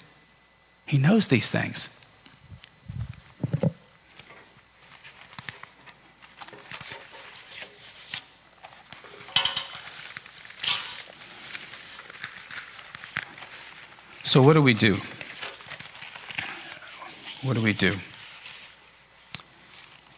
He 0.86 0.98
knows 0.98 1.28
these 1.28 1.50
things. 1.50 1.97
So, 14.28 14.42
what 14.42 14.56
do 14.56 14.62
we 14.62 14.74
do? 14.74 14.96
What 17.44 17.56
do 17.56 17.64
we 17.64 17.72
do? 17.72 17.94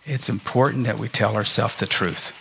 It's 0.03 0.29
important 0.29 0.85
that 0.85 0.97
we 0.97 1.07
tell 1.07 1.35
ourselves 1.35 1.75
the 1.75 1.85
truth. 1.85 2.33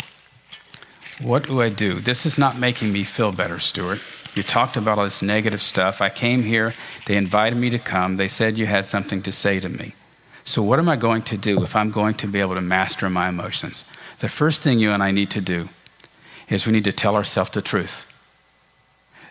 What 1.22 1.46
do 1.46 1.60
I 1.60 1.68
do? 1.68 2.00
This 2.00 2.24
is 2.24 2.38
not 2.38 2.58
making 2.58 2.90
me 2.90 3.04
feel 3.04 3.32
better, 3.32 3.58
Stuart. 3.58 4.02
You 4.34 4.42
talked 4.42 4.78
about 4.78 4.96
all 4.96 5.04
this 5.04 5.20
negative 5.20 5.60
stuff. 5.60 6.00
I 6.00 6.08
came 6.08 6.42
here, 6.42 6.72
they 7.04 7.18
invited 7.18 7.58
me 7.58 7.68
to 7.68 7.78
come, 7.78 8.16
they 8.16 8.28
said 8.28 8.56
you 8.56 8.64
had 8.64 8.86
something 8.86 9.20
to 9.20 9.30
say 9.30 9.60
to 9.60 9.68
me. 9.68 9.92
So, 10.44 10.62
what 10.62 10.78
am 10.78 10.88
I 10.88 10.96
going 10.96 11.20
to 11.24 11.36
do 11.36 11.62
if 11.62 11.76
I'm 11.76 11.90
going 11.90 12.14
to 12.14 12.26
be 12.26 12.40
able 12.40 12.54
to 12.54 12.62
master 12.62 13.10
my 13.10 13.28
emotions? 13.28 13.84
The 14.20 14.30
first 14.30 14.62
thing 14.62 14.78
you 14.78 14.92
and 14.92 15.02
I 15.02 15.10
need 15.10 15.30
to 15.32 15.42
do 15.42 15.68
is 16.48 16.64
we 16.64 16.72
need 16.72 16.84
to 16.84 16.92
tell 16.92 17.14
ourselves 17.14 17.50
the 17.50 17.60
truth. 17.60 18.07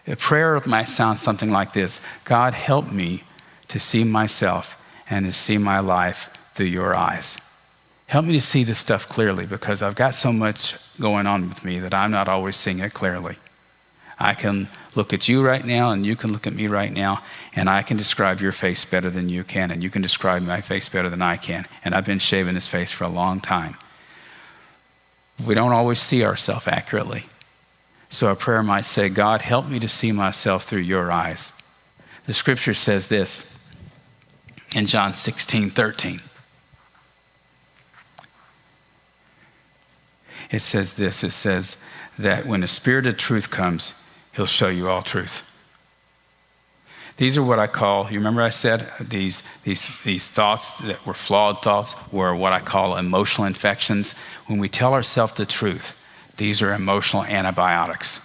A 0.07 0.15
prayer 0.15 0.61
might 0.65 0.87
sound 0.87 1.19
something 1.19 1.51
like 1.51 1.73
this 1.73 2.01
God, 2.23 2.53
help 2.53 2.91
me 2.91 3.23
to 3.67 3.79
see 3.79 4.03
myself 4.03 4.81
and 5.09 5.25
to 5.25 5.33
see 5.33 5.57
my 5.57 5.79
life 5.79 6.29
through 6.53 6.67
your 6.67 6.95
eyes. 6.95 7.37
Help 8.07 8.25
me 8.25 8.33
to 8.33 8.41
see 8.41 8.63
this 8.63 8.79
stuff 8.79 9.07
clearly 9.09 9.45
because 9.45 9.81
I've 9.81 9.95
got 9.95 10.15
so 10.15 10.31
much 10.31 10.75
going 10.97 11.27
on 11.27 11.49
with 11.49 11.65
me 11.65 11.79
that 11.79 11.93
I'm 11.93 12.11
not 12.11 12.29
always 12.29 12.55
seeing 12.55 12.79
it 12.79 12.93
clearly. 12.93 13.35
I 14.17 14.33
can 14.33 14.69
look 14.95 15.13
at 15.13 15.27
you 15.27 15.45
right 15.45 15.63
now, 15.63 15.91
and 15.91 16.05
you 16.05 16.15
can 16.15 16.31
look 16.31 16.47
at 16.47 16.53
me 16.53 16.67
right 16.67 16.91
now, 16.91 17.21
and 17.53 17.69
I 17.69 17.83
can 17.83 17.97
describe 17.97 18.39
your 18.39 18.53
face 18.53 18.83
better 18.83 19.09
than 19.09 19.29
you 19.29 19.43
can, 19.43 19.69
and 19.69 19.83
you 19.83 19.89
can 19.89 20.01
describe 20.01 20.41
my 20.41 20.61
face 20.61 20.89
better 20.89 21.09
than 21.09 21.21
I 21.21 21.37
can. 21.37 21.67
And 21.85 21.93
I've 21.93 22.05
been 22.05 22.17
shaving 22.17 22.55
this 22.55 22.67
face 22.67 22.91
for 22.91 23.03
a 23.03 23.09
long 23.09 23.39
time. 23.39 23.75
We 25.45 25.53
don't 25.53 25.73
always 25.73 25.99
see 25.99 26.25
ourselves 26.25 26.67
accurately. 26.67 27.25
So 28.09 28.31
a 28.31 28.35
prayer 28.35 28.63
might 28.63 28.85
say, 28.85 29.09
God, 29.09 29.41
help 29.41 29.67
me 29.67 29.79
to 29.79 29.87
see 29.87 30.11
myself 30.11 30.63
through 30.63 30.81
your 30.81 31.11
eyes. 31.11 31.51
The 32.25 32.33
scripture 32.33 32.73
says 32.73 33.07
this 33.07 33.57
in 34.73 34.85
John 34.85 35.13
16 35.13 35.69
13. 35.69 36.21
It 40.49 40.59
says 40.59 40.93
this 40.93 41.23
it 41.23 41.31
says 41.31 41.77
that 42.17 42.45
when 42.45 42.61
the 42.61 42.67
Spirit 42.67 43.05
of 43.05 43.17
truth 43.17 43.49
comes, 43.49 43.93
he'll 44.33 44.45
show 44.45 44.69
you 44.69 44.87
all 44.87 45.01
truth. 45.01 45.43
These 47.17 47.35
are 47.35 47.43
what 47.43 47.57
I 47.57 47.65
call, 47.65 48.11
you 48.11 48.19
remember 48.19 48.43
I 48.43 48.49
said 48.49 48.87
these, 49.01 49.41
these, 49.63 49.89
these 50.03 50.27
thoughts 50.27 50.77
that 50.79 51.03
were 51.03 51.15
flawed 51.15 51.63
thoughts 51.63 51.95
were 52.11 52.35
what 52.35 52.53
I 52.53 52.59
call 52.59 52.95
emotional 52.95 53.47
infections. 53.47 54.13
When 54.45 54.59
we 54.59 54.69
tell 54.69 54.93
ourselves 54.93 55.33
the 55.33 55.47
truth, 55.47 55.96
these 56.37 56.61
are 56.61 56.73
emotional 56.73 57.23
antibiotics. 57.23 58.23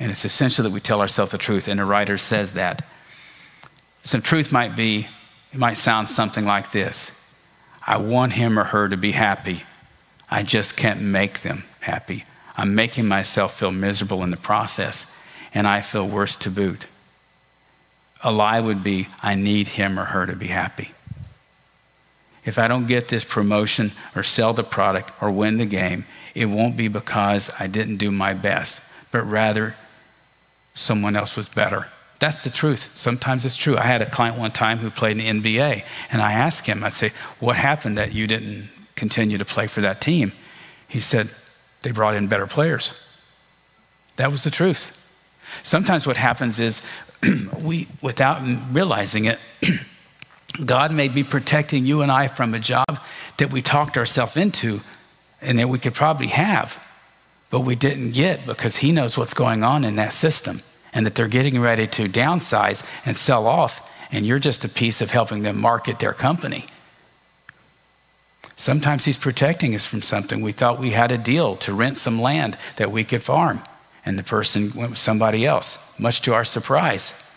And 0.00 0.10
it's 0.10 0.24
essential 0.24 0.64
that 0.64 0.72
we 0.72 0.80
tell 0.80 1.00
ourselves 1.00 1.32
the 1.32 1.38
truth. 1.38 1.68
And 1.68 1.80
the 1.80 1.84
writer 1.84 2.18
says 2.18 2.52
that. 2.52 2.84
Some 4.02 4.22
truth 4.22 4.52
might 4.52 4.76
be, 4.76 5.08
it 5.52 5.58
might 5.58 5.76
sound 5.76 6.08
something 6.08 6.44
like 6.44 6.70
this 6.70 7.14
I 7.86 7.96
want 7.96 8.32
him 8.32 8.58
or 8.58 8.64
her 8.64 8.88
to 8.88 8.96
be 8.96 9.12
happy. 9.12 9.62
I 10.30 10.42
just 10.42 10.76
can't 10.76 11.00
make 11.00 11.40
them 11.40 11.64
happy. 11.80 12.24
I'm 12.56 12.74
making 12.74 13.08
myself 13.08 13.58
feel 13.58 13.70
miserable 13.70 14.22
in 14.22 14.30
the 14.30 14.36
process, 14.36 15.06
and 15.54 15.66
I 15.66 15.80
feel 15.80 16.06
worse 16.06 16.36
to 16.38 16.50
boot. 16.50 16.86
A 18.22 18.32
lie 18.32 18.60
would 18.60 18.82
be, 18.82 19.08
I 19.22 19.36
need 19.36 19.68
him 19.68 19.98
or 19.98 20.04
her 20.04 20.26
to 20.26 20.34
be 20.34 20.48
happy. 20.48 20.90
If 22.48 22.58
I 22.58 22.66
don't 22.66 22.86
get 22.86 23.08
this 23.08 23.24
promotion 23.24 23.92
or 24.16 24.22
sell 24.22 24.54
the 24.54 24.64
product 24.64 25.10
or 25.20 25.30
win 25.30 25.58
the 25.58 25.66
game, 25.66 26.06
it 26.34 26.46
won't 26.46 26.78
be 26.78 26.88
because 26.88 27.50
I 27.60 27.66
didn't 27.66 27.98
do 27.98 28.10
my 28.10 28.32
best, 28.32 28.80
but 29.12 29.20
rather 29.24 29.76
someone 30.72 31.14
else 31.14 31.36
was 31.36 31.46
better. 31.46 31.88
That's 32.20 32.40
the 32.40 32.48
truth. 32.48 32.90
Sometimes 32.94 33.44
it's 33.44 33.54
true. 33.54 33.76
I 33.76 33.82
had 33.82 34.00
a 34.00 34.08
client 34.08 34.38
one 34.38 34.50
time 34.50 34.78
who 34.78 34.90
played 34.90 35.18
in 35.18 35.42
the 35.42 35.52
NBA, 35.52 35.84
and 36.10 36.22
I 36.22 36.32
asked 36.32 36.64
him, 36.64 36.82
I'd 36.82 36.94
say, 36.94 37.12
What 37.38 37.56
happened 37.56 37.98
that 37.98 38.12
you 38.14 38.26
didn't 38.26 38.70
continue 38.96 39.36
to 39.36 39.44
play 39.44 39.66
for 39.66 39.82
that 39.82 40.00
team? 40.00 40.32
He 40.88 41.00
said, 41.00 41.28
They 41.82 41.90
brought 41.90 42.14
in 42.14 42.28
better 42.28 42.46
players. 42.46 43.14
That 44.16 44.30
was 44.30 44.42
the 44.42 44.50
truth. 44.50 44.96
Sometimes 45.62 46.06
what 46.06 46.16
happens 46.16 46.60
is 46.60 46.80
we, 47.62 47.88
without 48.00 48.40
realizing 48.72 49.26
it, 49.26 49.38
God 50.64 50.92
may 50.92 51.08
be 51.08 51.24
protecting 51.24 51.86
you 51.86 52.02
and 52.02 52.10
I 52.10 52.28
from 52.28 52.54
a 52.54 52.58
job 52.58 53.00
that 53.36 53.52
we 53.52 53.62
talked 53.62 53.96
ourselves 53.96 54.36
into 54.36 54.80
and 55.40 55.58
that 55.58 55.68
we 55.68 55.78
could 55.78 55.94
probably 55.94 56.28
have, 56.28 56.82
but 57.50 57.60
we 57.60 57.74
didn't 57.74 58.12
get 58.12 58.44
because 58.46 58.76
He 58.76 58.92
knows 58.92 59.16
what's 59.16 59.34
going 59.34 59.62
on 59.62 59.84
in 59.84 59.96
that 59.96 60.12
system 60.12 60.60
and 60.92 61.06
that 61.06 61.14
they're 61.14 61.28
getting 61.28 61.60
ready 61.60 61.86
to 61.86 62.08
downsize 62.08 62.82
and 63.04 63.16
sell 63.16 63.46
off, 63.46 63.88
and 64.10 64.26
you're 64.26 64.38
just 64.38 64.64
a 64.64 64.68
piece 64.68 65.00
of 65.00 65.10
helping 65.10 65.42
them 65.42 65.60
market 65.60 65.98
their 65.98 66.14
company. 66.14 66.66
Sometimes 68.56 69.04
He's 69.04 69.18
protecting 69.18 69.74
us 69.74 69.86
from 69.86 70.02
something. 70.02 70.40
We 70.40 70.52
thought 70.52 70.80
we 70.80 70.90
had 70.90 71.12
a 71.12 71.18
deal 71.18 71.56
to 71.56 71.72
rent 71.72 71.96
some 71.96 72.20
land 72.20 72.58
that 72.76 72.90
we 72.90 73.04
could 73.04 73.22
farm, 73.22 73.62
and 74.04 74.18
the 74.18 74.24
person 74.24 74.70
went 74.74 74.90
with 74.90 74.98
somebody 74.98 75.46
else, 75.46 75.96
much 76.00 76.22
to 76.22 76.34
our 76.34 76.44
surprise. 76.44 77.27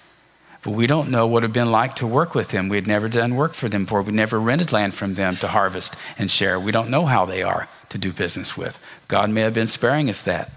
But 0.64 0.72
we 0.72 0.86
don't 0.86 1.10
know 1.10 1.26
what 1.26 1.32
it 1.32 1.34
would 1.34 1.44
have 1.44 1.54
been 1.54 1.72
like 1.72 1.96
to 1.96 2.08
work 2.08 2.36
with 2.36 2.50
them. 2.50 2.70
We 2.70 2.78
had 2.78 2.88
never 2.88 3.10
done 3.10 3.36
work 3.36 3.54
for 3.54 3.68
them 3.68 3.86
before. 3.86 4.04
We 4.04 4.12
never 4.12 4.40
rented 4.40 4.72
land 4.72 4.94
from 4.94 5.16
them 5.16 5.38
to 5.38 5.48
harvest 5.48 5.96
and 6.20 6.30
share. 6.30 6.60
We 6.60 6.72
don't 6.72 6.92
know 6.92 7.06
how 7.06 7.26
they 7.26 7.42
are 7.42 7.68
to 7.90 7.98
do 7.98 8.12
business 8.12 8.56
with. 8.56 8.82
God 9.08 9.30
may 9.30 9.42
have 9.42 9.54
been 9.54 9.68
sparing 9.68 10.10
us 10.10 10.22
that. 10.24 10.52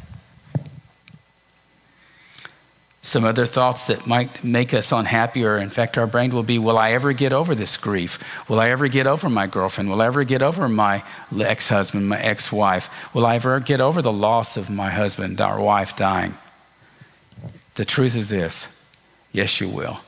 Some 3.00 3.24
other 3.24 3.44
thoughts 3.44 3.86
that 3.88 4.06
might 4.06 4.42
make 4.42 4.72
us 4.72 4.90
unhappy 4.90 5.44
or 5.44 5.58
infect 5.58 5.98
our 5.98 6.06
brain 6.06 6.32
will 6.32 6.42
be 6.42 6.58
Will 6.58 6.78
I 6.78 6.92
ever 6.92 7.12
get 7.12 7.34
over 7.34 7.54
this 7.54 7.76
grief? 7.76 8.18
Will 8.48 8.58
I 8.58 8.70
ever 8.70 8.88
get 8.88 9.06
over 9.06 9.28
my 9.28 9.46
girlfriend? 9.46 9.90
Will 9.90 10.00
I 10.00 10.06
ever 10.06 10.24
get 10.24 10.40
over 10.40 10.68
my 10.70 11.02
ex 11.38 11.68
husband, 11.68 12.08
my 12.08 12.18
ex 12.18 12.50
wife? 12.50 12.88
Will 13.14 13.26
I 13.26 13.36
ever 13.36 13.60
get 13.60 13.82
over 13.82 14.00
the 14.00 14.12
loss 14.12 14.56
of 14.56 14.70
my 14.70 14.90
husband 14.90 15.38
or 15.40 15.60
wife 15.60 15.96
dying? 15.96 16.34
The 17.74 17.84
truth 17.84 18.16
is 18.16 18.30
this 18.30 18.73
yes, 19.34 19.60
you 19.60 19.68
will. 19.68 20.00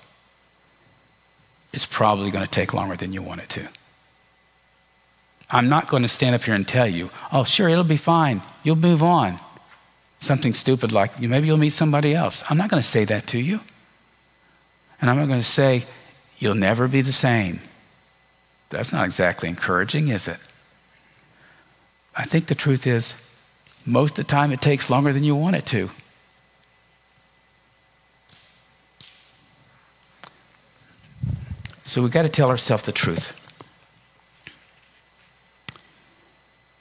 It's 1.74 1.84
probably 1.84 2.30
going 2.30 2.44
to 2.44 2.50
take 2.50 2.72
longer 2.72 2.96
than 2.96 3.12
you 3.12 3.20
want 3.20 3.42
it 3.42 3.50
to. 3.50 3.68
I'm 5.50 5.68
not 5.68 5.88
going 5.88 6.02
to 6.02 6.08
stand 6.08 6.34
up 6.34 6.44
here 6.44 6.54
and 6.54 6.66
tell 6.66 6.88
you, 6.88 7.10
oh, 7.30 7.44
sure, 7.44 7.68
it'll 7.68 7.84
be 7.84 7.98
fine. 7.98 8.40
You'll 8.62 8.76
move 8.76 9.02
on 9.02 9.38
something 10.18 10.54
stupid 10.54 10.92
like 10.92 11.20
maybe 11.20 11.46
you'll 11.46 11.58
meet 11.58 11.72
somebody 11.72 12.14
else. 12.14 12.42
I'm 12.48 12.56
not 12.56 12.70
going 12.70 12.82
to 12.82 12.88
say 12.88 13.04
that 13.04 13.26
to 13.28 13.38
you. 13.38 13.60
And 15.00 15.10
I'm 15.10 15.18
not 15.18 15.28
going 15.28 15.40
to 15.40 15.46
say, 15.46 15.84
you'll 16.38 16.54
never 16.54 16.88
be 16.88 17.02
the 17.02 17.12
same. 17.12 17.60
That's 18.70 18.92
not 18.92 19.04
exactly 19.04 19.48
encouraging, 19.48 20.08
is 20.08 20.26
it? 20.26 20.38
I 22.14 22.24
think 22.24 22.46
the 22.46 22.54
truth 22.54 22.86
is, 22.86 23.14
most 23.84 24.18
of 24.18 24.26
the 24.26 24.30
time 24.30 24.52
it 24.52 24.62
takes 24.62 24.90
longer 24.90 25.12
than 25.12 25.22
you 25.22 25.36
want 25.36 25.56
it 25.56 25.66
to. 25.66 25.90
So 31.86 32.02
we've 32.02 32.10
got 32.10 32.22
to 32.22 32.28
tell 32.28 32.50
ourselves 32.50 32.82
the 32.82 32.90
truth. 32.90 33.40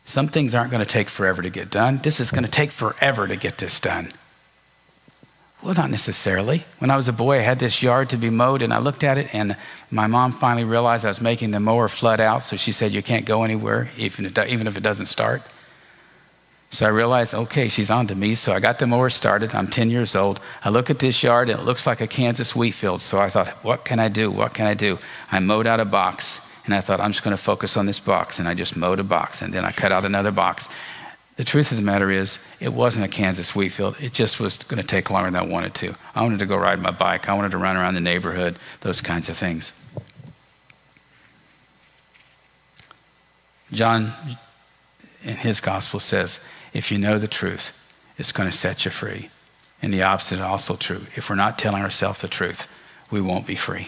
Some 0.03 0.27
things 0.27 0.55
aren't 0.55 0.71
going 0.71 0.83
to 0.83 0.91
take 0.91 1.09
forever 1.09 1.43
to 1.43 1.49
get 1.51 1.69
done. 1.69 1.99
This 2.01 2.19
is 2.19 2.31
going 2.31 2.43
to 2.43 2.49
take 2.49 2.71
forever 2.71 3.27
to 3.27 3.35
get 3.35 3.59
this 3.59 3.79
done. 3.79 4.11
Well, 5.61 5.75
not 5.75 5.91
necessarily. 5.91 6.63
When 6.79 6.89
I 6.89 6.95
was 6.95 7.07
a 7.07 7.13
boy, 7.13 7.37
I 7.37 7.41
had 7.41 7.59
this 7.59 7.83
yard 7.83 8.09
to 8.09 8.17
be 8.17 8.31
mowed, 8.31 8.63
and 8.63 8.73
I 8.73 8.79
looked 8.79 9.03
at 9.03 9.19
it, 9.19 9.33
and 9.33 9.55
my 9.91 10.07
mom 10.07 10.31
finally 10.31 10.63
realized 10.63 11.05
I 11.05 11.09
was 11.09 11.21
making 11.21 11.51
the 11.51 11.59
mower 11.59 11.87
flood 11.87 12.19
out, 12.19 12.43
so 12.43 12.55
she 12.55 12.71
said, 12.71 12.91
You 12.91 13.03
can't 13.03 13.25
go 13.25 13.43
anywhere, 13.43 13.91
even 13.97 14.25
if 14.25 14.77
it 14.77 14.83
doesn't 14.83 15.05
start. 15.05 15.43
So 16.75 16.85
I 16.85 16.89
realized, 16.89 17.33
okay, 17.33 17.69
she's 17.69 17.89
on 17.89 18.07
to 18.07 18.15
me. 18.15 18.35
So 18.35 18.51
I 18.51 18.59
got 18.59 18.79
the 18.79 18.85
mower 18.85 19.09
started. 19.09 19.55
I'm 19.55 19.65
10 19.65 19.89
years 19.89 20.13
old. 20.13 20.41
I 20.61 20.69
look 20.69 20.89
at 20.89 20.99
this 20.99 21.23
yard, 21.23 21.49
and 21.49 21.57
it 21.57 21.63
looks 21.63 21.87
like 21.87 22.01
a 22.01 22.07
Kansas 22.07 22.53
wheat 22.53 22.71
field. 22.71 23.01
So 23.01 23.17
I 23.17 23.29
thought, 23.29 23.47
What 23.63 23.85
can 23.85 23.97
I 23.97 24.09
do? 24.09 24.29
What 24.29 24.53
can 24.53 24.67
I 24.67 24.73
do? 24.73 24.99
I 25.31 25.39
mowed 25.39 25.67
out 25.67 25.79
a 25.79 25.85
box. 25.85 26.41
And 26.65 26.73
I 26.73 26.81
thought, 26.81 26.99
I'm 26.99 27.11
just 27.11 27.23
going 27.23 27.35
to 27.35 27.41
focus 27.41 27.77
on 27.77 27.85
this 27.85 28.01
box. 28.01 28.39
And 28.39 28.47
I 28.47 28.55
just 28.55 28.75
mowed 28.75 28.99
a 28.99 29.03
box. 29.03 29.41
And 29.41 29.53
then 29.53 29.63
I 29.63 29.71
cut 29.71 29.93
out 29.93 30.03
another 30.03 30.31
box. 30.31 30.67
The 31.37 31.45
truth 31.45 31.71
of 31.71 31.77
the 31.77 31.83
matter 31.83 32.11
is, 32.11 32.45
it 32.59 32.73
wasn't 32.73 33.05
a 33.05 33.07
Kansas 33.09 33.55
wheat 33.55 33.69
field. 33.69 33.95
It 34.01 34.11
just 34.11 34.41
was 34.41 34.57
going 34.57 34.81
to 34.81 34.87
take 34.87 35.09
longer 35.09 35.31
than 35.31 35.39
I 35.39 35.45
wanted 35.45 35.75
to. 35.75 35.95
I 36.13 36.23
wanted 36.23 36.39
to 36.39 36.45
go 36.45 36.57
ride 36.57 36.79
my 36.79 36.91
bike. 36.91 37.29
I 37.29 37.33
wanted 37.35 37.51
to 37.51 37.57
run 37.57 37.77
around 37.77 37.93
the 37.93 38.01
neighborhood, 38.01 38.57
those 38.81 38.99
kinds 38.99 39.29
of 39.29 39.37
things. 39.37 39.71
John, 43.71 44.11
in 45.23 45.37
his 45.37 45.61
gospel, 45.61 46.01
says, 46.01 46.45
if 46.75 46.91
you 46.91 46.97
know 46.97 47.17
the 47.17 47.27
truth, 47.27 47.71
it's 48.17 48.33
going 48.33 48.51
to 48.51 48.55
set 48.55 48.83
you 48.83 48.91
free. 48.91 49.29
And 49.81 49.93
the 49.93 50.03
opposite 50.03 50.35
is 50.35 50.41
also 50.41 50.75
true. 50.75 51.01
If 51.15 51.29
we're 51.29 51.37
not 51.37 51.57
telling 51.57 51.81
ourselves 51.81 52.19
the 52.19 52.27
truth, 52.27 52.67
we 53.09 53.21
won't 53.21 53.47
be 53.47 53.55
free. 53.55 53.87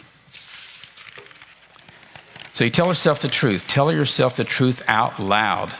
So 2.53 2.63
you 2.63 2.71
tell 2.71 2.87
yourself 2.87 3.21
the 3.21 3.27
truth. 3.27 3.67
Tell 3.67 3.91
yourself 3.91 4.37
the 4.37 4.45
truth 4.45 4.83
out 4.87 5.19
loud. 5.19 5.73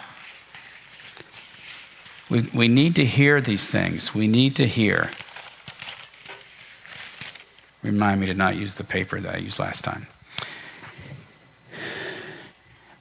We, 2.29 2.49
we 2.53 2.67
need 2.67 2.95
to 2.95 3.05
hear 3.05 3.39
these 3.39 3.65
things. 3.65 4.13
We 4.13 4.27
need 4.27 4.57
to 4.57 4.67
hear. 4.67 5.09
Remind 7.83 8.19
me 8.19 8.27
to 8.27 8.33
not 8.33 8.57
use 8.57 8.73
the 8.73 8.83
paper 8.83 9.21
that 9.21 9.33
I 9.33 9.37
used 9.37 9.59
last 9.59 9.85
time. 9.85 10.07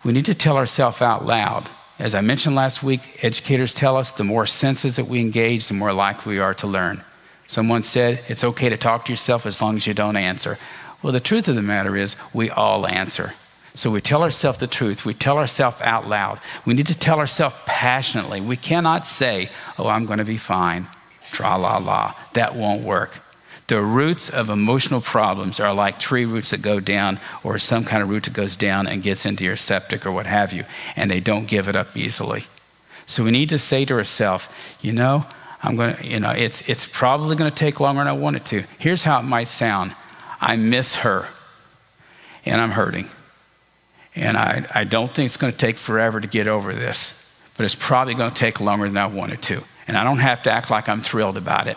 We 0.04 0.12
need 0.12 0.26
to 0.26 0.34
tell 0.34 0.56
ourselves 0.56 1.02
out 1.02 1.26
loud. 1.26 1.68
As 1.98 2.14
I 2.14 2.20
mentioned 2.20 2.54
last 2.54 2.82
week, 2.82 3.24
educators 3.24 3.72
tell 3.72 3.96
us 3.96 4.12
the 4.12 4.24
more 4.24 4.46
senses 4.46 4.96
that 4.96 5.06
we 5.06 5.20
engage, 5.20 5.68
the 5.68 5.74
more 5.74 5.94
likely 5.94 6.34
we 6.34 6.40
are 6.40 6.52
to 6.54 6.66
learn. 6.66 7.02
Someone 7.46 7.82
said 7.82 8.20
it's 8.28 8.44
okay 8.44 8.68
to 8.68 8.76
talk 8.76 9.06
to 9.06 9.12
yourself 9.12 9.46
as 9.46 9.62
long 9.62 9.76
as 9.76 9.86
you 9.86 9.94
don't 9.94 10.16
answer. 10.16 10.58
Well, 11.02 11.14
the 11.14 11.20
truth 11.20 11.48
of 11.48 11.54
the 11.54 11.62
matter 11.62 11.96
is, 11.96 12.16
we 12.34 12.50
all 12.50 12.86
answer. 12.86 13.32
So 13.72 13.90
we 13.90 14.00
tell 14.00 14.22
ourselves 14.22 14.58
the 14.58 14.66
truth. 14.66 15.04
We 15.04 15.14
tell 15.14 15.38
ourselves 15.38 15.80
out 15.80 16.08
loud. 16.08 16.40
We 16.64 16.74
need 16.74 16.86
to 16.88 16.98
tell 16.98 17.18
ourselves 17.18 17.56
passionately. 17.66 18.40
We 18.40 18.56
cannot 18.56 19.06
say, 19.06 19.48
oh, 19.78 19.88
I'm 19.88 20.06
going 20.06 20.18
to 20.18 20.24
be 20.24 20.38
fine. 20.38 20.88
Tra 21.30 21.56
la 21.56 21.78
la. 21.78 22.14
That 22.34 22.56
won't 22.56 22.82
work. 22.82 23.20
The 23.68 23.82
roots 23.82 24.28
of 24.28 24.48
emotional 24.48 25.00
problems 25.00 25.58
are 25.58 25.74
like 25.74 25.98
tree 25.98 26.24
roots 26.24 26.50
that 26.50 26.62
go 26.62 26.78
down 26.78 27.18
or 27.42 27.58
some 27.58 27.84
kind 27.84 28.02
of 28.02 28.08
root 28.08 28.24
that 28.24 28.34
goes 28.34 28.56
down 28.56 28.86
and 28.86 29.02
gets 29.02 29.26
into 29.26 29.44
your 29.44 29.56
septic 29.56 30.06
or 30.06 30.12
what 30.12 30.26
have 30.26 30.52
you, 30.52 30.64
and 30.94 31.10
they 31.10 31.20
don't 31.20 31.48
give 31.48 31.68
it 31.68 31.74
up 31.74 31.96
easily. 31.96 32.44
So 33.06 33.24
we 33.24 33.30
need 33.30 33.48
to 33.48 33.58
say 33.58 33.84
to 33.84 33.94
ourselves, 33.94 34.48
you 34.80 34.92
know, 34.92 35.24
I'm 35.62 35.74
going 35.74 35.96
to, 35.96 36.06
you 36.06 36.20
know, 36.20 36.30
it's, 36.30 36.68
it's 36.68 36.86
probably 36.86 37.34
going 37.34 37.50
to 37.50 37.56
take 37.56 37.80
longer 37.80 38.00
than 38.00 38.08
I 38.08 38.12
want 38.12 38.36
it 38.36 38.44
to. 38.46 38.62
Here's 38.78 39.02
how 39.02 39.18
it 39.20 39.24
might 39.24 39.48
sound 39.48 39.94
I 40.40 40.56
miss 40.56 40.96
her, 40.96 41.26
and 42.44 42.60
I'm 42.60 42.70
hurting. 42.70 43.08
And 44.14 44.36
I, 44.36 44.66
I 44.74 44.84
don't 44.84 45.12
think 45.12 45.26
it's 45.26 45.36
going 45.36 45.52
to 45.52 45.58
take 45.58 45.76
forever 45.76 46.20
to 46.20 46.28
get 46.28 46.46
over 46.46 46.72
this, 46.72 47.50
but 47.56 47.64
it's 47.64 47.74
probably 47.74 48.14
going 48.14 48.30
to 48.30 48.36
take 48.36 48.60
longer 48.60 48.86
than 48.88 48.96
I 48.96 49.06
wanted 49.06 49.42
to. 49.42 49.62
And 49.88 49.96
I 49.96 50.04
don't 50.04 50.18
have 50.18 50.42
to 50.44 50.52
act 50.52 50.70
like 50.70 50.88
I'm 50.88 51.00
thrilled 51.00 51.36
about 51.36 51.66
it. 51.66 51.76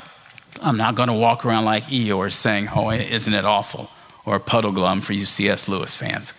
I'm 0.62 0.78
not 0.78 0.96
going 0.96 1.08
to 1.08 1.14
walk 1.14 1.46
around 1.46 1.66
like 1.66 1.86
Eeyore 1.86 2.32
saying, 2.32 2.70
Oh, 2.76 2.92
isn't 2.92 3.34
it 3.34 3.46
awful? 3.46 3.90
Or 4.26 4.40
Puddleglum 4.40 5.02
for 5.02 5.14
you 5.14 5.26
C.S. 5.26 5.68
Lewis 5.68 5.96
fans. 5.96 6.34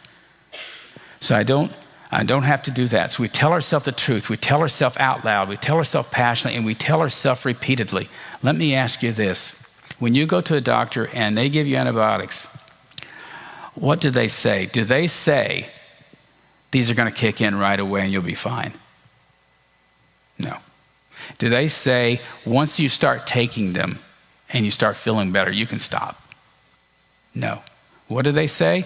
So 1.21 1.37
I 1.37 1.43
don't, 1.43 1.73
I 2.11 2.25
don't 2.25 2.43
have 2.45 2.63
to 2.65 2.71
do 2.71 2.87
that. 2.89 3.13
So 3.13 3.23
we 3.23 3.29
tell 3.29 3.53
ourselves 3.53 3.85
the 3.85 3.93
truth. 3.93 4.29
We 4.29 4.37
tell 4.37 4.61
ourselves 4.61 4.97
out 4.99 5.25
loud. 5.25 5.49
We 5.49 5.57
tell 5.57 5.77
ourselves 5.77 6.09
passionately, 6.09 6.57
and 6.57 6.67
we 6.67 6.75
tell 6.75 7.01
ourselves 7.01 7.45
repeatedly. 7.45 8.09
Let 8.43 8.57
me 8.57 8.75
ask 8.75 9.03
you 9.03 9.13
this 9.13 9.61
when 9.99 10.15
you 10.15 10.27
go 10.27 10.41
to 10.41 10.57
a 10.57 10.61
doctor 10.61 11.09
and 11.13 11.37
they 11.37 11.49
give 11.49 11.67
you 11.67 11.77
antibiotics, 11.77 12.57
what 13.75 14.01
do 14.01 14.11
they 14.11 14.29
say? 14.29 14.67
Do 14.67 14.85
they 14.85 15.07
say, 15.07 15.69
these 16.71 16.91
are 16.91 16.95
going 16.95 17.11
to 17.11 17.17
kick 17.17 17.41
in 17.41 17.59
right 17.59 17.79
away 17.79 18.03
and 18.03 18.13
you'll 18.13 18.23
be 18.23 18.35
fine. 18.35 18.73
No. 20.39 20.57
Do 21.39 21.51
they 21.51 21.69
say 21.69 22.21
once 22.47 22.81
you 22.81 22.89
start 22.89 23.27
taking 23.27 23.75
them 23.75 23.99
and 24.53 24.65
you 24.65 24.71
start 24.71 24.97
feeling 24.97 25.33
better, 25.33 25.51
you 25.51 25.67
can 25.67 25.79
stop? 25.79 26.17
No. 27.35 27.63
What 28.09 28.25
do 28.25 28.33
they 28.33 28.47
say? 28.47 28.85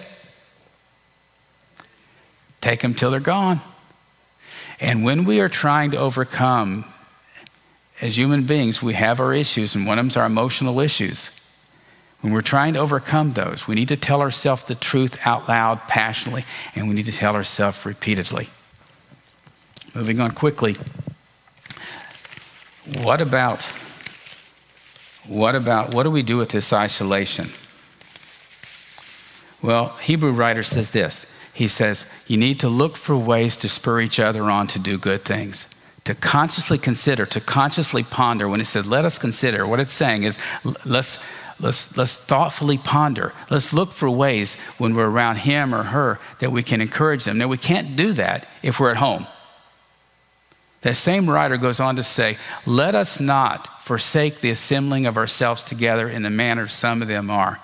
Take 2.61 2.81
them 2.81 2.93
till 2.93 3.11
they're 3.11 3.19
gone. 3.19 3.59
And 4.79 5.03
when 5.03 5.25
we 5.25 5.39
are 5.39 5.49
trying 5.49 5.91
to 5.91 5.97
overcome, 5.97 6.85
as 8.01 8.17
human 8.17 8.43
beings, 8.43 8.83
we 8.83 8.93
have 8.93 9.19
our 9.19 9.33
issues, 9.33 9.75
and 9.75 9.87
one 9.87 9.97
of 9.97 10.03
them 10.03 10.09
is 10.09 10.17
our 10.17 10.25
emotional 10.25 10.79
issues. 10.79 11.31
When 12.21 12.33
we're 12.33 12.41
trying 12.41 12.73
to 12.73 12.79
overcome 12.79 13.31
those, 13.31 13.67
we 13.67 13.75
need 13.75 13.87
to 13.89 13.97
tell 13.97 14.21
ourselves 14.21 14.63
the 14.63 14.75
truth 14.75 15.17
out 15.25 15.47
loud, 15.47 15.81
passionately, 15.87 16.43
and 16.75 16.87
we 16.87 16.95
need 16.95 17.05
to 17.05 17.11
tell 17.11 17.35
ourselves 17.35 17.85
repeatedly. 17.85 18.49
Moving 19.93 20.19
on 20.19 20.31
quickly. 20.31 20.75
What 23.01 23.21
about 23.21 23.61
what 25.27 25.55
about 25.55 25.93
what 25.93 26.03
do 26.03 26.11
we 26.11 26.23
do 26.23 26.37
with 26.37 26.49
this 26.49 26.71
isolation? 26.73 27.47
Well, 29.61 29.89
Hebrew 30.01 30.31
writer 30.31 30.63
says 30.63 30.91
this. 30.91 31.25
He 31.53 31.67
says, 31.67 32.05
you 32.27 32.37
need 32.37 32.59
to 32.59 32.69
look 32.69 32.97
for 32.97 33.17
ways 33.17 33.57
to 33.57 33.69
spur 33.69 34.01
each 34.01 34.19
other 34.19 34.43
on 34.43 34.67
to 34.67 34.79
do 34.79 34.97
good 34.97 35.23
things 35.23 35.75
to 36.05 36.15
consciously 36.15 36.77
consider, 36.77 37.25
to 37.25 37.41
consciously 37.41 38.03
ponder. 38.03 38.47
When 38.47 38.61
it 38.61 38.65
says, 38.65 38.87
let 38.87 39.05
us 39.05 39.17
consider, 39.17 39.67
what 39.67 39.79
it's 39.79 39.91
saying 39.91 40.23
is, 40.23 40.37
let's, 40.85 41.19
let's, 41.59 41.97
let's 41.97 42.17
thoughtfully 42.17 42.77
ponder. 42.77 43.33
Let's 43.49 43.73
look 43.73 43.89
for 43.89 44.09
ways 44.09 44.55
when 44.77 44.95
we're 44.95 45.09
around 45.09 45.37
him 45.37 45.75
or 45.75 45.83
her 45.83 46.19
that 46.39 46.51
we 46.51 46.63
can 46.63 46.79
encourage 46.79 47.25
them. 47.25 47.37
Now, 47.37 47.47
we 47.47 47.57
can't 47.57 47.95
do 47.95 48.13
that 48.13 48.47
if 48.63 48.79
we're 48.79 48.91
at 48.91 48.97
home. 48.97 49.27
That 50.85 50.97
same 50.97 51.27
writer 51.27 51.57
goes 51.57 51.79
on 51.79 51.95
to 51.95 52.03
say, 52.03 52.37
let 52.67 52.93
us 52.93 53.19
not 53.19 53.81
forsake 53.83 54.41
the 54.41 54.51
assembling 54.51 55.07
of 55.07 55.17
ourselves 55.17 55.63
together 55.63 56.07
in 56.07 56.21
the 56.21 56.29
manner 56.29 56.67
some 56.67 57.01
of 57.01 57.07
them 57.07 57.31
are. 57.31 57.59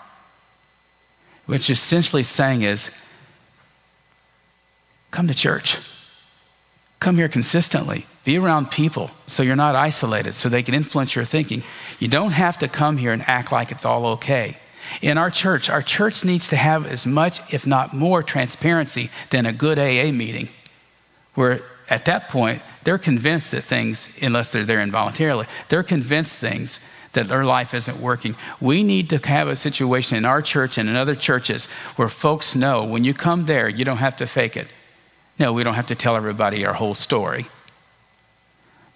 Which 1.45 1.69
essentially 1.69 2.23
saying 2.23 2.63
is, 2.63 2.89
come 5.11 5.27
to 5.27 5.35
church. 5.35 5.77
Come 6.99 7.15
here 7.15 7.29
consistently. 7.29 8.07
Be 8.25 8.39
around 8.39 8.71
people 8.71 9.11
so 9.27 9.43
you're 9.43 9.55
not 9.55 9.75
isolated, 9.75 10.33
so 10.33 10.49
they 10.49 10.63
can 10.63 10.73
influence 10.73 11.15
your 11.15 11.25
thinking. 11.25 11.61
You 11.99 12.07
don't 12.07 12.31
have 12.31 12.57
to 12.57 12.67
come 12.67 12.97
here 12.97 13.13
and 13.13 13.21
act 13.29 13.51
like 13.51 13.71
it's 13.71 13.85
all 13.85 14.07
okay. 14.13 14.57
In 14.99 15.19
our 15.19 15.29
church, 15.29 15.69
our 15.69 15.83
church 15.83 16.25
needs 16.25 16.49
to 16.49 16.55
have 16.55 16.87
as 16.87 17.05
much, 17.05 17.53
if 17.53 17.67
not 17.67 17.93
more, 17.93 18.23
transparency 18.23 19.11
than 19.29 19.45
a 19.45 19.53
good 19.53 19.77
AA 19.77 20.11
meeting, 20.11 20.49
where 21.35 21.61
at 21.91 22.05
that 22.05 22.29
point, 22.29 22.63
they're 22.83 22.97
convinced 22.97 23.51
that 23.51 23.61
things, 23.61 24.17
unless 24.21 24.51
they're 24.51 24.65
there 24.65 24.81
involuntarily, 24.81 25.45
they're 25.69 25.83
convinced 25.83 26.35
things 26.35 26.79
that 27.13 27.27
their 27.27 27.45
life 27.45 27.75
isn't 27.75 27.99
working. 27.99 28.35
We 28.59 28.81
need 28.81 29.09
to 29.09 29.17
have 29.27 29.47
a 29.47 29.55
situation 29.55 30.17
in 30.17 30.25
our 30.25 30.41
church 30.41 30.79
and 30.79 30.89
in 30.89 30.95
other 30.95 31.13
churches 31.13 31.67
where 31.97 32.07
folks 32.07 32.55
know 32.55 32.85
when 32.85 33.03
you 33.03 33.13
come 33.13 33.45
there, 33.45 33.69
you 33.69 33.85
don't 33.85 33.97
have 33.97 34.15
to 34.17 34.25
fake 34.25 34.57
it. 34.57 34.67
No, 35.37 35.53
we 35.53 35.63
don't 35.63 35.75
have 35.75 35.87
to 35.87 35.95
tell 35.95 36.15
everybody 36.15 36.65
our 36.65 36.73
whole 36.73 36.95
story 36.95 37.45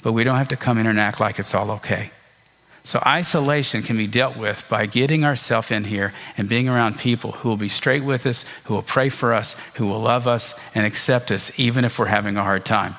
but 0.05 0.13
we 0.13 0.23
don't 0.23 0.37
have 0.37 0.49
to 0.49 0.55
come 0.55 0.77
in 0.77 0.85
and 0.85 0.99
act 0.99 1.19
like 1.19 1.39
it's 1.39 1.55
all 1.55 1.71
okay. 1.71 2.11
So, 2.85 3.01
isolation 3.03 3.81
can 3.81 3.97
be 3.97 4.05
dealt 4.05 4.37
with 4.37 4.63
by 4.69 4.85
getting 4.85 5.25
ourselves 5.25 5.71
in 5.71 5.85
here 5.85 6.13
and 6.37 6.47
being 6.47 6.69
around 6.69 6.99
people 6.99 7.31
who 7.31 7.49
will 7.49 7.57
be 7.57 7.67
straight 7.67 8.03
with 8.03 8.27
us, 8.27 8.45
who 8.65 8.75
will 8.75 8.83
pray 8.83 9.09
for 9.09 9.33
us, 9.33 9.55
who 9.73 9.87
will 9.87 9.99
love 9.99 10.27
us 10.27 10.53
and 10.75 10.85
accept 10.85 11.31
us, 11.31 11.59
even 11.59 11.83
if 11.83 11.97
we're 11.97 12.05
having 12.05 12.37
a 12.37 12.43
hard 12.43 12.63
time. 12.63 12.93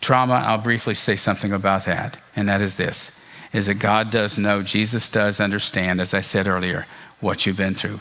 Trauma, 0.00 0.34
I'll 0.34 0.58
briefly 0.58 0.94
say 0.94 1.16
something 1.16 1.50
about 1.50 1.84
that, 1.86 2.16
and 2.36 2.48
that 2.48 2.60
is 2.60 2.76
this 2.76 3.10
is 3.52 3.66
that 3.66 3.74
God 3.74 4.10
does 4.10 4.36
know, 4.36 4.62
Jesus 4.62 5.08
does 5.08 5.38
understand, 5.40 6.00
as 6.00 6.12
I 6.12 6.20
said 6.20 6.48
earlier, 6.48 6.86
what 7.20 7.46
you've 7.46 7.56
been 7.56 7.72
through. 7.72 8.00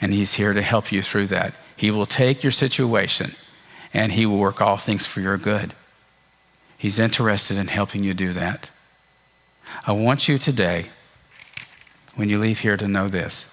And 0.00 0.12
He's 0.12 0.34
here 0.34 0.54
to 0.54 0.62
help 0.62 0.90
you 0.90 1.02
through 1.02 1.26
that. 1.26 1.54
He 1.76 1.90
will 1.90 2.06
take 2.06 2.42
your 2.42 2.52
situation 2.52 3.30
and 3.92 4.12
He 4.12 4.26
will 4.26 4.38
work 4.38 4.60
all 4.60 4.78
things 4.78 5.06
for 5.06 5.20
your 5.20 5.36
good. 5.36 5.74
He's 6.76 6.98
interested 6.98 7.56
in 7.56 7.68
helping 7.68 8.02
you 8.02 8.14
do 8.14 8.32
that. 8.32 8.70
I 9.86 9.92
want 9.92 10.28
you 10.28 10.38
today, 10.38 10.86
when 12.14 12.28
you 12.28 12.38
leave 12.38 12.60
here, 12.60 12.76
to 12.76 12.88
know 12.88 13.08
this 13.08 13.50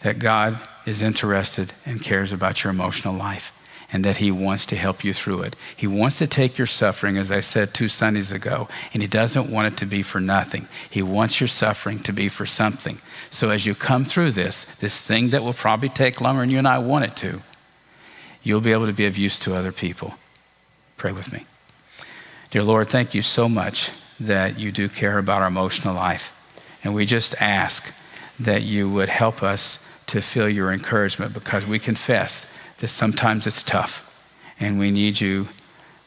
that 0.00 0.18
God 0.18 0.58
is 0.86 1.02
interested 1.02 1.72
and 1.84 2.02
cares 2.02 2.32
about 2.32 2.64
your 2.64 2.70
emotional 2.70 3.14
life 3.14 3.52
and 3.92 4.04
that 4.04 4.16
He 4.16 4.30
wants 4.30 4.66
to 4.66 4.76
help 4.76 5.04
you 5.04 5.12
through 5.12 5.42
it. 5.42 5.56
He 5.76 5.86
wants 5.86 6.18
to 6.18 6.26
take 6.26 6.56
your 6.56 6.66
suffering, 6.66 7.18
as 7.18 7.30
I 7.30 7.40
said 7.40 7.74
two 7.74 7.88
Sundays 7.88 8.32
ago, 8.32 8.68
and 8.94 9.02
He 9.02 9.08
doesn't 9.08 9.50
want 9.50 9.72
it 9.72 9.76
to 9.78 9.86
be 9.86 10.02
for 10.02 10.20
nothing. 10.20 10.68
He 10.88 11.02
wants 11.02 11.40
your 11.40 11.48
suffering 11.48 11.98
to 12.00 12.12
be 12.12 12.28
for 12.28 12.46
something. 12.46 12.98
So 13.30 13.50
as 13.50 13.66
you 13.66 13.74
come 13.74 14.04
through 14.04 14.32
this, 14.32 14.64
this 14.76 15.06
thing 15.06 15.30
that 15.30 15.42
will 15.42 15.52
probably 15.52 15.88
take 15.88 16.20
longer 16.20 16.42
than 16.42 16.50
you 16.50 16.58
and 16.58 16.68
I 16.68 16.78
want 16.78 17.04
it 17.04 17.16
to, 17.16 17.40
you'll 18.42 18.60
be 18.60 18.72
able 18.72 18.86
to 18.86 18.92
be 18.92 19.06
of 19.06 19.18
use 19.18 19.38
to 19.40 19.54
other 19.54 19.72
people. 19.72 20.14
Pray 20.96 21.12
with 21.12 21.32
me. 21.32 21.44
Dear 22.50 22.62
Lord, 22.62 22.88
thank 22.88 23.14
you 23.14 23.22
so 23.22 23.48
much 23.48 23.90
that 24.20 24.58
you 24.58 24.70
do 24.70 24.88
care 24.88 25.18
about 25.18 25.40
our 25.40 25.48
emotional 25.48 25.94
life. 25.94 26.36
And 26.84 26.94
we 26.94 27.06
just 27.06 27.34
ask 27.40 27.94
that 28.38 28.62
you 28.62 28.88
would 28.88 29.08
help 29.08 29.42
us 29.42 29.86
to 30.06 30.20
feel 30.20 30.48
your 30.48 30.72
encouragement 30.72 31.32
because 31.34 31.66
we 31.66 31.78
confess 31.78 32.58
that 32.78 32.88
sometimes 32.88 33.46
it's 33.46 33.62
tough 33.62 34.06
and 34.58 34.78
we 34.78 34.90
need 34.90 35.20
you 35.20 35.48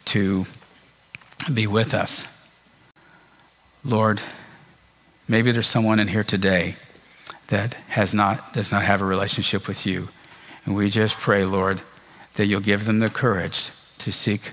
to 0.05 0.45
be 1.53 1.67
with 1.67 1.93
us. 1.93 2.29
Lord, 3.83 4.21
maybe 5.27 5.51
there's 5.51 5.67
someone 5.67 5.99
in 5.99 6.07
here 6.07 6.23
today 6.23 6.75
that 7.47 7.73
has 7.89 8.13
not, 8.13 8.53
does 8.53 8.71
not 8.71 8.83
have 8.83 9.01
a 9.01 9.05
relationship 9.05 9.67
with 9.67 9.85
you. 9.85 10.09
And 10.65 10.75
we 10.75 10.89
just 10.89 11.17
pray, 11.17 11.45
Lord, 11.45 11.81
that 12.35 12.45
you'll 12.45 12.61
give 12.61 12.85
them 12.85 12.99
the 12.99 13.09
courage 13.09 13.69
to 13.99 14.11
seek 14.11 14.51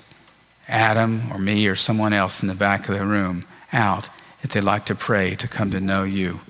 Adam 0.70 1.30
or 1.32 1.38
me 1.38 1.66
or 1.66 1.74
someone 1.74 2.12
else 2.12 2.42
in 2.42 2.48
the 2.48 2.54
back 2.54 2.88
of 2.88 2.96
the 2.96 3.04
room 3.04 3.44
out 3.72 4.08
if 4.42 4.52
they'd 4.52 4.62
like 4.62 4.86
to 4.86 4.94
pray 4.94 5.34
to 5.36 5.48
come 5.48 5.70
to 5.70 5.80
know 5.80 6.04
you. 6.04 6.40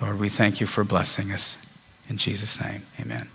Lord, 0.00 0.18
we 0.18 0.28
thank 0.28 0.60
you 0.60 0.66
for 0.66 0.84
blessing 0.84 1.30
us. 1.32 1.78
In 2.08 2.16
Jesus' 2.16 2.60
name, 2.60 2.82
amen. 3.00 3.28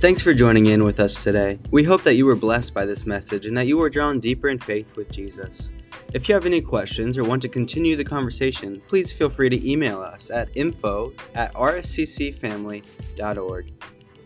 Thanks 0.00 0.22
for 0.22 0.32
joining 0.32 0.66
in 0.66 0.84
with 0.84 0.98
us 0.98 1.22
today. 1.22 1.58
We 1.70 1.84
hope 1.84 2.04
that 2.04 2.14
you 2.14 2.24
were 2.24 2.36
blessed 2.36 2.72
by 2.72 2.86
this 2.86 3.04
message 3.04 3.44
and 3.44 3.54
that 3.56 3.66
you 3.66 3.76
were 3.76 3.90
drawn 3.90 4.18
deeper 4.18 4.48
in 4.48 4.58
faith 4.58 4.96
with 4.96 5.10
Jesus. 5.10 5.72
If 6.12 6.28
you 6.28 6.34
have 6.34 6.44
any 6.44 6.60
questions 6.60 7.16
or 7.16 7.22
want 7.22 7.40
to 7.42 7.48
continue 7.48 7.94
the 7.94 8.04
conversation, 8.04 8.82
please 8.88 9.12
feel 9.12 9.28
free 9.28 9.48
to 9.48 9.70
email 9.70 10.00
us 10.00 10.28
at 10.28 10.48
info 10.56 11.12
at 11.36 11.54
rsccfamily.org. 11.54 13.72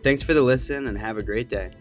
Thanks 0.02 0.22
for 0.22 0.32
the 0.32 0.40
listen 0.40 0.86
and 0.86 0.96
have 0.96 1.18
a 1.18 1.22
great 1.22 1.50
day. 1.50 1.72